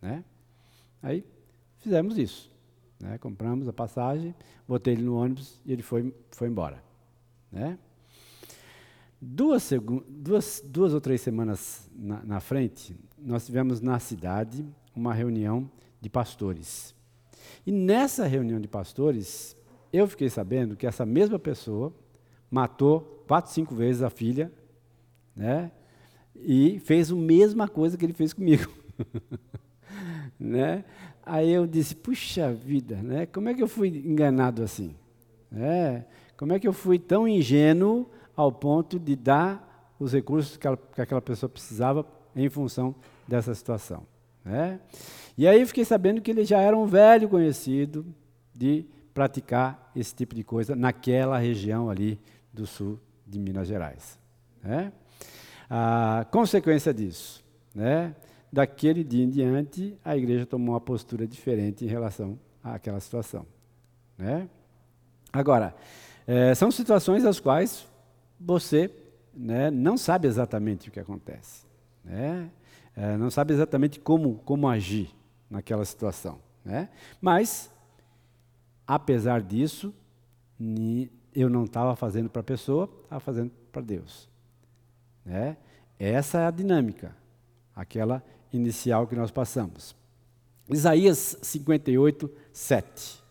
Né? 0.00 0.24
Aí 1.02 1.24
fizemos 1.78 2.18
isso. 2.18 2.50
Né? 2.98 3.18
Compramos 3.18 3.68
a 3.68 3.72
passagem, 3.72 4.34
botei 4.66 4.94
ele 4.94 5.02
no 5.02 5.16
ônibus 5.16 5.60
e 5.64 5.72
ele 5.72 5.82
foi, 5.82 6.14
foi 6.30 6.48
embora. 6.48 6.82
Né? 7.52 7.78
Duas, 9.20 9.70
duas, 10.08 10.62
duas 10.64 10.92
ou 10.92 11.00
três 11.00 11.20
semanas 11.20 11.88
na, 11.94 12.22
na 12.24 12.40
frente, 12.40 12.96
nós 13.18 13.46
tivemos 13.46 13.80
na 13.80 13.98
cidade 13.98 14.66
uma 14.94 15.14
reunião 15.14 15.70
de 16.00 16.10
pastores. 16.10 16.94
E 17.66 17.72
nessa 17.72 18.26
reunião 18.26 18.60
de 18.60 18.68
pastores, 18.68 19.56
eu 19.92 20.06
fiquei 20.06 20.28
sabendo 20.28 20.76
que 20.76 20.86
essa 20.86 21.06
mesma 21.06 21.38
pessoa 21.38 21.92
matou 22.54 23.24
quatro, 23.26 23.50
cinco 23.50 23.74
vezes 23.74 24.00
a 24.00 24.08
filha, 24.08 24.52
né? 25.34 25.72
E 26.36 26.78
fez 26.78 27.10
a 27.10 27.14
mesma 27.16 27.66
coisa 27.66 27.98
que 27.98 28.06
ele 28.06 28.12
fez 28.12 28.32
comigo. 28.32 28.70
né? 30.38 30.84
Aí 31.26 31.50
eu 31.50 31.66
disse, 31.66 31.96
puxa 31.96 32.52
vida, 32.52 32.96
né? 33.02 33.26
como 33.26 33.48
é 33.48 33.54
que 33.54 33.62
eu 33.62 33.66
fui 33.66 33.88
enganado 33.88 34.62
assim? 34.62 34.94
É, 35.52 36.04
como 36.36 36.52
é 36.52 36.60
que 36.60 36.68
eu 36.68 36.72
fui 36.72 36.98
tão 36.98 37.26
ingênuo 37.26 38.08
ao 38.36 38.52
ponto 38.52 39.00
de 39.00 39.16
dar 39.16 39.92
os 39.98 40.12
recursos 40.12 40.56
que, 40.56 40.66
ela, 40.66 40.76
que 40.76 41.00
aquela 41.00 41.22
pessoa 41.22 41.48
precisava 41.48 42.06
em 42.36 42.48
função 42.48 42.94
dessa 43.26 43.52
situação? 43.52 44.06
Né? 44.44 44.78
E 45.36 45.48
aí 45.48 45.64
fiquei 45.66 45.84
sabendo 45.84 46.20
que 46.20 46.30
ele 46.30 46.44
já 46.44 46.60
era 46.60 46.76
um 46.76 46.86
velho 46.86 47.28
conhecido 47.28 48.06
de 48.54 48.86
praticar 49.12 49.90
esse 49.96 50.14
tipo 50.14 50.34
de 50.34 50.44
coisa 50.44 50.76
naquela 50.76 51.38
região 51.38 51.88
ali 51.88 52.20
do 52.54 52.66
sul 52.66 53.00
de 53.26 53.38
Minas 53.38 53.66
Gerais. 53.66 54.18
Né? 54.62 54.92
A 55.68 56.26
consequência 56.30 56.94
disso, 56.94 57.44
né? 57.74 58.14
daquele 58.52 59.02
dia 59.02 59.24
em 59.24 59.28
diante, 59.28 59.98
a 60.04 60.16
igreja 60.16 60.46
tomou 60.46 60.74
uma 60.74 60.80
postura 60.80 61.26
diferente 61.26 61.84
em 61.84 61.88
relação 61.88 62.38
àquela 62.62 63.00
situação. 63.00 63.44
Né? 64.16 64.48
Agora, 65.32 65.74
é, 66.26 66.54
são 66.54 66.70
situações 66.70 67.24
as 67.24 67.40
quais 67.40 67.86
você 68.40 68.90
né, 69.34 69.70
não 69.70 69.98
sabe 69.98 70.28
exatamente 70.28 70.88
o 70.88 70.92
que 70.92 71.00
acontece. 71.00 71.66
Né? 72.04 72.48
É, 72.96 73.16
não 73.16 73.30
sabe 73.30 73.52
exatamente 73.52 73.98
como, 73.98 74.36
como 74.44 74.68
agir 74.68 75.10
naquela 75.50 75.84
situação. 75.84 76.38
Né? 76.64 76.88
Mas, 77.20 77.70
apesar 78.86 79.42
disso, 79.42 79.92
eu 81.34 81.48
não 81.48 81.64
estava 81.64 81.96
fazendo 81.96 82.30
para 82.30 82.40
a 82.40 82.44
pessoa, 82.44 82.88
estava 83.02 83.20
fazendo 83.20 83.50
para 83.72 83.82
Deus. 83.82 84.28
Né? 85.24 85.56
Essa 85.98 86.40
é 86.40 86.46
a 86.46 86.50
dinâmica, 86.50 87.16
aquela 87.74 88.22
inicial 88.52 89.06
que 89.06 89.16
nós 89.16 89.30
passamos. 89.30 89.96
Isaías 90.68 91.36
58, 91.42 92.30
7. 92.52 93.22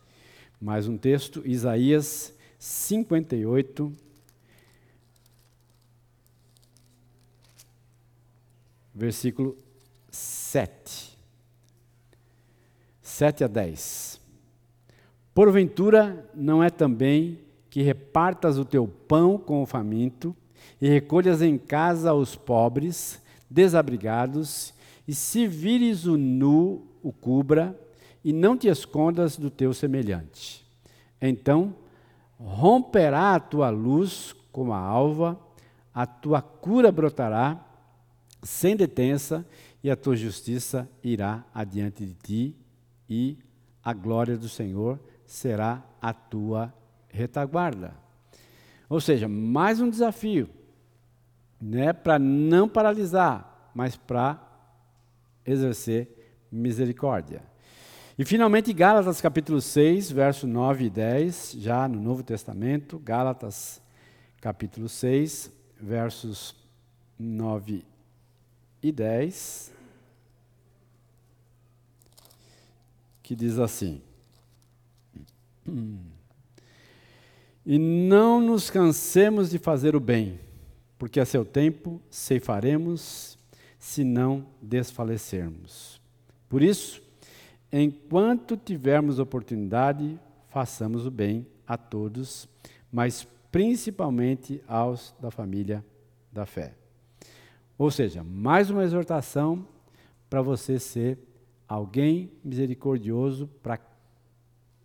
Mais 0.60 0.88
um 0.88 0.98
texto, 0.98 1.42
Isaías 1.46 2.34
58, 2.60 3.92
versículo 8.94 9.58
7. 10.12 11.18
7 13.02 13.44
a 13.44 13.48
10. 13.48 14.22
Porventura 15.34 16.30
não 16.34 16.64
é 16.64 16.70
também 16.70 17.40
que 17.74 17.82
repartas 17.82 18.60
o 18.60 18.64
teu 18.64 18.88
pão 18.88 19.36
com 19.36 19.64
o 19.64 19.66
faminto 19.66 20.36
e 20.80 20.88
recolhas 20.88 21.42
em 21.42 21.58
casa 21.58 22.14
os 22.14 22.36
pobres, 22.36 23.20
desabrigados, 23.50 24.76
e 25.08 25.16
se 25.16 25.48
vires 25.48 26.06
o 26.06 26.16
nu, 26.16 26.86
o 27.02 27.12
cubra, 27.12 27.76
e 28.24 28.32
não 28.32 28.56
te 28.56 28.68
escondas 28.68 29.38
do 29.38 29.50
teu 29.50 29.74
semelhante. 29.74 30.64
Então 31.20 31.74
romperá 32.38 33.34
a 33.34 33.40
tua 33.40 33.72
luz 33.72 34.36
como 34.52 34.72
a 34.72 34.78
alva, 34.78 35.36
a 35.92 36.06
tua 36.06 36.44
cura 36.44 36.92
brotará 36.92 37.60
sem 38.44 38.76
detença, 38.76 39.44
e 39.84 39.90
a 39.90 39.96
tua 39.96 40.16
justiça 40.16 40.88
irá 41.04 41.44
adiante 41.52 42.06
de 42.06 42.14
ti, 42.14 42.56
e 43.10 43.36
a 43.84 43.94
glória 43.94 44.38
do 44.38 44.48
Senhor 44.48 45.00
será 45.26 45.84
a 46.00 46.14
tua 46.14 46.72
retaguarda. 47.14 47.94
Ou 48.90 49.00
seja, 49.00 49.30
mais 49.30 49.80
um 49.80 49.90
desafio, 49.90 50.50
né, 51.62 51.94
para 51.94 52.20
não 52.20 52.68
paralisar, 52.68 53.72
mas 53.74 53.96
para 53.96 54.42
exercer 55.46 56.42
misericórdia. 56.52 57.42
E 58.18 58.26
finalmente, 58.26 58.74
Gálatas 58.74 59.22
capítulo 59.22 59.62
6, 59.62 60.12
verso 60.12 60.46
9 60.46 60.86
e 60.86 60.90
10, 60.90 61.54
já 61.60 61.88
no 61.88 62.02
Novo 62.02 62.24
Testamento, 62.24 63.00
Gálatas 63.00 63.82
capítulo 64.42 64.90
6, 64.90 65.52
versos 65.80 66.56
9 67.18 67.86
e 68.82 68.92
10, 68.92 69.74
que 73.24 73.36
diz 73.36 73.58
assim: 73.58 74.02
E 77.66 77.78
não 77.80 78.42
nos 78.42 78.70
cansemos 78.70 79.50
de 79.50 79.58
fazer 79.58 79.96
o 79.96 80.00
bem, 80.00 80.40
porque 80.98 81.20
a 81.20 81.26
seu 81.26 81.46
tempo 81.46 82.02
ceifaremos, 82.10 83.38
se 83.80 84.04
não 84.04 84.46
desfalecermos. 84.62 86.02
Por 86.50 86.62
isso, 86.62 87.02
enquanto 87.72 88.56
tivermos 88.56 89.20
oportunidade, 89.20 90.20
façamos 90.50 91.06
o 91.06 91.12
bem 91.12 91.48
a 91.68 91.78
todos, 91.78 92.48
mas 92.92 93.28
principalmente 93.52 94.62
aos 94.68 95.14
da 95.20 95.32
família 95.32 95.84
da 96.32 96.46
fé. 96.46 96.74
Ou 97.78 97.92
seja, 97.92 98.24
mais 98.24 98.70
uma 98.70 98.84
exortação 98.84 99.68
para 100.30 100.42
você 100.42 100.80
ser 100.80 101.18
alguém 101.68 102.32
misericordioso 102.44 103.48
para 103.62 103.80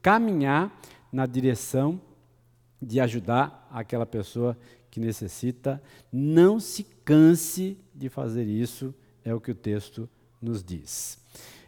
caminhar 0.00 0.80
na 1.12 1.26
direção 1.26 2.00
de 2.80 3.00
ajudar 3.00 3.68
aquela 3.72 4.06
pessoa 4.06 4.56
que 4.90 5.00
necessita. 5.00 5.82
Não 6.12 6.58
se 6.60 6.84
canse 7.04 7.78
de 7.94 8.08
fazer 8.08 8.44
isso, 8.44 8.94
é 9.24 9.34
o 9.34 9.40
que 9.40 9.50
o 9.50 9.54
texto 9.54 10.08
nos 10.40 10.62
diz. 10.62 11.18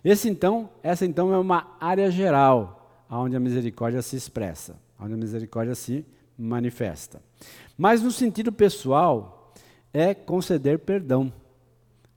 Esse 0.04 0.28
então, 0.28 0.70
essa 0.82 1.04
então 1.04 1.32
é 1.32 1.38
uma 1.38 1.76
área 1.80 2.10
geral 2.10 3.04
onde 3.10 3.36
a 3.36 3.40
misericórdia 3.40 4.00
se 4.02 4.16
expressa, 4.16 4.76
onde 4.98 5.14
a 5.14 5.16
misericórdia 5.16 5.74
se 5.74 6.04
manifesta. 6.38 7.20
Mas 7.76 8.02
no 8.02 8.10
sentido 8.10 8.52
pessoal, 8.52 9.52
é 9.92 10.14
conceder 10.14 10.78
perdão 10.78 11.32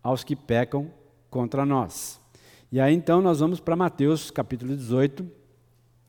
aos 0.02 0.24
que 0.24 0.36
pecam 0.36 0.92
contra 1.30 1.66
nós. 1.66 2.20
E 2.72 2.80
aí 2.80 2.94
então 2.94 3.22
nós 3.22 3.40
vamos 3.40 3.60
para 3.60 3.76
Mateus 3.76 4.30
capítulo 4.30 4.76
18, 4.76 5.26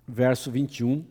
verso 0.07 0.51
21, 0.51 1.05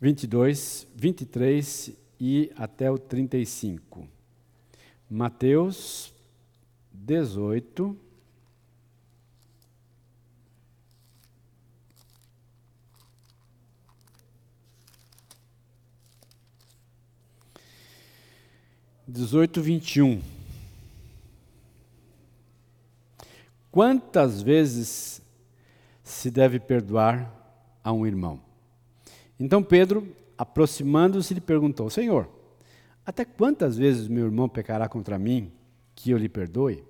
22, 0.00 0.86
23 0.96 1.92
e 2.18 2.50
até 2.56 2.90
o 2.90 2.96
35. 2.96 4.08
Mateus 5.08 6.14
18, 6.92 7.96
Dezoito, 19.06 19.60
vinte 19.60 19.96
e 19.96 20.02
um. 20.02 20.22
Quantas 23.72 24.40
vezes 24.40 25.20
se 26.04 26.30
deve 26.30 26.60
perdoar 26.60 27.28
a 27.82 27.92
um 27.92 28.06
irmão? 28.06 28.49
Então 29.40 29.62
Pedro, 29.62 30.06
aproximando-se, 30.36 31.32
lhe 31.32 31.40
perguntou: 31.40 31.88
Senhor, 31.88 32.28
até 33.04 33.24
quantas 33.24 33.78
vezes 33.78 34.06
meu 34.06 34.26
irmão 34.26 34.48
pecará 34.48 34.86
contra 34.86 35.18
mim 35.18 35.50
que 35.94 36.10
eu 36.10 36.18
lhe 36.18 36.28
perdoe? 36.28 36.84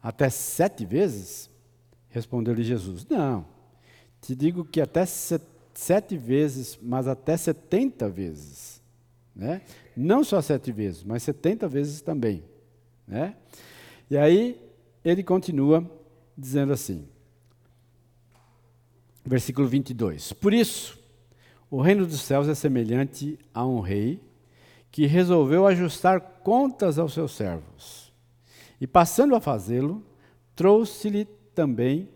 Até 0.00 0.30
sete 0.30 0.86
vezes? 0.86 1.50
Respondeu-lhe 2.08 2.62
Jesus: 2.62 3.04
Não, 3.04 3.44
te 4.20 4.36
digo 4.36 4.64
que 4.64 4.80
até 4.80 5.04
sete 5.04 6.16
vezes, 6.16 6.78
mas 6.80 7.08
até 7.08 7.36
setenta 7.36 8.08
vezes. 8.08 8.80
Né? 9.34 9.62
Não 9.96 10.24
só 10.24 10.40
sete 10.40 10.72
vezes, 10.72 11.02
mas 11.02 11.22
setenta 11.22 11.68
vezes 11.68 12.00
também. 12.00 12.42
Né? 13.06 13.36
E 14.10 14.16
aí 14.16 14.60
ele 15.04 15.22
continua 15.22 15.88
dizendo 16.36 16.72
assim, 16.72 17.06
versículo 19.24 19.68
22. 19.68 20.32
Por 20.32 20.52
isso, 20.52 20.98
o 21.70 21.80
reino 21.80 22.06
dos 22.06 22.20
céus 22.20 22.48
é 22.48 22.54
semelhante 22.54 23.38
a 23.52 23.66
um 23.66 23.80
rei 23.80 24.20
que 24.90 25.06
resolveu 25.06 25.66
ajustar 25.66 26.20
contas 26.42 26.98
aos 26.98 27.12
seus 27.12 27.32
servos. 27.32 28.12
E 28.80 28.86
passando 28.86 29.34
a 29.34 29.40
fazê-lo, 29.40 30.02
trouxe-lhe 30.56 31.26
também 31.54 32.08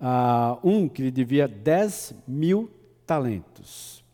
uh, 0.00 0.58
um 0.62 0.88
que 0.88 1.02
lhe 1.02 1.10
devia 1.10 1.48
dez 1.48 2.14
mil 2.26 2.70
talentos. 3.06 4.04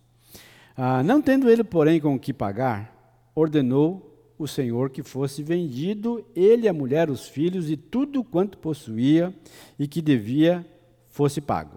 Uh, 0.77 1.03
não 1.05 1.21
tendo 1.21 1.51
ele, 1.51 1.65
porém, 1.65 2.01
com 2.01 2.15
o 2.15 2.19
que 2.19 2.33
pagar, 2.33 3.21
ordenou 3.35 4.05
o 4.39 4.47
Senhor 4.47 4.91
que 4.91 5.03
fosse 5.03 5.43
vendido, 5.43 6.25
ele, 6.35 6.69
a 6.69 6.73
mulher, 6.73 7.11
os 7.11 7.29
filhos 7.29 7.69
e 7.69 7.77
tudo 7.77 8.23
quanto 8.23 8.57
possuía 8.57 9.35
e 9.79 9.89
que 9.89 10.01
devia 10.01 10.65
fosse 11.09 11.41
pago. 11.41 11.77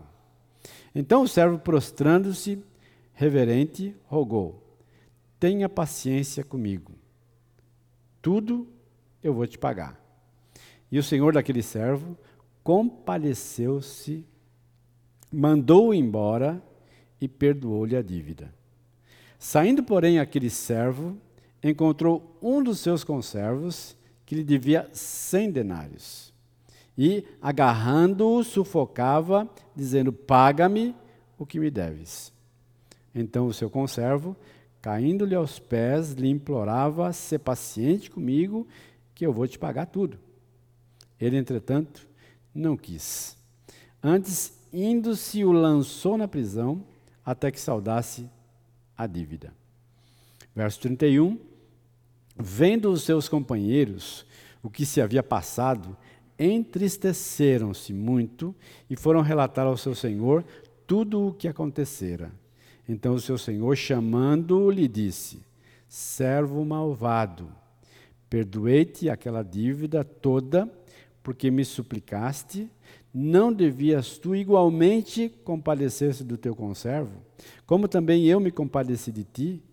Então 0.94 1.24
o 1.24 1.28
servo, 1.28 1.58
prostrando-se, 1.58 2.64
reverente, 3.22 3.96
rogou: 4.08 4.64
Tenha 5.40 5.70
paciência 5.70 6.44
comigo. 6.44 6.94
Tudo 8.20 8.68
eu 9.22 9.32
vou 9.32 9.46
te 9.46 9.60
pagar. 9.60 10.02
E 10.92 10.98
o 10.98 11.04
senhor 11.04 11.32
daquele 11.32 11.62
servo 11.62 12.18
compadeceu-se, 12.64 14.26
mandou-o 15.32 15.94
embora 15.94 16.62
e 17.20 17.28
perdoou-lhe 17.28 17.96
a 17.96 18.02
dívida. 18.02 18.52
Saindo, 19.38 19.84
porém, 19.84 20.20
aquele 20.20 20.50
servo, 20.50 21.16
encontrou 21.64 22.38
um 22.42 22.64
dos 22.64 22.80
seus 22.80 23.04
conservos 23.04 23.96
que 24.26 24.34
lhe 24.34 24.44
devia 24.44 24.90
cem 24.94 25.52
denários. 25.52 26.34
E, 26.98 27.24
agarrando-o, 27.40 28.44
sufocava, 28.44 29.48
dizendo: 29.76 30.12
Paga-me 30.12 30.96
o 31.38 31.46
que 31.46 31.60
me 31.60 31.70
deves. 31.70 32.34
Então 33.14 33.48
o 33.48 33.54
seu 33.54 33.70
conservo, 33.70 34.36
caindo-lhe 34.82 35.36
aos 35.36 35.60
pés, 35.60 36.12
lhe 36.12 36.30
implorava: 36.30 37.12
ser 37.14 37.40
paciente 37.40 38.10
comigo, 38.10 38.68
que 39.14 39.26
eu 39.26 39.34
vou 39.34 39.48
te 39.48 39.60
pagar 39.60 39.86
tudo. 39.88 40.18
Ele, 41.20 41.38
entretanto, 41.38 42.08
não 42.54 42.76
quis. 42.76 43.38
Antes, 44.02 44.54
indo-se, 44.74 45.46
o 45.46 45.52
lançou 45.52 46.18
na 46.18 46.28
prisão, 46.28 46.84
até 47.24 47.52
que 47.52 47.60
saudasse 47.60 48.28
a 48.98 49.06
dívida. 49.06 49.54
Verso 50.56 50.80
31. 50.82 51.38
Vendo 52.36 52.92
os 52.92 53.04
seus 53.04 53.30
companheiros 53.30 54.26
o 54.64 54.70
que 54.70 54.86
se 54.86 55.02
havia 55.02 55.22
passado, 55.22 55.96
entristeceram-se 56.40 57.94
muito 57.94 58.56
e 58.90 58.96
foram 58.96 59.22
relatar 59.22 59.68
ao 59.68 59.78
seu 59.78 59.94
senhor 59.94 60.44
tudo 60.88 61.28
o 61.28 61.34
que 61.34 61.48
acontecera. 61.48 62.32
Então 62.92 63.14
o 63.14 63.22
seu 63.22 63.38
senhor, 63.38 63.74
chamando-o, 63.78 64.70
lhe 64.70 64.86
disse: 64.86 65.40
Servo 65.88 66.66
malvado, 66.66 67.50
perdoei-te 68.30 69.10
aquela 69.10 69.44
dívida 69.44 70.04
toda, 70.04 70.70
porque 71.24 71.50
me 71.50 71.64
suplicaste. 71.64 72.70
Não 73.14 73.52
devias 73.52 74.18
tu 74.18 74.36
igualmente 74.36 75.30
compadecer-se 75.46 76.22
do 76.22 76.38
teu 76.38 76.54
conservo? 76.54 77.22
Como 77.66 77.88
também 77.88 78.26
eu 78.26 78.42
me 78.42 78.52
compadeci 78.52 79.10
de 79.10 79.24
ti? 79.24 79.64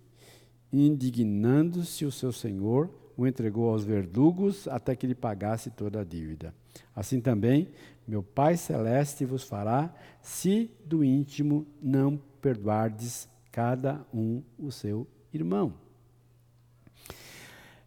Indignando-se 0.73 2.05
o 2.05 2.12
seu 2.12 2.31
senhor, 2.31 2.89
o 3.16 3.27
entregou 3.27 3.69
aos 3.69 3.83
verdugos 3.83 4.69
até 4.69 4.95
que 4.95 5.09
lhe 5.09 5.14
pagasse 5.14 5.71
toda 5.71 6.03
a 6.03 6.05
dívida. 6.05 6.55
Assim 6.95 7.21
também, 7.21 7.69
meu 8.07 8.23
Pai 8.23 8.57
Celeste 8.57 9.25
vos 9.25 9.43
fará, 9.43 9.93
se 10.23 10.71
do 10.85 11.03
íntimo 11.03 11.66
não 11.83 12.21
perdoardes 12.41 13.28
cada 13.51 14.07
um 14.12 14.43
o 14.59 14.70
seu 14.70 15.07
irmão. 15.32 15.74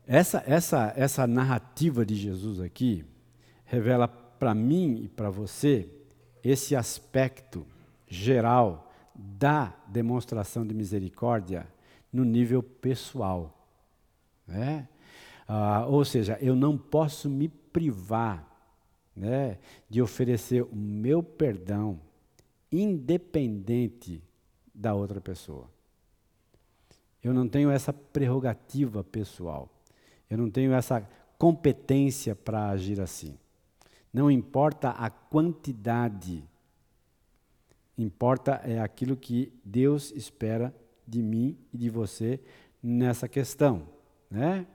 Essa, 0.05 0.43
essa, 0.45 0.93
essa 0.95 1.27
narrativa 1.27 2.05
de 2.05 2.15
Jesus 2.15 2.59
aqui 2.59 3.05
revela 3.63 4.07
para 4.07 4.53
mim 4.53 5.03
e 5.03 5.07
para 5.07 5.29
você 5.29 5.87
esse 6.43 6.75
aspecto 6.75 7.65
geral 8.07 8.91
da 9.15 9.73
demonstração 9.87 10.65
de 10.65 10.73
misericórdia 10.73 11.67
no 12.11 12.25
nível 12.25 12.61
pessoal. 12.61 13.67
Né? 14.47 14.87
Ah, 15.47 15.85
ou 15.87 16.03
seja, 16.03 16.37
eu 16.41 16.55
não 16.55 16.77
posso 16.77 17.29
me 17.29 17.47
privar 17.47 18.47
né, 19.15 19.59
de 19.89 20.01
oferecer 20.01 20.63
o 20.63 20.75
meu 20.75 21.21
perdão 21.21 21.99
independente 22.71 24.23
da 24.74 24.93
outra 24.93 25.19
pessoa. 25.19 25.69
Eu 27.24 27.34
não 27.34 27.47
tenho 27.47 27.69
essa 27.69 27.93
prerrogativa 27.93 29.03
pessoal. 29.03 29.69
Eu 30.30 30.38
não 30.38 30.49
tenho 30.49 30.74
essa 30.74 31.07
competência 31.38 32.36
para 32.36 32.69
agir 32.69 32.99
assim. 32.99 33.38
Não 34.13 34.30
importa 34.30 34.89
a 34.89 35.09
quantidade, 35.09 36.43
importa 37.97 38.61
é 38.63 38.80
aquilo 38.80 39.15
que 39.15 39.53
Deus 39.63 40.11
espera 40.11 40.74
de 41.07 41.22
mim 41.22 41.57
e 41.74 41.78
de 41.78 41.89
você 41.89 42.39
nessa 42.82 43.28
questão. 43.28 43.88
Né? 44.30 44.65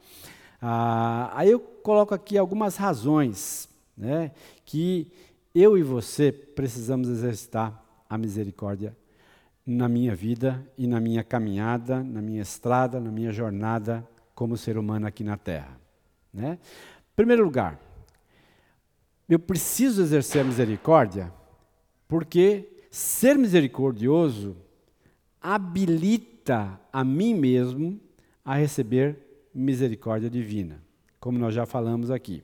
Ah, 0.60 1.30
aí 1.34 1.50
eu 1.50 1.60
coloco 1.60 2.14
aqui 2.14 2.38
algumas 2.38 2.76
razões 2.76 3.68
né, 3.96 4.32
que 4.64 5.10
eu 5.54 5.76
e 5.76 5.82
você 5.82 6.30
precisamos 6.32 7.08
exercitar 7.08 7.82
a 8.08 8.16
misericórdia 8.16 8.96
na 9.66 9.88
minha 9.88 10.14
vida 10.14 10.64
e 10.78 10.86
na 10.86 11.00
minha 11.00 11.24
caminhada, 11.24 12.02
na 12.02 12.22
minha 12.22 12.40
estrada, 12.40 13.00
na 13.00 13.10
minha 13.10 13.32
jornada 13.32 14.06
como 14.34 14.56
ser 14.56 14.78
humano 14.78 15.06
aqui 15.06 15.24
na 15.24 15.36
Terra. 15.36 15.80
Né? 16.32 16.58
Primeiro 17.16 17.42
lugar, 17.42 17.80
eu 19.28 19.38
preciso 19.38 20.02
exercer 20.02 20.42
a 20.42 20.44
misericórdia 20.44 21.32
porque 22.06 22.84
ser 22.90 23.36
misericordioso 23.36 24.56
habilita 25.40 26.80
a 26.92 27.02
mim 27.02 27.34
mesmo 27.34 28.00
a 28.44 28.54
receber 28.54 29.18
misericórdia 29.52 30.30
divina, 30.30 30.80
como 31.18 31.38
nós 31.38 31.52
já 31.52 31.66
falamos 31.66 32.10
aqui. 32.10 32.42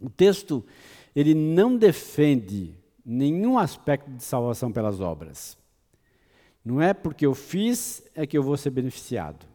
O 0.00 0.08
texto 0.08 0.64
ele 1.14 1.34
não 1.34 1.76
defende 1.76 2.74
nenhum 3.04 3.58
aspecto 3.58 4.10
de 4.10 4.22
salvação 4.22 4.70
pelas 4.70 5.00
obras. 5.00 5.59
Não 6.64 6.80
é 6.80 6.92
porque 6.92 7.24
eu 7.24 7.34
fiz 7.34 8.02
é 8.14 8.26
que 8.26 8.36
eu 8.36 8.42
vou 8.42 8.56
ser 8.56 8.70
beneficiado. 8.70 9.46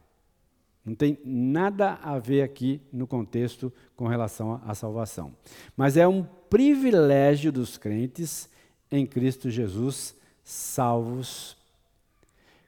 Não 0.83 0.93
tem 0.93 1.17
nada 1.25 1.99
a 2.03 2.19
ver 2.19 2.43
aqui 2.43 2.79
no 2.93 3.07
contexto 3.07 3.73
com 3.95 4.07
relação 4.07 4.61
à 4.65 4.75
salvação. 4.75 5.35
Mas 5.75 5.97
é 5.97 6.07
um 6.07 6.23
privilégio 6.23 7.51
dos 7.51 7.77
crentes 7.77 8.47
em 8.91 9.05
Cristo 9.05 9.49
Jesus, 9.49 10.15
salvos, 10.43 11.57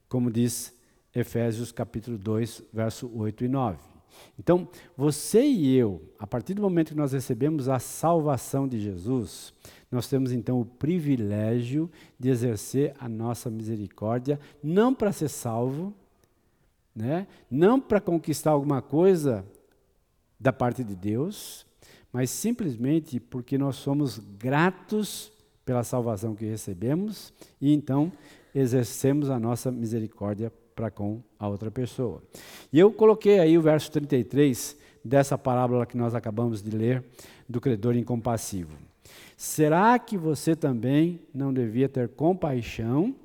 como 0.10 0.32
diz 0.32 0.76
Efésios 1.14 1.72
capítulo 1.72 2.18
2, 2.18 2.64
verso 2.74 3.12
8 3.16 3.46
e 3.46 3.48
9. 3.48 3.97
Então, 4.39 4.68
você 4.95 5.41
e 5.41 5.76
eu, 5.76 6.01
a 6.20 6.28
partir 6.28 6.53
do 6.53 6.61
momento 6.61 6.89
que 6.89 6.97
nós 6.97 7.11
recebemos 7.11 7.68
a 7.68 7.80
salvação 7.80 8.68
de 8.68 8.80
Jesus, 8.80 9.53
nós 9.91 10.07
temos 10.07 10.32
então 10.32 10.59
o 10.59 10.65
privilégio 10.65 11.89
de 12.20 12.30
exercer 12.30 12.93
a 12.99 13.09
nossa 13.09 13.49
misericórdia, 13.49 14.39
não 14.61 14.93
para 14.93 15.11
ser 15.11 15.30
salvo, 15.30 15.93
né? 16.95 17.28
não 17.49 17.80
para 17.80 18.01
conquistar 18.01 18.51
alguma 18.51 18.82
coisa 18.82 19.45
da 20.39 20.53
parte 20.53 20.84
de 20.84 20.95
Deus, 20.95 21.65
mas 22.11 22.30
simplesmente 22.30 23.20
porque 23.20 23.57
nós 23.57 23.76
somos 23.76 24.20
gratos 24.20 25.32
pela 25.65 25.84
salvação 25.84 26.34
que 26.34 26.45
recebemos 26.45 27.34
e 27.59 27.74
então 27.74 28.11
exercemos 28.53 29.30
a 29.30 29.39
nossa 29.39 29.72
misericórdia 29.72 30.51
para 30.78 30.92
com 30.92 31.24
a 31.40 31.48
outra 31.48 31.72
pessoa. 31.72 32.22
E 32.72 32.78
eu 32.78 32.94
coloquei 32.94 33.40
aí 33.40 33.58
o 33.58 33.62
verso 33.64 33.92
33 33.92 34.78
dessa 35.04 35.36
parábola 35.36 35.88
que 35.88 35.98
nós 35.98 36.14
acabamos 36.14 36.62
de 36.62 36.70
ler, 36.70 37.04
do 37.50 37.60
credor 37.60 37.96
incompassivo. 37.96 38.78
Será 39.36 39.98
que 39.98 40.16
você 40.16 40.56
também 40.56 41.20
não 41.34 41.52
devia 41.52 41.90
ter 41.90 42.10
compaixão 42.10 43.16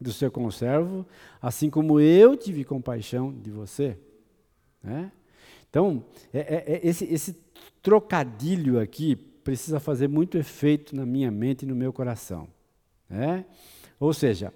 do 0.00 0.12
seu 0.12 0.30
conservo, 0.30 1.04
assim 1.42 1.68
como 1.68 1.98
eu 1.98 2.36
tive 2.36 2.64
compaixão 2.64 3.32
de 3.32 3.50
você? 3.50 3.98
Né? 4.82 5.10
Então, 5.68 6.04
é, 6.32 6.38
é, 6.38 6.64
é 6.74 6.80
esse, 6.86 7.04
esse 7.04 7.36
trocadilho 7.82 8.78
aqui 8.78 9.16
precisa 9.16 9.80
fazer 9.80 10.08
muito 10.08 10.38
efeito 10.38 10.94
na 10.94 11.04
minha 11.04 11.30
mente 11.30 11.62
e 11.62 11.66
no 11.66 11.74
meu 11.74 11.92
coração. 11.92 12.46
Né? 13.08 13.44
Ou 13.98 14.12
seja, 14.12 14.52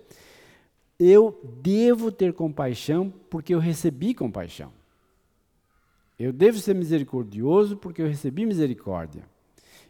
eu 0.98 1.40
devo 1.60 2.12
ter 2.12 2.32
compaixão 2.32 3.12
porque 3.28 3.54
eu 3.54 3.58
recebi 3.58 4.14
compaixão. 4.14 4.72
Eu 6.18 6.32
devo 6.32 6.58
ser 6.58 6.74
misericordioso 6.74 7.76
porque 7.76 8.00
eu 8.00 8.06
recebi 8.06 8.46
misericórdia. 8.46 9.24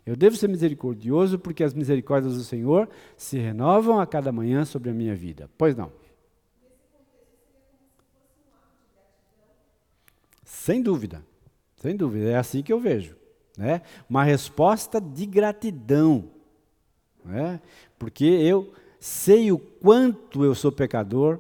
Eu 0.07 0.17
devo 0.17 0.37
ser 0.37 0.49
misericordioso 0.49 1.39
porque 1.39 1.65
as 1.65 1.75
misericórdias 1.75 2.35
do 2.35 2.43
Senhor 2.43 2.89
se 3.17 3.39
renovam 3.39 4.01
a 4.01 4.07
cada 4.07 4.31
manhã 4.33 4.65
sobre 4.65 4.91
a 4.91 4.95
minha 4.95 5.15
vida. 5.15 5.51
Pois 5.57 5.75
não? 5.75 5.91
Sem 10.45 10.83
dúvida, 10.83 11.25
sem 11.77 11.97
dúvida, 11.97 12.31
é 12.31 12.37
assim 12.37 12.63
que 12.63 12.73
eu 12.73 12.81
vejo. 12.81 13.17
Né? 13.57 13.83
Uma 14.09 14.25
resposta 14.25 15.01
de 15.01 15.27
gratidão. 15.27 16.31
Né? 17.25 17.61
Porque 17.99 18.25
eu 18.25 18.73
sei 19.05 19.53
o 19.53 19.59
quanto 19.59 20.47
eu 20.47 20.55
sou 20.55 20.73
pecador 20.73 21.39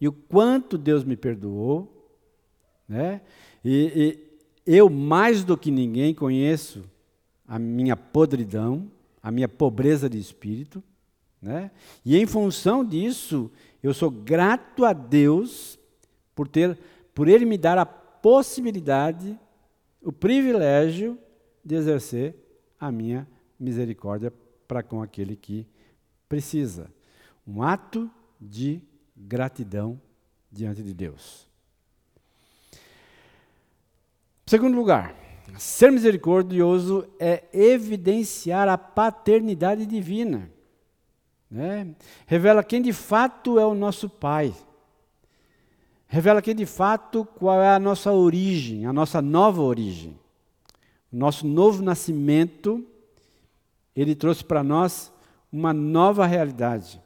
e 0.00 0.08
o 0.08 0.12
quanto 0.12 0.78
Deus 0.78 1.04
me 1.04 1.14
perdoou. 1.14 2.10
Né? 2.88 3.20
E, 3.62 4.18
e 4.66 4.76
eu, 4.78 4.88
mais 4.88 5.44
do 5.44 5.54
que 5.54 5.70
ninguém, 5.70 6.14
conheço 6.14 6.82
a 7.46 7.58
minha 7.58 7.94
podridão, 7.94 8.90
a 9.22 9.30
minha 9.30 9.46
pobreza 9.46 10.08
de 10.08 10.18
espírito. 10.18 10.82
Né? 11.42 11.70
E 12.02 12.16
em 12.16 12.24
função 12.24 12.82
disso, 12.82 13.50
eu 13.82 13.92
sou 13.92 14.10
grato 14.10 14.82
a 14.82 14.94
Deus 14.94 15.78
por, 16.34 16.48
ter, 16.48 16.78
por 17.14 17.28
Ele 17.28 17.44
me 17.44 17.58
dar 17.58 17.76
a 17.76 17.84
possibilidade, 17.84 19.38
o 20.02 20.12
privilégio 20.12 21.18
de 21.62 21.74
exercer 21.74 22.34
a 22.80 22.90
minha 22.90 23.28
misericórdia 23.60 24.32
para 24.66 24.82
com 24.82 25.02
aquele 25.02 25.36
que 25.36 25.66
precisa. 26.26 26.90
Um 27.46 27.62
ato 27.62 28.10
de 28.40 28.82
gratidão 29.16 30.00
diante 30.50 30.82
de 30.82 30.94
Deus. 30.94 31.46
Segundo 34.46 34.76
lugar, 34.76 35.14
ser 35.58 35.90
misericordioso 35.90 37.06
é 37.18 37.44
evidenciar 37.52 38.68
a 38.68 38.76
paternidade 38.76 39.86
divina. 39.86 40.50
Né? 41.50 41.94
Revela 42.26 42.64
quem 42.64 42.80
de 42.80 42.92
fato 42.92 43.58
é 43.58 43.66
o 43.66 43.74
nosso 43.74 44.08
Pai. 44.08 44.54
Revela 46.06 46.42
quem 46.42 46.54
de 46.54 46.66
fato 46.66 47.24
qual 47.24 47.62
é 47.62 47.74
a 47.74 47.78
nossa 47.78 48.12
origem, 48.12 48.86
a 48.86 48.92
nossa 48.92 49.22
nova 49.22 49.62
origem. 49.62 50.18
O 51.12 51.16
nosso 51.16 51.46
novo 51.46 51.82
nascimento, 51.82 52.86
ele 53.94 54.14
trouxe 54.14 54.44
para 54.44 54.62
nós 54.62 55.12
uma 55.52 55.72
nova 55.72 56.26
realidade. 56.26 57.01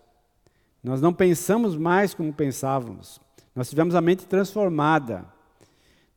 Nós 0.87 1.01
não 1.01 1.12
pensamos 1.12 1.76
mais 1.76 2.14
como 2.14 2.32
pensávamos. 2.32 3.20
Nós 3.57 3.68
tivemos 3.68 3.97
a 3.97 4.01
mente 4.01 4.24
transformada. 4.24 5.26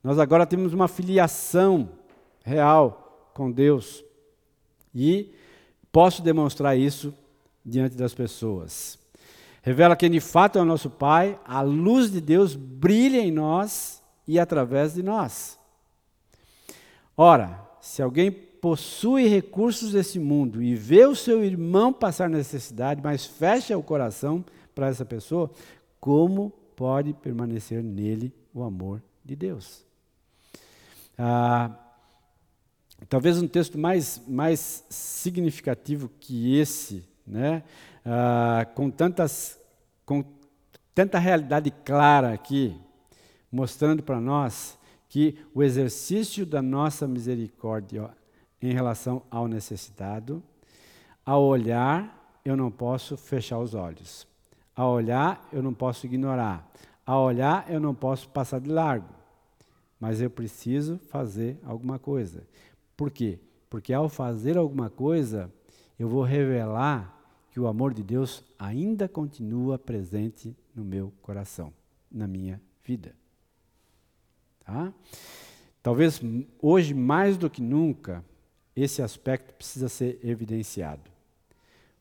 Nós 0.03 0.19
agora 0.19 0.45
temos 0.45 0.73
uma 0.73 0.87
filiação 0.87 1.89
real 2.43 3.31
com 3.33 3.51
Deus. 3.51 4.03
E 4.93 5.33
posso 5.91 6.21
demonstrar 6.21 6.77
isso 6.77 7.11
diante 7.65 7.95
das 7.95 8.13
pessoas. 8.13 8.99
Revela 9.63 9.95
quem 9.95 10.11
de 10.11 10.19
fato 10.19 10.59
é 10.59 10.61
o 10.61 10.65
nosso 10.65 10.91
Pai, 10.91 11.39
a 11.43 11.61
luz 11.61 12.11
de 12.11 12.21
Deus 12.21 12.55
brilha 12.55 13.17
em 13.17 13.31
nós 13.31 14.03
e 14.27 14.37
através 14.37 14.93
de 14.93 15.01
nós. 15.01 15.57
Ora, 17.17 17.59
se 17.81 18.03
alguém 18.03 18.29
possui 18.29 19.27
recursos 19.27 19.93
desse 19.93 20.19
mundo 20.19 20.61
e 20.61 20.75
vê 20.75 21.07
o 21.07 21.15
seu 21.15 21.43
irmão 21.43 21.91
passar 21.91 22.29
necessidade, 22.29 23.01
mas 23.03 23.25
fecha 23.25 23.75
o 23.75 23.81
coração 23.81 24.45
para 24.79 24.87
essa 24.87 25.03
pessoa, 25.03 25.51
como 25.99 26.51
pode 26.73 27.13
permanecer 27.13 27.83
nele 27.83 28.33
o 28.53 28.63
amor 28.63 29.03
de 29.25 29.35
Deus? 29.35 29.85
Ah, 31.17 31.75
talvez 33.09 33.41
um 33.41 33.47
texto 33.47 33.77
mais, 33.77 34.21
mais 34.25 34.85
significativo 34.89 36.09
que 36.17 36.55
esse, 36.57 37.05
né? 37.27 37.61
Ah, 38.05 38.65
com, 38.73 38.89
tantas, 38.89 39.59
com 40.05 40.23
tanta 40.95 41.19
realidade 41.19 41.71
clara 41.83 42.31
aqui, 42.31 42.73
mostrando 43.51 44.01
para 44.01 44.21
nós 44.21 44.79
que 45.09 45.37
o 45.53 45.61
exercício 45.61 46.45
da 46.45 46.61
nossa 46.61 47.05
misericórdia 47.05 48.09
em 48.61 48.71
relação 48.71 49.23
ao 49.29 49.45
necessitado, 49.45 50.41
ao 51.25 51.43
olhar, 51.43 52.39
eu 52.45 52.55
não 52.55 52.71
posso 52.71 53.17
fechar 53.17 53.59
os 53.59 53.73
olhos. 53.73 54.29
Ao 54.79 54.93
olhar, 54.93 55.45
eu 55.51 55.61
não 55.61 55.73
posso 55.73 56.05
ignorar. 56.05 56.65
Ao 57.05 57.25
olhar, 57.25 57.69
eu 57.69 57.81
não 57.81 57.93
posso 57.93 58.29
passar 58.29 58.61
de 58.61 58.69
largo. 58.69 59.13
Mas 59.99 60.21
eu 60.21 60.29
preciso 60.29 60.97
fazer 61.09 61.59
alguma 61.65 61.99
coisa. 61.99 62.47
Por 62.95 63.11
quê? 63.11 63.39
Porque 63.69 63.91
ao 63.91 64.07
fazer 64.07 64.57
alguma 64.57 64.89
coisa, 64.89 65.51
eu 65.99 66.07
vou 66.07 66.23
revelar 66.23 67.13
que 67.51 67.59
o 67.59 67.67
amor 67.67 67.93
de 67.93 68.01
Deus 68.01 68.41
ainda 68.57 69.05
continua 69.09 69.77
presente 69.77 70.55
no 70.73 70.85
meu 70.85 71.11
coração, 71.21 71.73
na 72.09 72.25
minha 72.25 72.61
vida. 72.81 73.13
Tá? 74.63 74.93
Talvez 75.83 76.21
hoje, 76.61 76.93
mais 76.93 77.37
do 77.37 77.49
que 77.49 77.61
nunca, 77.61 78.23
esse 78.73 79.01
aspecto 79.01 79.53
precisa 79.55 79.89
ser 79.89 80.21
evidenciado. 80.23 81.11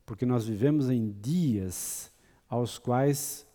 Porque 0.07 0.24
nós 0.24 0.47
vivemos 0.47 0.89
em 0.89 1.11
dias 1.11 2.16
aos 2.49 2.78
quais 2.78 3.46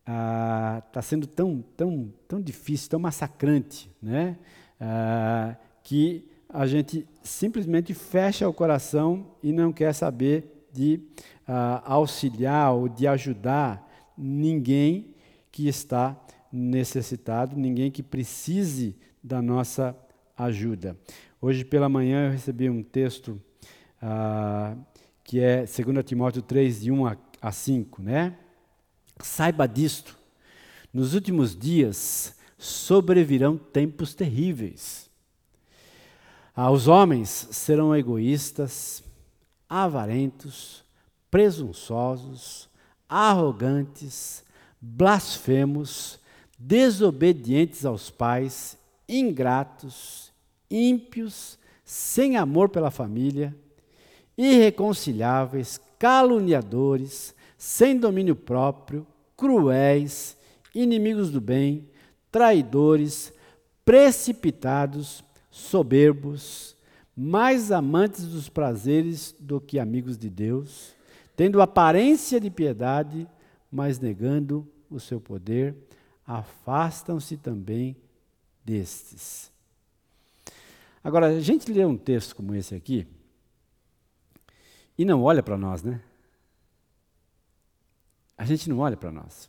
está 0.00 1.00
ah, 1.00 1.02
sendo 1.02 1.26
tão, 1.26 1.64
tão, 1.76 2.12
tão 2.28 2.40
difícil, 2.40 2.90
tão 2.90 3.00
massacrante, 3.00 3.90
né? 4.00 4.38
ah, 4.80 5.56
que 5.82 6.28
a 6.48 6.66
gente 6.66 7.06
simplesmente 7.22 7.92
fecha 7.92 8.48
o 8.48 8.52
coração 8.52 9.26
e 9.42 9.52
não 9.52 9.72
quer 9.72 9.92
saber 9.92 10.68
de 10.72 11.00
ah, 11.46 11.82
auxiliar 11.84 12.72
ou 12.72 12.88
de 12.88 13.06
ajudar 13.06 13.84
ninguém 14.16 15.14
que 15.50 15.66
está 15.66 16.16
necessitado, 16.52 17.56
ninguém 17.56 17.90
que 17.90 18.02
precise 18.02 18.96
da 19.22 19.42
nossa 19.42 19.96
ajuda. 20.36 20.96
Hoje 21.40 21.64
pela 21.64 21.88
manhã 21.88 22.26
eu 22.26 22.32
recebi 22.32 22.70
um 22.70 22.82
texto 22.82 23.40
ah, 24.00 24.76
que 25.24 25.40
é 25.40 25.64
2 25.64 26.04
Timóteo 26.04 26.40
3, 26.40 26.82
de 26.82 26.92
1 26.92 27.06
a, 27.06 27.16
a 27.46 27.52
5, 27.52 28.02
né? 28.02 28.36
Saiba 29.22 29.68
disto, 29.68 30.18
nos 30.92 31.14
últimos 31.14 31.56
dias 31.56 32.34
sobrevirão 32.58 33.56
tempos 33.56 34.14
terríveis. 34.14 35.08
Ah, 36.56 36.72
os 36.72 36.88
homens 36.88 37.48
serão 37.52 37.94
egoístas, 37.94 39.00
avarentos, 39.68 40.84
presunçosos, 41.30 42.68
arrogantes, 43.08 44.42
blasfemos, 44.80 46.18
desobedientes 46.58 47.86
aos 47.86 48.10
pais, 48.10 48.76
ingratos, 49.08 50.32
ímpios, 50.68 51.56
sem 51.84 52.36
amor 52.36 52.70
pela 52.70 52.90
família, 52.90 53.54
irreconciliáveis, 54.36 55.80
caluniadores, 55.96 57.35
sem 57.56 57.98
domínio 57.98 58.36
próprio, 58.36 59.06
cruéis, 59.36 60.36
inimigos 60.74 61.30
do 61.30 61.40
bem, 61.40 61.88
traidores, 62.30 63.32
precipitados, 63.84 65.24
soberbos, 65.50 66.76
mais 67.16 67.72
amantes 67.72 68.26
dos 68.26 68.48
prazeres 68.48 69.34
do 69.40 69.60
que 69.60 69.78
amigos 69.78 70.18
de 70.18 70.28
Deus, 70.28 70.94
tendo 71.34 71.62
aparência 71.62 72.38
de 72.38 72.50
piedade, 72.50 73.26
mas 73.70 73.98
negando 73.98 74.68
o 74.90 75.00
seu 75.00 75.20
poder, 75.20 75.74
afastam-se 76.26 77.36
também 77.36 77.96
destes. 78.64 79.50
Agora, 81.02 81.28
a 81.28 81.40
gente 81.40 81.70
lê 81.70 81.84
um 81.84 81.96
texto 81.96 82.34
como 82.34 82.54
esse 82.54 82.74
aqui 82.74 83.06
e 84.98 85.04
não 85.04 85.22
olha 85.22 85.42
para 85.42 85.56
nós, 85.56 85.82
né? 85.82 86.00
A 88.36 88.44
gente 88.44 88.68
não 88.68 88.78
olha 88.78 88.96
para 88.96 89.10
nós. 89.10 89.48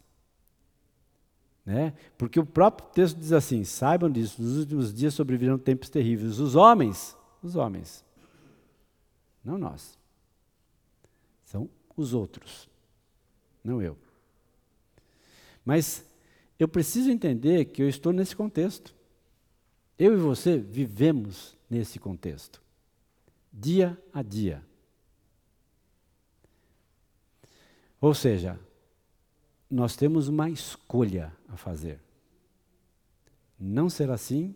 Né? 1.66 1.94
Porque 2.18 2.40
o 2.40 2.46
próprio 2.46 2.88
texto 2.92 3.18
diz 3.18 3.34
assim: 3.34 3.64
saibam 3.66 4.10
disso, 4.10 4.42
nos 4.42 4.58
últimos 4.60 4.94
dias 4.94 5.14
sobrevirão 5.14 5.58
tempos 5.58 5.90
terríveis. 5.90 6.40
Os 6.40 6.56
homens, 6.56 7.16
os 7.44 7.58
homens, 7.58 8.06
não 9.44 9.58
nós, 9.58 10.00
são 11.44 11.70
os 11.96 12.14
outros, 12.14 12.70
não 13.62 13.82
eu. 13.82 13.98
Mas 15.66 16.06
eu 16.58 16.70
preciso 16.70 17.12
entender 17.12 17.66
que 17.66 17.84
eu 17.84 17.90
estou 17.90 18.14
nesse 18.14 18.34
contexto. 18.34 18.96
Eu 20.00 20.14
e 20.14 20.18
você 20.18 20.58
vivemos 20.58 21.58
nesse 21.70 22.00
contexto, 22.00 22.62
dia 23.52 24.02
a 24.14 24.22
dia. 24.22 24.64
Ou 28.00 28.14
seja, 28.14 28.58
nós 29.70 29.96
temos 29.96 30.28
uma 30.28 30.50
escolha 30.50 31.36
a 31.48 31.58
fazer. 31.58 32.00
Não 33.60 33.90
ser 33.90 34.10
assim 34.10 34.56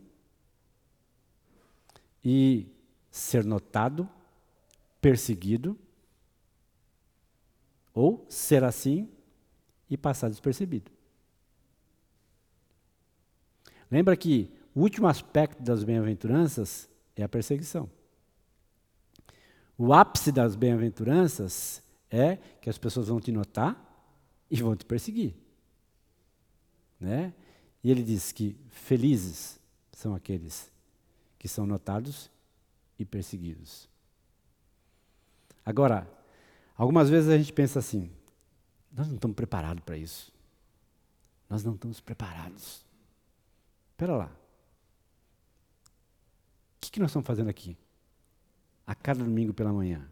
e 2.23 2.67
ser 3.09 3.43
notado, 3.43 4.09
perseguido, 5.01 5.77
ou 7.93 8.25
ser 8.29 8.63
assim 8.63 9.09
e 9.89 9.97
passar 9.97 10.29
despercebido. 10.29 10.91
Lembra 13.89 14.15
que 14.15 14.49
o 14.73 14.81
último 14.81 15.07
aspecto 15.07 15.61
das 15.61 15.83
bem-aventuranças 15.83 16.89
é 17.15 17.23
a 17.23 17.29
perseguição. 17.29 17.89
O 19.77 19.93
ápice 19.93 20.31
das 20.31 20.55
bem-aventuranças 20.55 21.83
é 22.09 22.37
que 22.61 22.69
as 22.69 22.77
pessoas 22.77 23.09
vão 23.09 23.19
te 23.19 23.31
notar 23.31 23.90
e 24.51 24.61
vão 24.61 24.75
te 24.75 24.85
perseguir. 24.85 25.33
Né? 26.99 27.33
E 27.81 27.89
ele 27.89 28.03
diz 28.03 28.33
que 28.33 28.55
felizes 28.69 29.57
são 29.93 30.13
aqueles 30.13 30.69
que 31.39 31.47
são 31.47 31.65
notados 31.65 32.29
e 32.99 33.05
perseguidos. 33.05 33.89
Agora, 35.65 36.07
algumas 36.75 37.09
vezes 37.09 37.29
a 37.29 37.37
gente 37.37 37.53
pensa 37.53 37.79
assim: 37.79 38.11
nós 38.91 39.07
não 39.07 39.15
estamos 39.15 39.35
preparados 39.35 39.83
para 39.83 39.97
isso. 39.97 40.31
Nós 41.49 41.63
não 41.63 41.73
estamos 41.73 41.99
preparados. 41.99 42.85
Espera 43.91 44.15
lá. 44.15 44.25
O 46.75 46.81
que, 46.81 46.91
que 46.91 46.99
nós 46.99 47.09
estamos 47.09 47.25
fazendo 47.25 47.49
aqui? 47.49 47.77
A 48.85 48.93
cada 48.93 49.23
domingo 49.23 49.53
pela 49.53 49.71
manhã. 49.71 50.07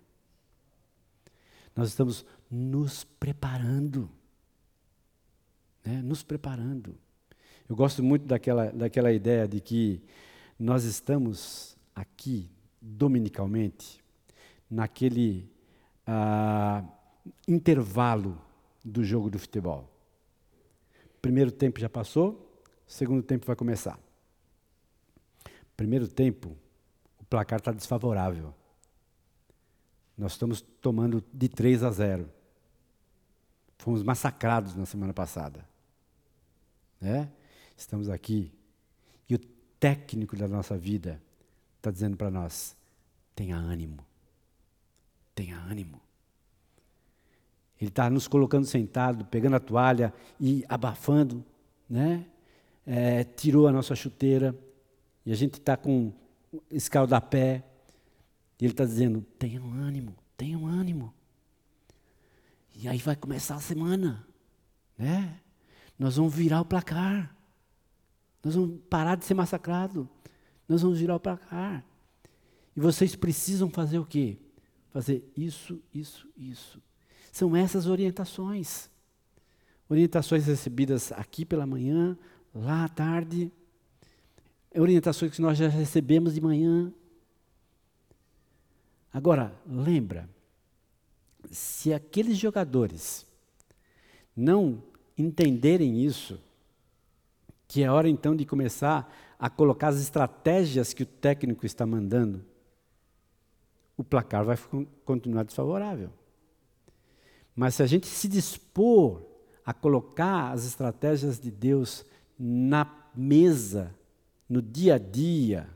Nós 1.76 1.90
estamos 1.90 2.26
nos 2.50 3.04
preparando. 3.04 4.10
Né? 5.90 6.02
Nos 6.04 6.22
preparando. 6.22 6.96
Eu 7.68 7.76
gosto 7.76 8.04
muito 8.04 8.26
daquela, 8.28 8.72
daquela 8.72 9.12
ideia 9.12 9.48
de 9.48 9.60
que 9.60 10.04
nós 10.58 10.84
estamos 10.84 11.76
aqui, 11.96 12.48
dominicalmente, 12.80 14.04
naquele 14.70 15.52
ah, 16.06 16.84
intervalo 17.48 18.40
do 18.86 19.04
jogo 19.04 19.32
do 19.32 19.40
futebol. 19.40 19.90
Primeiro 21.22 21.52
tempo 21.52 21.80
já 21.80 21.90
passou, 21.90 22.64
segundo 22.86 23.24
tempo 23.24 23.48
vai 23.48 23.56
começar. 23.56 24.00
Primeiro 25.76 26.08
tempo, 26.08 26.56
o 27.20 27.26
placar 27.26 27.60
está 27.60 27.72
desfavorável. 27.72 28.54
Nós 30.16 30.34
estamos 30.34 30.62
tomando 30.62 31.24
de 31.34 31.50
3 31.50 31.84
a 31.84 31.92
0. 31.92 32.30
Fomos 33.80 34.04
massacrados 34.04 34.76
na 34.76 34.86
semana 34.86 35.14
passada. 35.14 35.68
Né? 37.00 37.30
Estamos 37.78 38.10
aqui. 38.10 38.52
E 39.30 39.36
o 39.36 39.40
técnico 39.80 40.36
da 40.36 40.48
nossa 40.48 40.78
vida 40.78 41.22
está 41.78 41.92
dizendo 41.92 42.18
para 42.18 42.30
nós: 42.30 42.76
tenha 43.36 43.56
ânimo. 43.56 44.06
Tenha 45.34 45.58
ânimo. 45.58 46.02
Ele 47.80 47.90
está 47.90 48.10
nos 48.10 48.28
colocando 48.28 48.66
sentado, 48.66 49.24
pegando 49.26 49.56
a 49.56 49.60
toalha 49.60 50.14
e 50.40 50.66
abafando, 50.68 51.46
né? 51.90 52.26
é, 52.92 53.24
tirou 53.24 53.68
a 53.68 53.72
nossa 53.72 53.96
chuteira, 53.96 54.58
e 55.24 55.32
a 55.32 55.36
gente 55.36 55.60
está 55.60 55.78
com 55.78 56.12
escaldapé, 56.72 57.64
e 58.60 58.66
ele 58.66 58.74
está 58.74 58.84
dizendo: 58.84 59.22
tenham 59.38 59.72
ânimo, 59.74 60.16
tenham 60.36 60.66
ânimo. 60.66 61.14
E 62.76 62.88
aí 62.88 62.98
vai 62.98 63.16
começar 63.16 63.56
a 63.56 63.60
semana, 63.60 64.26
né? 64.98 65.40
Nós 66.00 66.16
vamos 66.16 66.34
virar 66.34 66.62
o 66.62 66.66
placar. 66.66 67.36
Nós 68.42 68.56
vamos 68.56 68.80
parar 68.90 69.16
de 69.16 69.26
ser 69.26 69.34
massacrados. 69.34 70.08
Nós 70.68 70.82
vamos 70.82 70.98
virar 70.98 71.18
o 71.18 71.20
placar. 71.20 71.84
E 72.76 72.80
vocês 72.80 73.16
precisam 73.16 73.70
fazer 73.70 74.00
o 74.00 74.06
quê? 74.06 74.38
Fazer 74.92 75.30
isso, 75.36 75.82
isso, 75.94 76.28
isso. 76.38 76.82
São 77.32 77.54
essas 77.56 77.86
orientações. 77.86 78.90
Orientações 79.90 80.46
recebidas 80.46 81.12
aqui 81.12 81.44
pela 81.44 81.66
manhã, 81.66 82.18
lá 82.54 82.86
à 82.86 82.88
tarde, 82.88 83.52
orientações 84.76 85.34
que 85.34 85.42
nós 85.42 85.58
já 85.58 85.68
recebemos 85.68 86.36
de 86.36 86.42
manhã. 86.42 86.94
Agora, 89.12 89.54
lembra, 89.66 90.30
se 91.50 91.92
aqueles 91.92 92.38
jogadores 92.38 93.26
não 94.36 94.84
entenderem 95.22 96.04
isso, 96.04 96.40
que 97.68 97.84
é 97.84 97.92
hora 97.92 98.10
então 98.10 98.36
de 98.36 98.46
começar 98.46 99.14
a 99.38 99.50
colocar 99.50 99.90
as 99.90 100.02
estratégias 100.02 100.94
que 100.94 101.04
o 101.04 101.06
técnico 101.06 101.66
está 101.66 101.86
mandando, 101.86 102.44
o 103.96 104.04
placar 104.04 104.44
vai 104.44 104.58
continuar 105.06 105.44
desfavorável. 105.44 106.10
Mas 107.56 107.76
se 107.76 107.84
a 107.84 107.86
gente 107.86 108.08
se 108.08 108.28
dispor 108.28 109.22
a 109.66 109.74
colocar 109.74 110.52
as 110.52 110.66
estratégias 110.66 111.40
de 111.40 111.52
Deus 111.52 112.06
na 112.38 112.90
mesa, 113.16 113.94
no 114.48 114.62
dia 114.62 114.96
a 114.96 114.98
dia. 114.98 115.70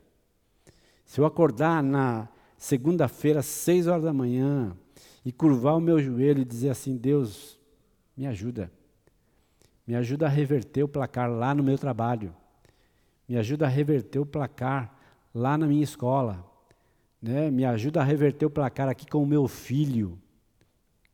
Se 1.06 1.22
eu 1.22 1.26
acordar 1.26 1.84
na 1.84 2.28
segunda-feira, 2.58 3.42
às 3.42 3.46
seis 3.46 3.86
horas 3.86 4.04
da 4.04 4.14
manhã, 4.14 4.76
e 5.26 5.32
curvar 5.32 5.76
o 5.76 5.82
meu 5.82 6.00
joelho 6.00 6.42
e 6.42 6.46
dizer 6.46 6.70
assim: 6.70 6.98
Deus, 6.98 7.60
me 8.16 8.26
ajuda. 8.26 8.72
Me 9.86 9.96
ajuda 9.96 10.26
a 10.26 10.30
reverter 10.30 10.84
o 10.84 10.88
placar 10.88 11.30
lá 11.30 11.54
no 11.54 11.64
meu 11.64 11.78
trabalho. 11.78 12.34
me 13.28 13.38
ajuda 13.38 13.66
a 13.66 13.70
reverter 13.70 14.20
o 14.20 14.26
placar 14.26 14.98
lá 15.34 15.58
na 15.58 15.66
minha 15.66 15.84
escola, 15.84 16.46
né? 17.22 17.50
me 17.50 17.66
ajuda 17.66 18.02
a 18.02 18.04
reverter 18.04 18.46
o 18.46 18.50
placar 18.50 18.88
aqui 18.88 19.08
com 19.08 19.24
o 19.24 19.26
meu 19.26 19.48
filho, 19.48 20.20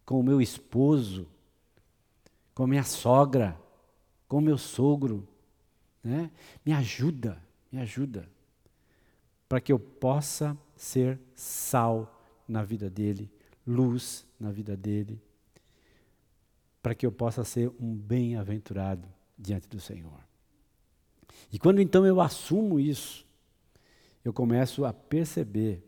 com 0.06 0.20
o 0.20 0.24
meu 0.24 0.42
esposo, 0.42 1.28
com 2.54 2.64
a 2.64 2.68
minha 2.68 2.84
sogra, 2.84 3.58
com 4.28 4.38
o 4.38 4.42
meu 4.42 4.58
sogro. 4.58 5.28
Né? 6.04 6.30
Me 6.66 6.74
ajuda, 6.74 7.42
me 7.72 7.80
ajuda, 7.80 8.28
para 9.48 9.62
que 9.62 9.72
eu 9.72 9.80
possa 9.80 10.58
ser 10.76 11.20
sal 11.34 12.22
na 12.48 12.64
vida 12.64 12.90
dele, 12.90 13.32
luz 13.66 14.26
na 14.40 14.52
vida 14.52 14.76
dele, 14.76 15.22
para 16.82 16.96
que 16.96 17.06
eu 17.06 17.12
possa 17.12 17.44
ser 17.44 17.72
um 17.80 17.96
bem-aventurado 17.96 19.08
diante 19.38 19.68
do 19.68 19.80
Senhor. 19.80 20.20
E 21.52 21.60
quando 21.60 21.82
então 21.82 22.06
eu 22.06 22.22
assumo 22.22 22.80
isso, 22.80 23.26
eu 24.24 24.34
começo 24.34 24.86
a 24.86 24.94
perceber 24.94 25.84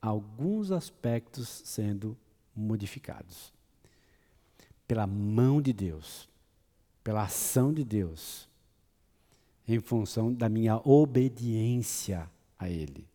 alguns 0.00 0.70
aspectos 0.70 1.48
sendo 1.64 2.16
modificados 2.54 3.52
pela 4.86 5.06
mão 5.06 5.60
de 5.60 5.72
Deus, 5.72 6.28
pela 7.02 7.24
ação 7.24 7.72
de 7.72 7.84
Deus, 7.84 8.48
em 9.66 9.80
função 9.80 10.32
da 10.32 10.48
minha 10.48 10.76
obediência 10.88 12.30
a 12.58 12.68
Ele. 12.68 13.06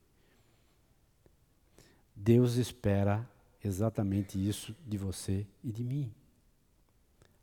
Deus 2.16 2.55
espera 2.55 3.28
exatamente 3.64 4.38
isso 4.38 4.76
de 4.86 4.97
você 4.97 5.47
e 5.64 5.72
de 5.72 5.84
mim. 5.84 6.12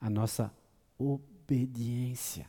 A 0.01 0.09
nossa 0.09 0.53
obediência. 0.99 2.47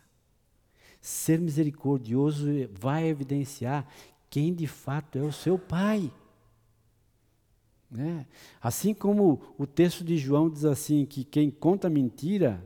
Ser 1.02 1.40
misericordioso 1.40 2.46
vai 2.72 3.08
evidenciar 3.08 3.88
quem 4.30 4.54
de 4.54 4.68
fato 4.68 5.18
é 5.18 5.22
o 5.22 5.32
seu 5.32 5.58
pai. 5.58 6.12
Né? 7.90 8.28
Assim 8.62 8.94
como 8.94 9.42
o 9.58 9.66
texto 9.66 10.04
de 10.04 10.18
João 10.18 10.50
diz 10.50 10.66
assim: 10.66 11.06
que 11.06 11.24
quem 11.24 11.50
conta 11.50 11.90
mentira 11.90 12.64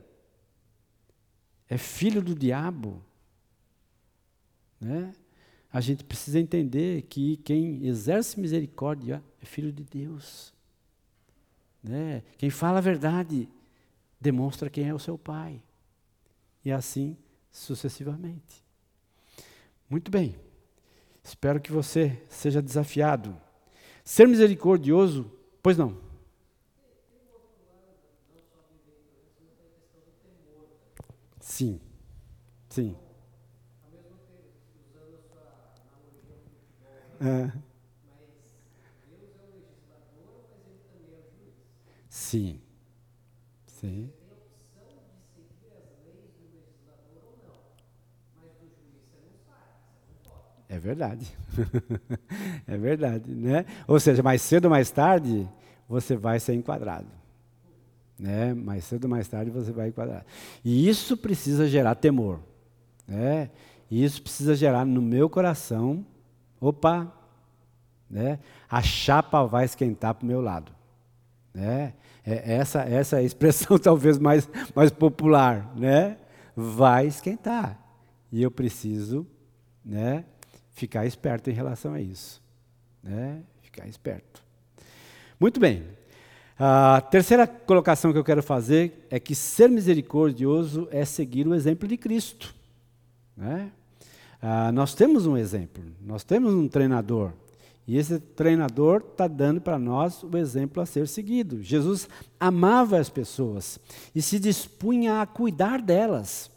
é 1.70 1.78
filho 1.78 2.22
do 2.22 2.36
diabo. 2.36 3.02
Né? 4.80 5.14
A 5.72 5.80
gente 5.80 6.04
precisa 6.04 6.40
entender 6.40 7.04
que 7.04 7.38
quem 7.38 7.86
exerce 7.86 8.40
misericórdia 8.40 9.24
é 9.42 9.46
filho 9.46 9.72
de 9.72 9.84
Deus. 9.84 10.54
Né? 11.82 12.22
Quem 12.38 12.50
fala 12.50 12.80
a 12.80 12.82
verdade 12.82 13.50
demonstra 14.24 14.70
quem 14.70 14.88
é 14.88 14.94
o 14.94 15.00
seu 15.00 15.18
pai. 15.18 15.62
E 16.64 16.72
assim 16.72 17.18
sucessivamente. 17.52 18.64
Muito 19.90 20.10
bem. 20.10 20.36
Espero 21.22 21.60
que 21.60 21.72
você 21.72 22.24
seja 22.30 22.62
desafiado. 22.62 23.36
Ser 24.04 24.28
misericordioso, 24.28 25.30
pois 25.62 25.78
não. 25.78 25.98
Sim, 31.40 31.80
sim. 32.70 32.96
É. 37.22 37.52
Sim, 42.10 42.63
sim. 43.84 44.10
É 50.70 50.80
verdade. 50.80 51.28
é 52.66 52.78
verdade, 52.78 53.30
né? 53.36 53.66
Ou 53.86 54.00
seja, 54.00 54.24
mais 54.24 54.42
cedo 54.42 54.66
ou 54.66 54.72
mais 54.72 54.90
tarde, 54.90 55.48
você 55.88 56.16
vai 56.16 56.40
ser 56.40 56.54
enquadrado. 56.54 57.10
Né? 58.18 58.54
Mais 58.54 58.86
cedo 58.86 59.04
ou 59.04 59.10
mais 59.10 59.28
tarde 59.28 59.52
você 59.52 59.72
vai 59.74 59.90
enquadrar. 59.90 60.26
E 60.64 60.88
isso 60.88 61.18
precisa 61.18 61.68
gerar 61.68 61.96
temor. 61.96 62.40
Né? 63.06 63.52
E 63.92 64.04
isso 64.04 64.22
precisa 64.22 64.56
gerar 64.56 64.86
no 64.86 65.02
meu 65.02 65.30
coração, 65.30 66.06
opa, 66.60 67.14
né? 68.10 68.40
a 68.70 68.82
chapa 68.82 69.44
vai 69.44 69.66
esquentar 69.66 70.16
para 70.16 70.24
o 70.24 70.28
meu 70.28 70.42
lado. 70.42 70.72
Né? 71.54 71.94
É 72.26 72.56
essa, 72.56 72.82
essa 72.82 73.18
é 73.18 73.20
a 73.20 73.24
expressão 73.24 73.78
talvez 73.80 74.18
mais, 74.18 74.50
mais 74.76 74.92
popular. 74.92 75.74
Né? 75.76 76.18
Vai 76.56 77.08
esquentar. 77.08 77.80
E 78.32 78.42
eu 78.42 78.50
preciso 78.50 79.28
né, 79.86 80.26
ficar 80.72 81.06
esperto 81.06 81.50
em 81.50 81.54
relação 81.54 81.94
a 81.94 82.02
isso. 82.02 82.42
Né? 83.04 83.42
Ficar 83.62 83.88
esperto. 83.88 84.44
Muito 85.40 85.60
bem. 85.60 85.84
A 86.58 87.02
terceira 87.02 87.46
colocação 87.48 88.12
que 88.12 88.18
eu 88.18 88.24
quero 88.24 88.44
fazer 88.44 89.06
é 89.10 89.20
que 89.20 89.36
ser 89.36 89.70
misericordioso 89.70 90.88
é 90.92 91.04
seguir 91.04 91.48
o 91.48 91.54
exemplo 91.54 91.88
de 91.88 91.98
Cristo. 91.98 92.56
Né? 93.36 93.72
Ah, 94.42 94.72
nós 94.72 94.94
temos 94.94 95.26
um 95.26 95.36
exemplo, 95.36 95.84
nós 96.02 96.24
temos 96.24 96.54
um 96.54 96.68
treinador. 96.68 97.32
E 97.86 97.98
esse 97.98 98.18
treinador 98.20 99.04
está 99.12 99.28
dando 99.28 99.60
para 99.60 99.78
nós 99.78 100.24
o 100.24 100.38
exemplo 100.38 100.82
a 100.82 100.86
ser 100.86 101.08
seguido. 101.08 101.62
Jesus 101.62 102.08
amava 102.40 102.98
as 102.98 103.10
pessoas 103.10 103.80
e 104.16 104.22
se 104.22 104.40
dispunha 104.40 105.22
a 105.22 105.26
cuidar 105.26 105.82
delas. 105.82 106.50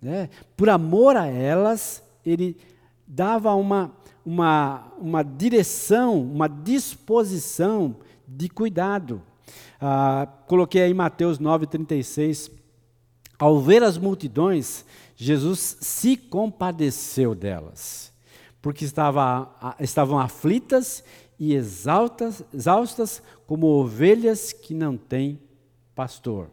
Né? 0.00 0.30
Por 0.56 0.68
amor 0.68 1.16
a 1.16 1.26
elas, 1.26 2.02
ele 2.24 2.56
dava 3.06 3.54
uma, 3.54 3.92
uma, 4.24 4.92
uma 4.98 5.22
direção, 5.22 6.20
uma 6.22 6.48
disposição 6.48 7.96
de 8.26 8.48
cuidado. 8.48 9.22
Ah, 9.80 10.26
coloquei 10.46 10.82
aí 10.82 10.94
Mateus 10.94 11.38
9,36. 11.38 12.50
Ao 13.38 13.60
ver 13.60 13.82
as 13.82 13.98
multidões, 13.98 14.84
Jesus 15.16 15.76
se 15.80 16.16
compadeceu 16.16 17.34
delas, 17.34 18.12
porque 18.64 18.86
estava, 18.86 19.76
estavam 19.78 20.18
aflitas 20.18 21.04
e 21.38 21.52
exaltas, 21.52 22.42
exaustas 22.50 23.22
como 23.46 23.66
ovelhas 23.66 24.54
que 24.54 24.72
não 24.72 24.96
têm 24.96 25.38
pastor. 25.94 26.48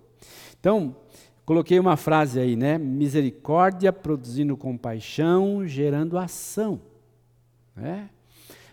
Então, 0.59 0.93
Coloquei 1.43 1.79
uma 1.79 1.97
frase 1.97 2.39
aí, 2.39 2.55
né? 2.55 2.77
Misericórdia 2.77 3.91
produzindo 3.91 4.55
compaixão, 4.55 5.67
gerando 5.67 6.17
ação. 6.17 6.79
Né? 7.75 8.09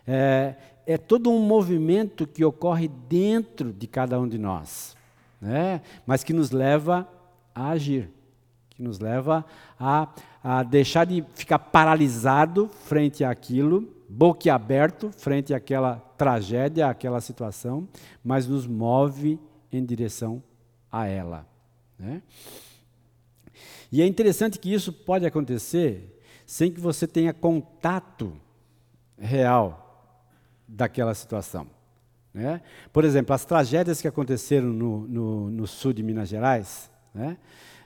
É, 0.07 0.55
é 0.87 0.99
todo 0.99 1.31
um 1.31 1.41
movimento 1.41 2.27
que 2.27 2.45
ocorre 2.45 2.87
dentro 3.09 3.73
de 3.73 3.87
cada 3.89 4.21
um 4.21 4.29
de 4.29 4.39
nós, 4.39 4.97
né? 5.41 5.81
mas 6.07 6.23
que 6.23 6.33
nos 6.33 6.53
leva 6.53 7.09
a 7.53 7.71
agir, 7.71 8.11
que 8.79 8.83
nos 8.85 9.01
leva 9.01 9.45
a, 9.79 10.09
a 10.43 10.63
deixar 10.63 11.05
de 11.05 11.25
ficar 11.35 11.59
paralisado 11.59 12.71
frente 12.85 13.25
àquilo, 13.25 13.93
boquiaberto 14.09 15.11
frente 15.11 15.53
àquela 15.53 15.97
tragédia, 16.17 16.87
àquela 16.89 17.21
situação, 17.21 17.89
mas 18.25 18.47
nos 18.47 18.69
move 18.69 19.39
em 19.73 19.85
direção 19.85 20.41
a 20.93 21.07
ela. 21.07 21.45
Né? 21.99 22.23
E 23.91 24.01
é 24.01 24.07
interessante 24.07 24.61
que 24.61 24.73
isso 24.73 24.93
pode 24.93 25.27
acontecer 25.27 26.23
sem 26.47 26.71
que 26.71 26.81
você 26.81 27.05
tenha 27.05 27.35
contato 27.35 28.33
real 29.19 30.23
daquela 30.69 31.15
situação. 31.15 31.67
Né? 32.33 32.63
Por 32.93 33.05
exemplo, 33.05 33.35
as 33.35 33.45
tragédias 33.45 34.01
que 34.01 34.07
aconteceram 34.07 34.69
no, 34.69 35.01
no, 35.09 35.51
no 35.51 35.67
sul 35.67 35.93
de 35.93 36.03
Minas 36.05 36.29
Gerais, 36.29 36.89
né? 37.13 37.37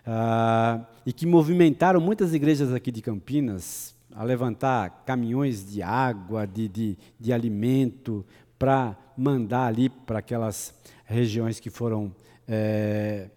Ah, 0.06 0.84
e 1.06 1.12
que 1.12 1.26
movimentaram 1.26 2.00
muitas 2.00 2.34
igrejas 2.34 2.72
aqui 2.72 2.90
de 2.90 3.00
Campinas 3.00 3.94
a 4.14 4.24
levantar 4.24 5.04
caminhões 5.06 5.64
de 5.64 5.82
água, 5.82 6.46
de, 6.46 6.68
de, 6.68 6.98
de 7.18 7.32
alimento, 7.32 8.24
para 8.58 8.96
mandar 9.16 9.66
ali 9.66 9.88
para 9.88 10.18
aquelas 10.18 10.74
regiões 11.04 11.58
que 11.58 11.70
foram 11.70 12.14
é, 12.46 13.30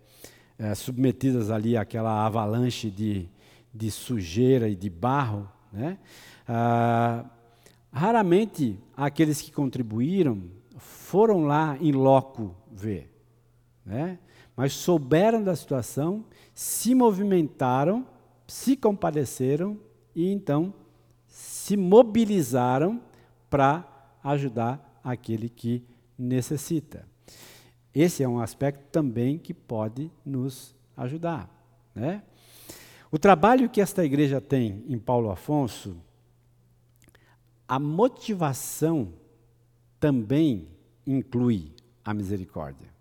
é, 0.57 0.75
submetidas 0.75 1.49
ali 1.49 1.77
àquela 1.77 2.25
avalanche 2.25 2.89
de, 2.89 3.29
de 3.73 3.89
sujeira 3.89 4.67
e 4.67 4.75
de 4.75 4.89
barro, 4.89 5.49
né? 5.71 5.97
Ah, 6.47 7.25
raramente 7.91 8.77
aqueles 8.95 9.41
que 9.41 9.51
contribuíram 9.51 10.43
foram 10.77 11.45
lá 11.45 11.77
em 11.79 11.91
loco 11.91 12.55
ver, 12.71 13.09
né? 13.85 14.19
mas 14.55 14.73
souberam 14.73 15.43
da 15.43 15.55
situação, 15.55 16.23
se 16.55 16.95
movimentaram, 16.95 18.07
se 18.47 18.77
compadeceram 18.77 19.77
e 20.15 20.31
então 20.31 20.73
se 21.27 21.75
mobilizaram 21.75 23.01
para 23.49 23.85
ajudar 24.23 24.99
aquele 25.03 25.49
que 25.49 25.83
necessita. 26.17 27.05
Esse 27.93 28.23
é 28.23 28.27
um 28.27 28.39
aspecto 28.39 28.85
também 28.89 29.37
que 29.37 29.53
pode 29.53 30.09
nos 30.25 30.73
ajudar. 30.95 31.49
Né? 31.93 32.23
O 33.11 33.19
trabalho 33.19 33.69
que 33.69 33.81
esta 33.81 34.05
igreja 34.05 34.39
tem 34.39 34.83
em 34.87 34.97
Paulo 34.97 35.29
Afonso, 35.29 35.97
a 37.67 37.77
motivação 37.77 39.13
também 39.99 40.69
inclui 41.05 41.73
a 42.03 42.13
misericórdia. 42.13 42.94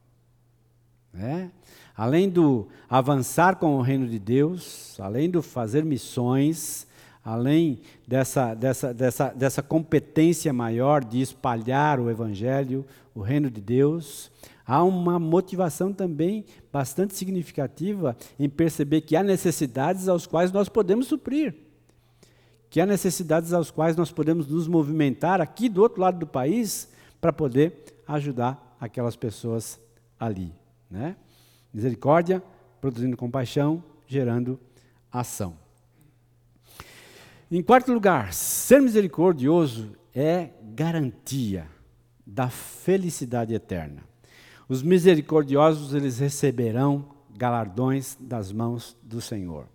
Né? 1.15 1.51
Além 1.97 2.29
do 2.29 2.67
avançar 2.91 3.57
com 3.57 3.77
o 3.77 3.81
reino 3.81 4.09
de 4.09 4.19
Deus, 4.19 4.99
além 4.99 5.31
do 5.31 5.41
fazer 5.41 5.85
missões, 5.85 6.89
além 7.25 7.81
dessa, 8.07 8.53
dessa, 8.53 8.93
dessa, 8.93 9.29
dessa 9.29 9.63
competência 9.63 10.53
maior 10.53 11.05
de 11.05 11.21
espalhar 11.21 12.01
o 12.01 12.11
Evangelho, 12.11 12.85
o 13.15 13.21
reino 13.21 13.49
de 13.49 13.61
Deus, 13.61 14.31
há 14.67 14.83
uma 14.83 15.21
motivação 15.21 15.93
também 15.93 16.45
bastante 16.73 17.15
significativa 17.15 18.17
em 18.39 18.49
perceber 18.49 19.03
que 19.03 19.15
há 19.15 19.23
necessidades 19.23 20.09
aos 20.09 20.27
quais 20.27 20.51
nós 20.51 20.69
podemos 20.69 21.07
suprir, 21.07 21.55
que 22.69 22.81
há 22.81 22.87
necessidades 22.87 23.53
aos 23.53 23.71
quais 23.71 23.97
nós 23.97 24.11
podemos 24.11 24.49
nos 24.49 24.67
movimentar 24.67 25.41
aqui 25.41 25.69
do 25.69 25.81
outro 25.81 26.01
lado 26.01 26.19
do 26.19 26.27
país 26.27 26.89
para 27.21 27.33
poder 27.33 27.85
ajudar 28.07 28.77
aquelas 28.81 29.15
pessoas 29.15 29.81
ali. 30.19 30.53
Né? 30.91 31.17
Misericórdia, 31.73 32.43
produzindo 32.81 33.17
compaixão, 33.17 33.83
gerando 34.07 34.59
ação. 35.11 35.57
Em 37.51 37.63
quarto 37.63 37.93
lugar, 37.93 38.33
ser 38.33 38.81
misericordioso 38.81 39.97
é 40.15 40.51
garantia 40.75 41.67
da 42.27 42.49
felicidade 42.49 43.55
eterna. 43.55 44.03
Os 44.69 44.83
misericordiosos 44.83 45.95
eles 45.95 46.19
receberão 46.19 47.07
galardões 47.37 48.17
das 48.19 48.51
mãos 48.51 48.97
do 49.03 49.21
Senhor. 49.21 49.67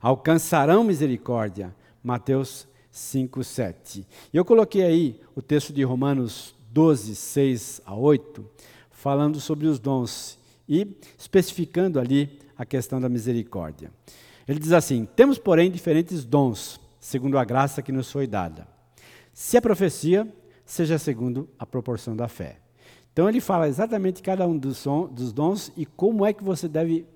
Alcançarão 0.00 0.84
misericórdia. 0.84 1.74
Mateus 2.02 2.68
5, 2.90 3.42
7. 3.42 4.06
E 4.32 4.36
eu 4.36 4.44
coloquei 4.44 4.82
aí 4.82 5.20
o 5.34 5.42
texto 5.42 5.72
de 5.72 5.82
Romanos 5.82 6.54
12, 6.70 7.14
6 7.14 7.80
a 7.84 7.94
8, 7.94 8.44
falando 9.04 9.38
sobre 9.38 9.66
os 9.66 9.78
dons 9.78 10.38
e 10.66 10.96
especificando 11.18 12.00
ali 12.00 12.38
a 12.56 12.64
questão 12.64 12.98
da 12.98 13.06
misericórdia. 13.06 13.90
Ele 14.48 14.58
diz 14.58 14.72
assim: 14.72 15.06
Temos, 15.14 15.36
porém, 15.36 15.70
diferentes 15.70 16.24
dons 16.24 16.80
segundo 16.98 17.36
a 17.36 17.44
graça 17.44 17.82
que 17.82 17.92
nos 17.92 18.10
foi 18.10 18.26
dada. 18.26 18.66
Se 19.30 19.58
a 19.58 19.60
profecia, 19.60 20.26
seja 20.64 20.96
segundo 20.96 21.46
a 21.58 21.66
proporção 21.66 22.16
da 22.16 22.28
fé. 22.28 22.60
Então 23.12 23.28
ele 23.28 23.42
fala 23.42 23.68
exatamente 23.68 24.22
cada 24.22 24.48
um 24.48 24.56
dos, 24.56 24.82
dos 25.12 25.34
dons 25.34 25.70
e 25.76 25.84
como 25.84 26.24
é 26.24 26.32
que 26.32 26.42
você 26.42 26.66
deve 26.66 27.06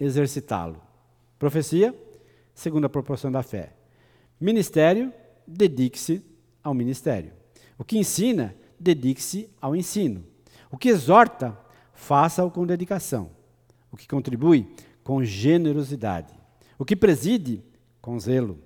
exercitá-lo. 0.00 0.80
Profecia, 1.38 1.94
segundo 2.54 2.86
a 2.86 2.88
proporção 2.88 3.30
da 3.30 3.42
fé. 3.42 3.74
Ministério, 4.40 5.12
dedique-se 5.46 6.24
ao 6.64 6.72
ministério. 6.72 7.32
O 7.76 7.84
que 7.84 7.98
ensina, 7.98 8.54
dedique-se 8.80 9.50
ao 9.60 9.76
ensino. 9.76 10.24
O 10.70 10.76
que 10.76 10.88
exorta, 10.88 11.58
faça-o 11.92 12.50
com 12.50 12.66
dedicação. 12.66 13.30
O 13.90 13.96
que 13.96 14.06
contribui, 14.06 14.74
com 15.02 15.24
generosidade. 15.24 16.34
O 16.78 16.84
que 16.84 16.94
preside, 16.94 17.64
com 18.00 18.18
zelo. 18.18 18.58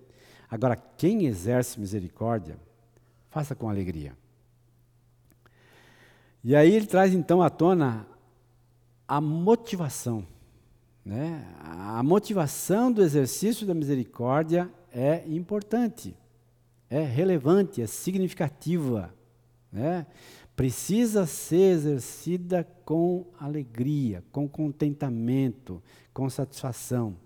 Agora, 0.50 0.76
quem 0.76 1.26
exerce 1.26 1.80
misericórdia, 1.80 2.58
faça 3.30 3.54
com 3.54 3.68
alegria. 3.68 4.14
E 6.44 6.56
aí 6.56 6.74
ele 6.74 6.86
traz 6.86 7.14
então 7.14 7.40
à 7.40 7.48
tona 7.48 8.06
a 9.06 9.20
motivação. 9.20 10.26
Né? 11.04 11.44
A 11.60 12.02
motivação 12.02 12.92
do 12.92 13.02
exercício 13.02 13.66
da 13.66 13.74
misericórdia 13.74 14.70
é 14.92 15.24
importante, 15.26 16.16
é 16.90 17.00
relevante, 17.00 17.80
é 17.80 17.86
significativa. 17.86 19.14
Né? 19.70 20.06
Precisa 20.54 21.26
ser 21.26 21.72
exercida 21.72 22.66
com 22.84 23.26
alegria, 23.38 24.22
com 24.30 24.48
contentamento, 24.48 25.82
com 26.12 26.28
satisfação. 26.28 27.16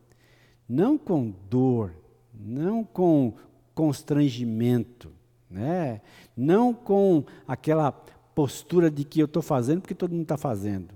Não 0.69 0.97
com 0.97 1.35
dor, 1.51 1.93
não 2.33 2.85
com 2.85 3.35
constrangimento, 3.75 5.13
né? 5.51 6.01
não 6.37 6.73
com 6.73 7.25
aquela 7.47 7.93
postura 8.35 8.91
de 8.91 9.05
que 9.05 9.21
eu 9.21 9.27
estou 9.27 9.43
fazendo 9.43 9.81
porque 9.81 9.95
todo 9.95 10.13
mundo 10.13 10.23
está 10.23 10.37
fazendo. 10.37 10.95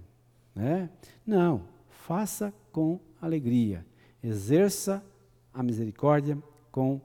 Né? 0.54 0.88
Não, 1.26 1.62
faça 1.88 2.52
com 2.72 3.00
alegria, 3.20 3.84
exerça 4.22 5.04
a 5.52 5.62
misericórdia 5.62 6.38
com 6.70 7.00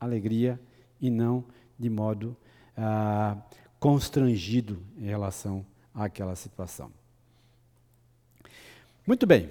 alegria 0.00 0.60
e 1.00 1.10
não 1.10 1.44
de 1.78 1.90
modo 1.90 2.36
ah, 2.76 3.36
constrangido 3.82 4.80
em 4.96 5.06
relação 5.06 5.66
àquela 5.92 6.36
situação. 6.36 6.92
Muito 9.04 9.26
bem. 9.26 9.50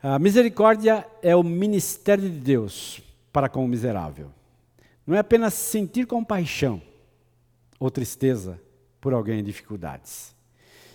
A 0.00 0.16
misericórdia 0.16 1.04
é 1.20 1.34
o 1.34 1.42
ministério 1.42 2.30
de 2.30 2.38
Deus 2.38 3.02
para 3.32 3.48
com 3.48 3.64
o 3.64 3.68
miserável. 3.68 4.30
Não 5.04 5.16
é 5.16 5.18
apenas 5.18 5.54
sentir 5.54 6.06
compaixão 6.06 6.80
ou 7.80 7.90
tristeza 7.90 8.62
por 9.00 9.12
alguém 9.12 9.40
em 9.40 9.44
dificuldades. 9.44 10.32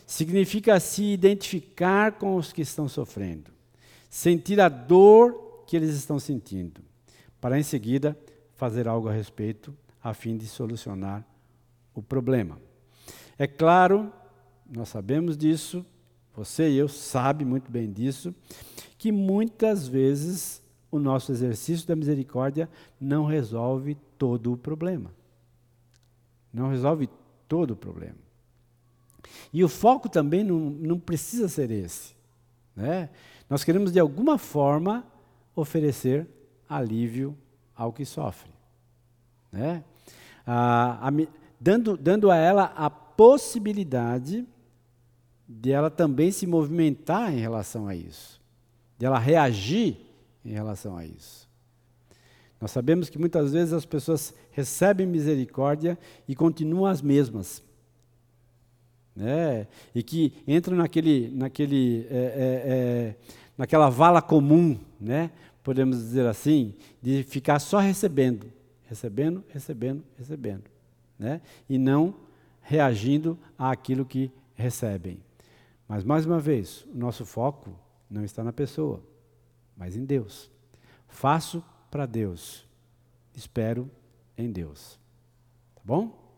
Significa 0.08 0.80
se 0.80 1.04
identificar 1.04 2.14
com 2.14 2.38
os 2.38 2.54
que 2.54 2.62
estão 2.62 2.88
sofrendo, 2.88 3.52
sentir 4.10 4.62
a 4.62 4.70
dor 4.70 5.66
que 5.68 5.76
eles 5.76 5.94
estão 5.94 6.18
sentindo, 6.18 6.80
para 7.42 7.60
em 7.60 7.64
seguida 7.64 8.18
fazer 8.56 8.88
algo 8.88 9.10
a 9.10 9.14
respeito 9.14 9.76
a 10.02 10.14
fim 10.14 10.38
de 10.38 10.48
solucionar 10.48 11.30
o 11.94 12.02
problema. 12.02 12.60
É 13.38 13.48
claro, 13.48 14.12
nós 14.70 14.90
sabemos 14.90 15.38
disso, 15.38 15.86
você 16.36 16.70
e 16.70 16.78
eu 16.78 16.88
sabe 16.88 17.44
muito 17.44 17.72
bem 17.72 17.92
disso, 17.92 18.34
que 18.98 19.12
muitas 19.12 19.88
vezes 19.88 20.62
o 20.92 21.00
nosso 21.00 21.32
exercício 21.32 21.88
da 21.88 21.96
misericórdia 21.96 22.70
não 23.00 23.26
resolve 23.26 23.96
todo 24.18 24.54
o 24.54 24.58
problema. 24.58 25.12
Não 26.54 26.70
resolve 26.70 27.10
todo 27.48 27.72
o 27.72 27.76
problema. 27.76 28.18
E 29.54 29.64
o 29.64 29.70
foco 29.70 30.10
também 30.10 30.44
não, 30.44 30.58
não 30.60 31.00
precisa 31.00 31.48
ser 31.48 31.72
esse. 31.72 32.14
Né? 32.76 33.10
Nós 33.50 33.64
queremos, 33.64 33.92
de 33.92 34.00
alguma 34.00 34.38
forma, 34.38 35.06
oferecer 35.56 36.28
alívio 36.68 37.38
ao 37.76 37.92
que 37.92 38.06
sofre. 38.06 38.52
Né? 39.52 39.84
A, 40.46 41.08
a, 41.08 41.12
dando, 41.62 41.96
dando 41.96 42.32
a 42.32 42.36
ela 42.36 42.74
a 42.76 42.90
possibilidade 42.90 44.48
de 45.48 45.72
ela 45.72 45.92
também 45.92 46.32
se 46.32 46.48
movimentar 46.48 47.32
em 47.32 47.40
relação 47.40 47.88
a 47.88 47.96
isso, 47.96 48.42
de 48.98 49.06
ela 49.06 49.20
reagir 49.20 49.98
em 50.44 50.52
relação 50.52 50.98
a 50.98 51.06
isso. 51.06 51.48
Nós 52.60 52.72
sabemos 52.72 53.10
que 53.10 53.20
muitas 53.20 53.54
vezes 53.54 53.74
as 53.74 53.86
pessoas 53.86 54.34
recebem 54.52 55.06
misericórdia 55.06 55.98
e 56.28 56.36
continuam 56.36 56.86
as 56.86 57.02
mesmas. 57.02 57.64
Né? 59.16 59.68
E 59.94 60.02
que 60.02 60.34
entram 60.48 60.78
naquele, 60.78 61.30
naquele, 61.32 62.08
é, 62.10 62.16
é, 62.16 62.18
é, 62.18 63.16
naquela 63.58 63.90
vala 63.90 64.22
comum, 64.22 64.80
né? 65.00 65.32
podemos 65.64 65.98
dizer 65.98 66.26
assim, 66.26 66.74
de 67.02 67.24
ficar 67.24 67.60
só 67.60 67.80
recebendo, 67.80 68.52
recebendo, 68.88 69.44
recebendo, 69.50 70.04
recebendo. 70.18 70.71
Né? 71.22 71.42
E 71.70 71.78
não 71.78 72.16
reagindo 72.62 73.38
àquilo 73.58 74.04
que 74.04 74.32
recebem. 74.56 75.24
Mas, 75.88 76.04
mais 76.04 76.26
uma 76.26 76.40
vez, 76.40 76.86
o 76.94 76.98
nosso 76.98 77.26
foco 77.26 77.78
não 78.10 78.24
está 78.24 78.44
na 78.44 78.52
pessoa 78.52 79.04
mas 79.82 79.96
em 79.96 80.06
Deus. 80.06 80.48
Faço 81.08 81.64
para 81.90 82.06
Deus, 82.06 82.68
espero 83.34 83.90
em 84.38 84.52
Deus. 84.52 85.00
Tá 85.74 85.82
bom? 85.84 86.36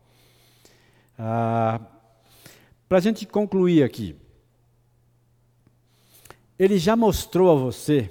Ah, 1.18 1.78
para 2.88 2.96
a 2.96 3.00
gente 3.02 3.26
concluir 3.26 3.82
aqui, 3.82 4.16
ele 6.58 6.78
já 6.78 6.96
mostrou 6.96 7.52
a 7.52 7.54
você 7.54 8.10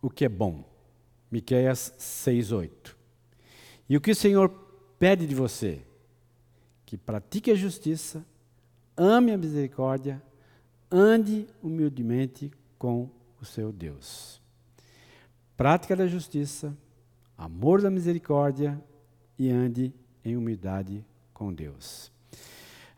o 0.00 0.08
que 0.08 0.24
é 0.24 0.28
bom. 0.28 0.62
Miqueias 1.28 1.92
6:8. 1.98 2.94
E 3.88 3.96
o 3.96 4.00
que 4.00 4.12
o 4.12 4.16
Senhor 4.16 4.48
pede 4.98 5.26
de 5.26 5.34
você? 5.34 5.82
Que 6.84 6.96
pratique 6.96 7.50
a 7.50 7.54
justiça, 7.54 8.24
ame 8.96 9.32
a 9.32 9.38
misericórdia, 9.38 10.22
ande 10.90 11.46
humildemente 11.62 12.50
com 12.78 13.10
o 13.40 13.44
seu 13.44 13.72
Deus. 13.72 14.40
Prática 15.56 15.96
da 15.96 16.06
justiça, 16.06 16.76
amor 17.36 17.80
da 17.82 17.90
misericórdia 17.90 18.82
e 19.38 19.50
ande 19.50 19.92
em 20.24 20.36
humildade 20.36 21.04
com 21.32 21.52
Deus. 21.52 22.10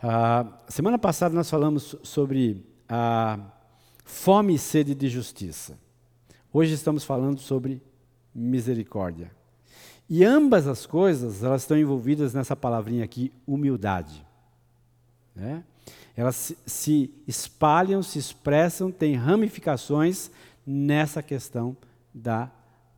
Ah, 0.00 0.60
semana 0.68 0.98
passada 0.98 1.34
nós 1.34 1.50
falamos 1.50 1.96
sobre 2.02 2.64
a 2.88 3.38
fome 4.04 4.54
e 4.54 4.58
sede 4.58 4.94
de 4.94 5.08
justiça. 5.08 5.78
Hoje 6.52 6.74
estamos 6.74 7.04
falando 7.04 7.40
sobre 7.40 7.82
misericórdia. 8.34 9.37
E 10.08 10.24
ambas 10.24 10.66
as 10.66 10.86
coisas, 10.86 11.42
elas 11.42 11.62
estão 11.62 11.76
envolvidas 11.76 12.32
nessa 12.32 12.56
palavrinha 12.56 13.04
aqui, 13.04 13.30
humildade. 13.46 14.24
Né? 15.36 15.62
Elas 16.16 16.34
se, 16.34 16.58
se 16.66 17.14
espalham, 17.26 18.02
se 18.02 18.18
expressam, 18.18 18.90
têm 18.90 19.14
ramificações 19.14 20.30
nessa 20.66 21.22
questão 21.22 21.76
da 22.12 22.50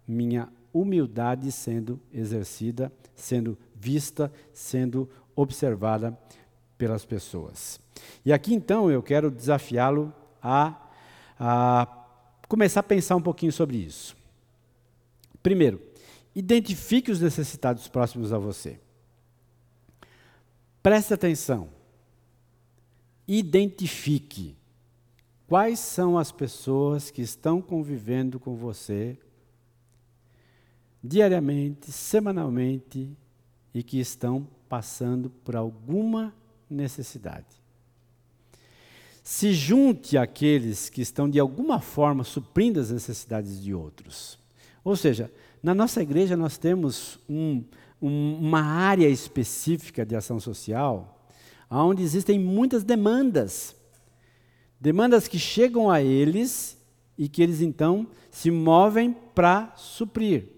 minha 0.07 0.49
humildade 0.73 1.51
sendo 1.51 2.01
exercida, 2.13 2.93
sendo 3.15 3.59
vista, 3.75 4.33
sendo 4.53 5.09
observada 5.35 6.17
pelas 6.79 7.05
pessoas. 7.05 7.81
E 8.25 8.33
aqui 8.33 8.55
então 8.55 8.91
eu 8.91 9.03
quero 9.03 9.31
desafiá-lo 9.31 10.15
a, 10.43 10.75
a 11.39 11.87
começar 12.49 12.81
a 12.81 12.85
pensar 12.85 13.17
um 13.17 13.23
pouquinho 13.23 13.53
sobre 13.53 13.77
isso. 13.77 14.17
Primeiro, 15.43 15.90
identifique 16.35 17.11
os 17.11 17.21
necessitados 17.21 17.89
próximos 17.89 18.33
a 18.33 18.39
você. 18.39 18.79
Preste 20.83 21.13
atenção. 21.13 21.69
Identifique 23.27 24.57
quais 25.47 25.79
são 25.79 26.17
as 26.17 26.33
pessoas 26.33 27.11
que 27.11 27.23
estão 27.23 27.61
convivendo 27.61 28.39
com 28.39 28.57
você 28.57 29.19
diariamente, 31.03 31.91
semanalmente 31.91 33.11
e 33.73 33.83
que 33.83 33.99
estão 33.99 34.47
passando 34.69 35.31
por 35.31 35.57
alguma 35.57 36.35
necessidade. 36.69 37.47
Se 39.23 39.53
junte 39.53 40.17
àqueles 40.17 40.89
que 40.89 41.01
estão 41.01 41.29
de 41.29 41.39
alguma 41.39 41.81
forma 41.81 42.25
suprindo 42.25 42.81
as 42.81 42.91
necessidades 42.91 43.63
de 43.63 43.75
outros. 43.75 44.39
Ou 44.83 44.97
seja, 44.97 45.31
na 45.63 45.75
nossa 45.75 46.03
igreja 46.03 46.37
nós 46.37 46.57
temos 46.57 47.19
um, 47.29 47.65
um, 48.01 48.37
uma 48.37 48.63
área 48.63 49.09
específica 49.09 50.05
de 50.07 50.17
ação 50.17 50.41
social, 50.41 51.27
onde 51.71 52.03
existem 52.03 52.39
muitas 52.39 52.83
demandas. 52.83 53.77
Demandas 54.81 55.29
que 55.29 55.39
chegam 55.39 55.91
a 55.91 56.01
eles 56.03 56.79
e 57.19 57.29
que 57.29 57.43
eles 57.43 57.61
então 57.61 58.07
se 58.31 58.51
movem 58.51 59.15
para 59.35 59.73
suprir. 59.77 60.49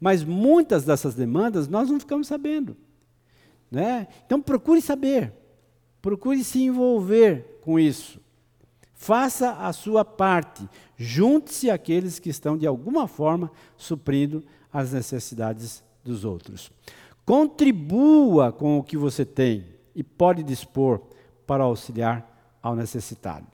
Mas 0.00 0.24
muitas 0.24 0.84
dessas 0.84 1.14
demandas 1.14 1.68
nós 1.68 1.90
não 1.90 2.00
ficamos 2.00 2.26
sabendo. 2.26 2.76
Né? 3.70 4.08
Então 4.24 4.40
procure 4.40 4.80
saber, 4.80 5.32
procure 6.00 6.42
se 6.42 6.62
envolver 6.62 7.60
com 7.60 7.78
isso. 7.78 8.18
Faça 9.00 9.52
a 9.52 9.72
sua 9.72 10.04
parte, 10.04 10.68
junte-se 10.96 11.70
àqueles 11.70 12.18
que 12.18 12.28
estão 12.28 12.58
de 12.58 12.66
alguma 12.66 13.06
forma 13.06 13.50
suprindo 13.76 14.44
as 14.72 14.92
necessidades 14.92 15.84
dos 16.04 16.24
outros. 16.24 16.70
Contribua 17.24 18.52
com 18.52 18.76
o 18.76 18.82
que 18.82 18.96
você 18.96 19.24
tem 19.24 19.64
e 19.94 20.02
pode 20.02 20.42
dispor 20.42 21.00
para 21.46 21.62
auxiliar 21.62 22.58
ao 22.60 22.74
necessitado. 22.74 23.46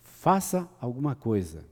Faça 0.00 0.66
alguma 0.80 1.14
coisa. 1.14 1.66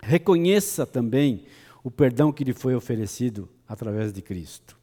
Reconheça 0.00 0.86
também 0.86 1.44
o 1.82 1.90
perdão 1.90 2.32
que 2.32 2.44
lhe 2.44 2.52
foi 2.52 2.76
oferecido 2.76 3.48
através 3.68 4.12
de 4.12 4.22
Cristo. 4.22 4.78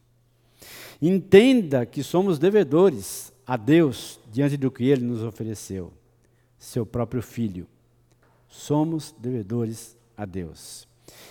Entenda 1.02 1.86
que 1.86 2.04
somos 2.04 2.38
devedores 2.38 3.32
a 3.48 3.56
Deus 3.56 4.20
diante 4.30 4.58
do 4.58 4.70
que 4.70 4.84
Ele 4.84 5.06
nos 5.06 5.24
ofereceu, 5.24 5.94
seu 6.64 6.86
próprio 6.86 7.22
Filho. 7.22 7.68
Somos 8.48 9.14
devedores 9.20 9.98
a 10.16 10.24
Deus. 10.24 10.88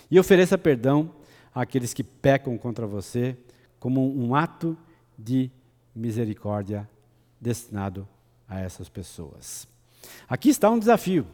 E 0.09 0.19
ofereça 0.19 0.57
perdão 0.59 1.11
àqueles 1.53 1.91
que 1.91 2.03
pecam 2.03 2.55
contra 2.55 2.85
você, 2.85 3.35
como 3.79 4.15
um 4.15 4.35
ato 4.35 4.77
de 5.17 5.49
misericórdia 5.95 6.87
destinado 7.41 8.07
a 8.47 8.59
essas 8.59 8.87
pessoas. 8.89 9.67
Aqui 10.29 10.49
está 10.49 10.69
um 10.69 10.77
desafio, 10.77 11.25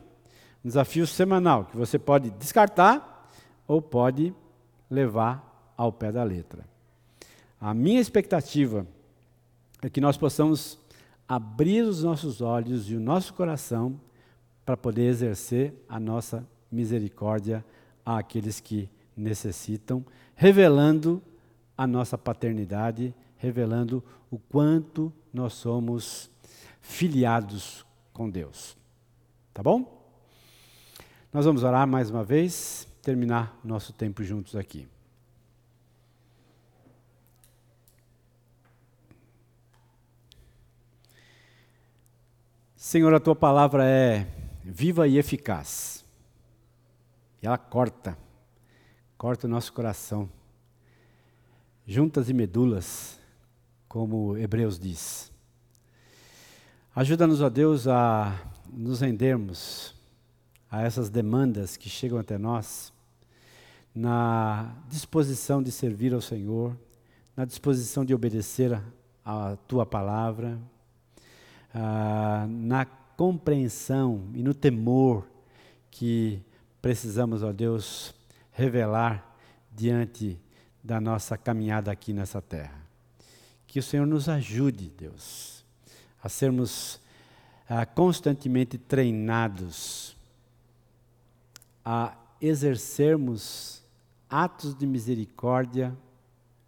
um 0.63 0.69
desafio 0.69 1.05
semanal 1.05 1.65
que 1.65 1.76
você 1.76 1.99
pode 1.99 2.30
descartar 2.31 3.30
ou 3.67 3.81
pode 3.81 4.34
levar 4.89 5.73
ao 5.76 5.91
pé 5.91 6.09
da 6.09 6.23
letra. 6.23 6.63
A 7.59 7.73
minha 7.73 7.99
expectativa 7.99 8.88
é 9.81 9.89
que 9.89 9.99
nós 9.99 10.15
possamos 10.15 10.80
abrir 11.30 11.84
os 11.84 12.01
nossos 12.03 12.41
olhos 12.41 12.89
e 12.89 12.95
o 12.95 12.99
nosso 12.99 13.35
coração 13.35 14.01
para 14.65 14.76
poder 14.76 15.03
exercer 15.03 15.76
a 15.88 15.99
nossa 15.99 16.43
misericórdia 16.72 17.64
àqueles 18.03 18.60
que 18.60 18.89
necessitam, 19.15 20.03
revelando 20.35 21.22
a 21.77 21.85
nossa 21.85 22.18
paternidade, 22.18 23.14
revelando 23.38 24.03
o 24.31 24.39
quanto 24.39 25.14
nós 25.31 25.53
somos 25.53 26.31
filiados 26.81 27.85
com 28.11 28.27
Deus. 28.27 28.76
Tá 29.53 29.61
bom? 29.61 29.99
Nós 31.31 31.45
vamos 31.45 31.64
orar 31.64 31.88
mais 31.88 32.10
uma 32.10 32.23
vez 32.23 32.88
terminar 33.03 33.60
nosso 33.64 33.93
tempo 33.93 34.23
juntos 34.23 34.56
aqui. 34.56 34.88
Senhor, 42.81 43.14
a 43.14 43.19
tua 43.19 43.35
palavra 43.35 43.85
é 43.85 44.26
viva 44.64 45.06
e 45.06 45.18
eficaz. 45.18 46.06
E 47.43 47.45
ela 47.45 47.57
corta, 47.57 48.18
corta 49.18 49.47
o 49.47 49.49
nosso 49.49 49.73
coração, 49.73 50.30
juntas 51.85 52.30
e 52.30 52.34
medulas, 52.34 53.19
como 53.85 54.38
Hebreus 54.38 54.80
diz. 54.80 55.30
Ajuda-nos, 56.95 57.41
ó 57.41 57.49
Deus, 57.49 57.85
a 57.85 58.49
nos 58.72 59.01
rendermos 59.01 59.93
a 60.72 60.81
essas 60.81 61.10
demandas 61.10 61.76
que 61.76 61.89
chegam 61.89 62.18
até 62.18 62.38
nós 62.38 62.93
na 63.93 64.73
disposição 64.88 65.61
de 65.61 65.69
servir 65.69 66.14
ao 66.14 66.22
Senhor, 66.22 66.77
na 67.35 67.43
disposição 67.43 68.06
de 68.06 68.15
obedecer 68.15 68.81
a, 69.26 69.57
tua 69.68 69.85
palavra, 69.85 70.57
ah, 71.73 72.45
na 72.47 72.85
compreensão 72.85 74.29
e 74.33 74.41
no 74.41 74.53
temor 74.53 75.27
que 75.91 76.41
precisamos, 76.81 77.43
ó 77.43 77.51
Deus, 77.51 78.13
revelar 78.51 79.35
diante 79.71 80.39
da 80.83 80.99
nossa 81.01 81.37
caminhada 81.37 81.91
aqui 81.91 82.13
nessa 82.13 82.41
terra. 82.41 82.79
Que 83.67 83.79
o 83.79 83.83
Senhor 83.83 84.05
nos 84.05 84.29
ajude, 84.29 84.89
Deus, 84.97 85.65
a 86.23 86.29
sermos 86.29 86.99
ah, 87.69 87.85
constantemente 87.85 88.77
treinados 88.77 90.17
a 91.83 92.15
exercermos 92.39 93.83
atos 94.29 94.75
de 94.75 94.85
misericórdia 94.85 95.95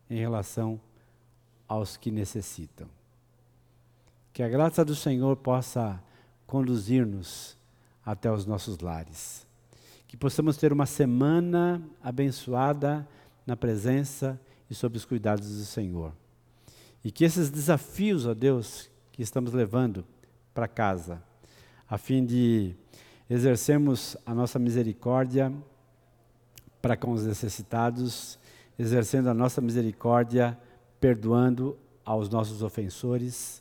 em 0.09 0.17
relação 0.17 0.81
aos 1.67 1.95
que 1.95 2.11
necessitam. 2.11 2.89
Que 4.33 4.43
a 4.43 4.49
graça 4.49 4.83
do 4.85 4.95
Senhor 4.95 5.35
possa 5.37 6.01
conduzir-nos 6.47 7.57
até 8.05 8.31
os 8.31 8.45
nossos 8.45 8.79
lares. 8.79 9.45
Que 10.07 10.17
possamos 10.17 10.57
ter 10.57 10.71
uma 10.73 10.85
semana 10.85 11.81
abençoada 12.01 13.07
na 13.45 13.55
presença 13.55 14.39
e 14.69 14.75
sob 14.75 14.97
os 14.97 15.05
cuidados 15.05 15.47
do 15.47 15.65
Senhor. 15.65 16.13
E 17.03 17.11
que 17.11 17.25
esses 17.25 17.49
desafios, 17.49 18.25
ó 18.25 18.33
Deus, 18.33 18.89
que 19.11 19.21
estamos 19.21 19.53
levando 19.53 20.05
para 20.53 20.67
casa, 20.67 21.21
a 21.89 21.97
fim 21.97 22.25
de 22.25 22.75
exercermos 23.29 24.15
a 24.25 24.33
nossa 24.33 24.59
misericórdia 24.59 25.51
para 26.81 26.97
com 26.97 27.11
os 27.11 27.25
necessitados, 27.25 28.39
exercendo 28.77 29.29
a 29.29 29.33
nossa 29.33 29.61
misericórdia, 29.61 30.57
perdoando 30.99 31.77
aos 32.03 32.29
nossos 32.29 32.63
ofensores, 32.63 33.60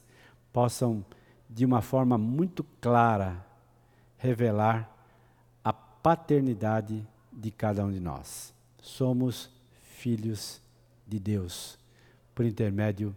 possam, 0.52 1.05
de 1.48 1.64
uma 1.64 1.81
forma 1.81 2.16
muito 2.18 2.64
clara, 2.81 3.44
revelar 4.16 4.94
a 5.64 5.72
paternidade 5.72 7.06
de 7.32 7.51
cada 7.51 7.85
um 7.85 7.90
de 7.90 8.01
nós. 8.01 8.52
Somos 8.81 9.51
filhos 9.97 10.60
de 11.06 11.18
Deus, 11.18 11.78
por 12.35 12.44
intermédio 12.44 13.16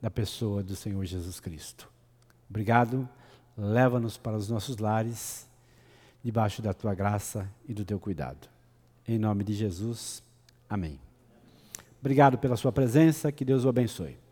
da 0.00 0.10
pessoa 0.10 0.62
do 0.62 0.74
Senhor 0.74 1.04
Jesus 1.04 1.40
Cristo. 1.40 1.88
Obrigado, 2.48 3.08
leva-nos 3.56 4.16
para 4.16 4.36
os 4.36 4.48
nossos 4.48 4.78
lares, 4.78 5.48
debaixo 6.22 6.62
da 6.62 6.72
tua 6.72 6.94
graça 6.94 7.50
e 7.68 7.74
do 7.74 7.84
teu 7.84 7.98
cuidado. 7.98 8.48
Em 9.06 9.18
nome 9.18 9.44
de 9.44 9.52
Jesus, 9.52 10.22
amém. 10.68 10.98
Obrigado 12.00 12.38
pela 12.38 12.56
sua 12.56 12.72
presença, 12.72 13.32
que 13.32 13.44
Deus 13.44 13.64
o 13.64 13.68
abençoe. 13.68 14.23